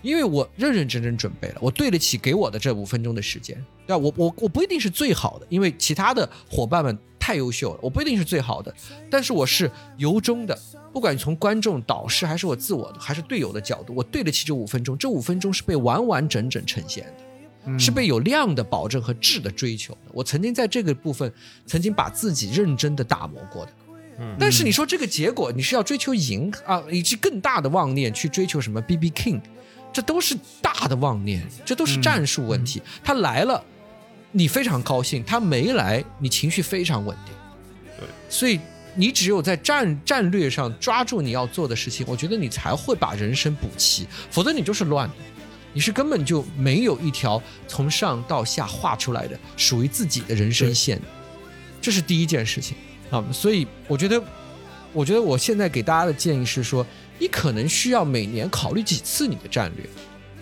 [0.01, 3.97] 因为我认认真真准备了，我对得起给我的这五分钟的时间，对吧？
[3.97, 8.73] 我我我不一定是最好的，因为其他的伙伴们太优秀了，我不一定是最好的，
[9.11, 10.59] 但是我是由衷的，
[10.91, 17.20] 不管从观众、导师还是我自我的，还是队友的角度，我对得起这五分钟，这五分钟是被完完整整呈现的。
[17.77, 20.11] 是被有量的保证和质的追求的。
[20.13, 21.31] 我曾经在这个部分，
[21.65, 23.71] 曾经把自己认真的打磨过的。
[24.39, 29.41] 但是你说这个结果，你是要追求赢啊，以及更大的妄念去追求什么 B B King，
[29.91, 32.79] 这都是大的妄念，这都是战术问题。
[33.03, 33.63] 他来了，
[34.31, 37.33] 你非常高兴；他没来，你情绪非常稳定。
[37.99, 38.59] 对，所以
[38.93, 45.15] 你只有在战战略上抓住你要做的事情，我觉得你才会把人生补齐，否则你就是乱的。
[45.73, 51.01] 你是根本就没有一条从上到下画出来的属于自己的人生线，
[51.81, 52.75] 这是第一件事情
[53.09, 53.23] 啊。
[53.31, 54.21] 所以我觉得，
[54.91, 56.85] 我觉得我现在给大家的建议是说，
[57.17, 59.85] 你可能需要每年考虑几次你的战略。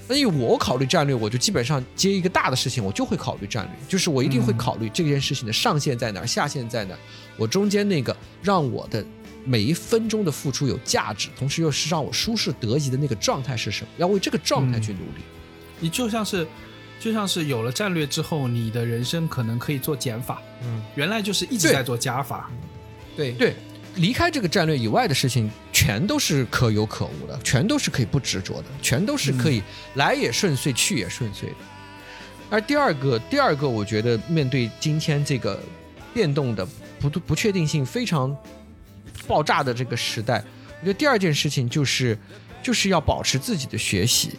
[0.08, 7.00] 所以我考虑战略，我就基本上接一个大的事情，我就会考虑战略，就是我一定会考虑这件事情的上限在哪儿，下限在哪儿，
[7.38, 9.06] 我中间那个让我的。
[9.50, 13.90] 每一分钟的付出有价值，同时又是让我舒适得宜的那个状态是什么？
[13.98, 15.24] 要为这个状态去努力。
[15.80, 16.46] 你就像是，
[17.00, 20.40] 就像是有了战略之后，你的人生可能可以做减法。
[20.62, 22.52] 嗯，原来就是一直在做加法。
[23.18, 23.56] 对对，
[23.96, 29.64] 离开这个战略以外的事情，全都是可有可无的，全都是可以不执着的，全都是可以
[29.96, 31.56] 来也顺遂，去也顺遂的。
[32.52, 35.60] 而第二个，第二个，我觉得面对今天这个
[36.14, 36.64] 变动的
[37.00, 38.38] 不不确定性非常。
[39.28, 40.44] 爆炸的这个时代，
[40.80, 42.18] 我觉得第二件事情就是，
[42.62, 44.32] 就是要保持自己的学习。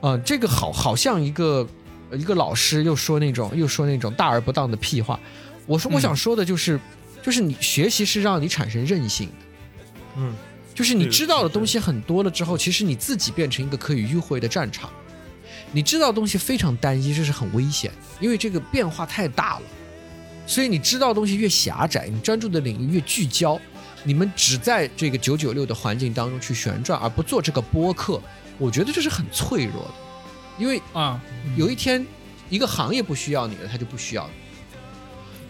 [0.00, 1.66] 啊、呃，这个好好像一个
[2.12, 5.20] 一个老师又说那种又说那种大而不当的屁话。
[5.66, 6.80] 我说我想说的就是，嗯、
[7.22, 9.34] 就是你学习是让你产生韧性的。
[10.16, 10.34] 嗯，
[10.74, 14.90] 就是你知道的东西很多了之后，其实你自己变成一个可以迂回的战场。
[15.72, 19.62] 你知道的东西非常单一，这是很危险，因为这个变化太大了。
[20.50, 23.56] 所以你知道的东西越狭窄，你专注的领域越聚焦。
[24.02, 28.20] 你们只在这个九九六的环境当中去旋转，而不做这个播客，
[28.58, 29.90] 我觉得这是很脆弱的。
[30.58, 31.22] 因为啊，
[31.56, 32.04] 有一天
[32.48, 34.32] 一个行业不需要你了，它就不需要你。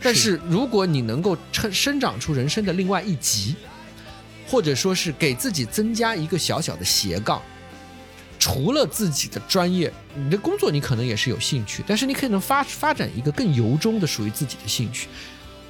[0.02, 3.56] 但是如果你能够生生长出人生的另外一级，
[4.46, 7.40] 或者说是给自己增加一个小小的斜杠，
[8.40, 15.06] 除了自己的专业，你的工作你可能也是有兴趣，但是你可能发发展一个更由衷的属于自己的兴趣。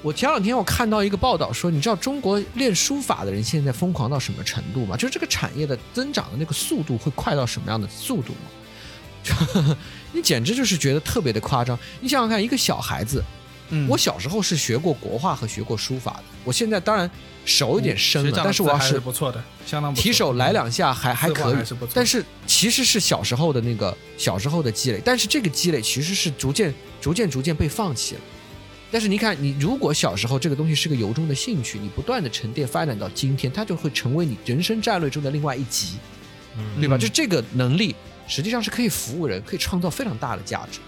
[0.02, 4.96] 我前两天我看到一个报道说，你知道中国练书法的人现在疯狂到什么程度吗？
[4.96, 9.76] 就是这个产业的增长的那个速度会快到什么样的速度吗？
[10.12, 11.78] 你简直就是觉得特别的夸张。
[12.00, 13.22] 你想想看，一个小孩子，
[13.68, 17.10] 嗯，我小时候是学过国画和学过书法的，我现在当然
[17.44, 28.20] 手有点生了，嗯、但是我要是不错的，相当提手来两下还还可以，是但是其实是小时候的那个小时候的积累，但是这个积累其实是逐渐逐渐逐渐被放弃了。
[28.92, 35.98] 但是你看，你如果小时候这个东西是个由衷的兴趣，你不断的沉淀发展到今天，它就会成为你人生战略中的另外一级，
[36.58, 36.98] 嗯、对吧？
[36.98, 37.94] 就这个能力
[38.26, 40.80] 实际上是可以服务人，可以创造非常大的价值。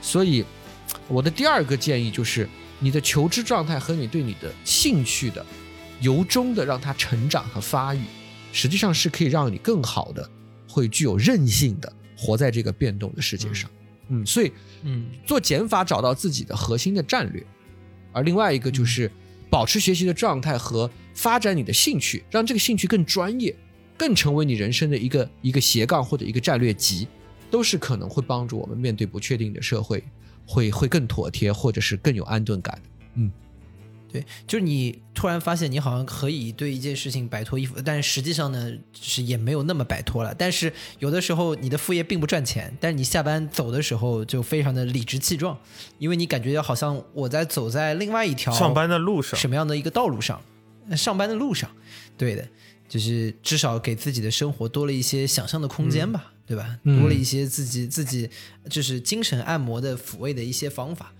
[0.00, 0.44] 所以，
[1.08, 2.48] 我的第二个建议就是，
[2.78, 5.44] 你的求知状态和你对你的兴趣的
[6.00, 8.00] 由衷的让它成长和发育，
[8.52, 10.28] 实际上是可以让你更好的
[10.68, 13.70] 会具有韧性的活在这个变动的世界上。
[14.08, 14.52] 嗯，所以，
[14.82, 17.44] 嗯，做减法找到自己的核心的战略，
[18.12, 19.10] 而另外一个就是
[19.50, 23.54] 保持学习的状态和发展你的兴趣，让这个兴趣更专业，
[23.96, 27.08] 更成为你人生的一个一个斜杠或者一个战略级，
[27.50, 30.04] 都是可能会帮助我们面对不确定的社会，
[30.46, 32.90] 会会更妥帖，或者是更有安顿感的。
[33.14, 33.32] 嗯。
[34.12, 40.34] 对，就是你突然发现你好像可以对一件事情摆脱衣服，但是实际上呢，就是也没有那么摆脱了。
[40.34, 45.58] 但是有的时候你的副业并不赚钱，但是你下班走的时候就非常的理直气壮，
[45.98, 50.40] 因为你感觉好像我在走在另外一条上班的路上，什么样的一个道路上，
[50.96, 51.70] 上班的路上，
[52.16, 52.48] 对的，
[52.88, 56.32] 就是至少给自己的生活多了一些想象的空间吧。
[56.46, 56.78] 对吧？
[56.84, 58.30] 嗯多了一些自己自己
[58.70, 61.12] 就是精神按摩的抚慰的一些方法。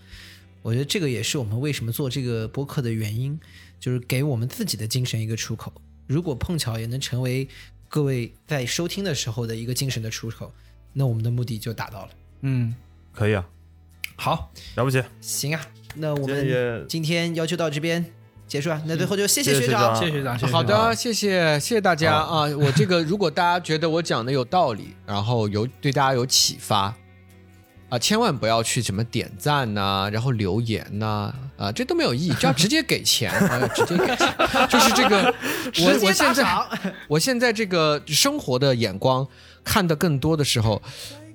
[0.66, 3.38] 我觉得这个也是我们为什么做这个播客的原因，
[3.78, 5.72] 就是给我们自己的精神一个出口。
[6.08, 7.46] 如果碰巧也能成为
[7.88, 10.52] 各位在收听的时候的一个精神的出口，
[10.92, 12.10] 那我们的目的就达到了。
[12.40, 12.74] 嗯，
[13.12, 13.46] 可以啊，
[14.16, 15.64] 好，了不起，行啊，
[15.94, 18.04] 那我们今天要求到这边
[18.48, 18.82] 结束啊。
[18.86, 22.40] 那最后就谢谢谢学学长，谢谢学长，谢谢好学长的，谢谢谢谢大家啊！
[22.56, 26.92] 我这个如果大家觉得我讲的有道理，然后有对大家有启发
[27.88, 34.34] 啊，千万不要去什么点赞呐、然后留言呐、啊，这都没有意义，就要直接给钱啊，直接给钱，
[34.68, 35.34] 就是这个
[35.78, 36.44] 我我现在
[37.08, 39.26] 我现在这个生活的眼光
[39.64, 40.82] 看得更多的时候。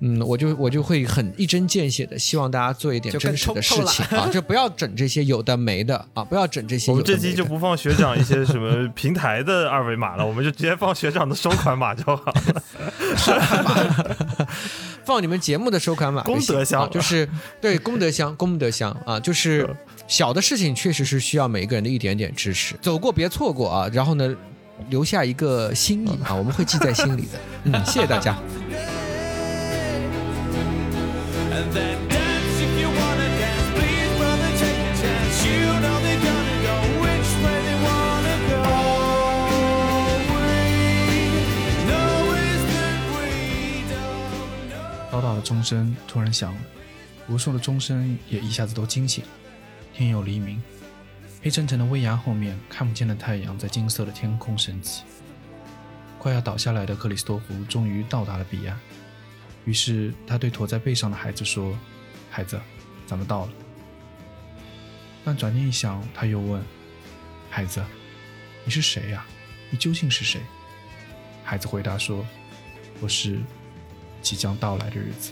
[0.03, 7.21] 嗯，我就我就会很一针见血的，希望大家做一点真实的事情啊，就不要整这些有的没的啊，不要整这些我有的没的。
[7.21, 12.63] 们这期就不放学长一些什么平台的二维码了，我们就直接放学长的收款码就好了。
[15.11, 17.27] 放你们节目的收款码就行，功德箱啊就是
[17.59, 19.69] 对功德箱，功德箱啊，就是
[20.07, 24.33] 小的事情确实是需要每个人的一点点支持，走过别错过啊，然后呢，
[24.89, 27.39] 留下一个心意啊，我们会记在心里的。
[27.65, 28.37] 嗯，谢谢大家。
[45.21, 45.31] Don't know.
[45.31, 46.61] 叨叨的钟声突然响了，
[47.29, 49.23] 无数的钟声也一下子都惊醒。
[49.93, 50.61] 天有黎明，
[51.43, 55.03] 黑沉沉的危崖后面，看不见的太阳在金色的天空升起。
[56.17, 58.79] 快要倒下来的克里斯托弗终于到达了彼岸，
[59.65, 61.77] 于是他对驮在背上的孩子说
[62.29, 62.59] ：“孩子，
[63.05, 63.51] 咱们到了。”
[65.23, 66.63] 但转念一想，他又问
[67.49, 67.83] ：“孩子，
[68.65, 69.25] 你是谁呀、
[69.69, 70.41] 你究竟是谁？”
[71.43, 72.25] 孩子回答说
[73.01, 73.39] ：“我是
[74.21, 75.31] 即将到来的日子。”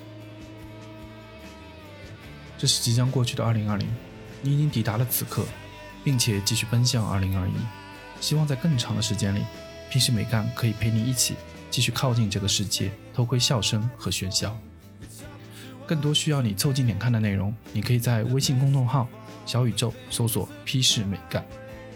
[2.57, 3.87] 这是即将过去的二零二零，
[4.41, 5.45] 你已经抵达了此刻，
[6.03, 7.53] 并且继续奔向二零二一。
[8.19, 9.43] 希望在更长的时间里，
[9.89, 11.35] 平时美干可以陪你一起
[11.69, 14.57] 继续靠近这个世界，偷窥笑声和喧嚣。
[15.87, 19.07] 更多需要你凑近点看的内容，你可以在微信公众号
[19.45, 21.45] “小宇宙”搜索“批示美干”，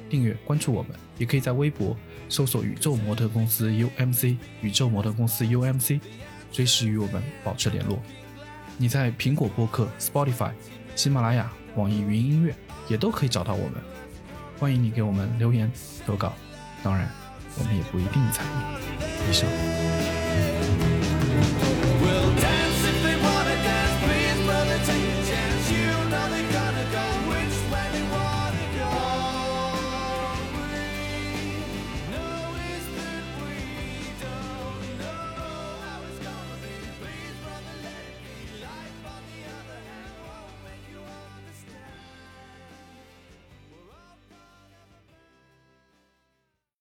[0.10, 1.96] 订阅关注我们，也可以在微博
[2.30, 6.00] 搜索“宇宙模特公司 UMC”、“宇宙模特公司 UMC”，
[6.54, 8.00] 随时与我们保持联络。
[8.78, 10.52] 你在苹果播客、Spotify、
[10.96, 12.56] 喜马拉雅、网易云音乐
[12.88, 13.74] 也都可以找到我们。
[14.60, 15.70] 欢迎你给我们留言
[16.06, 16.34] 投稿，
[16.84, 17.10] 当然，
[17.58, 19.30] 我们也不一定采用。
[19.30, 20.03] 以上。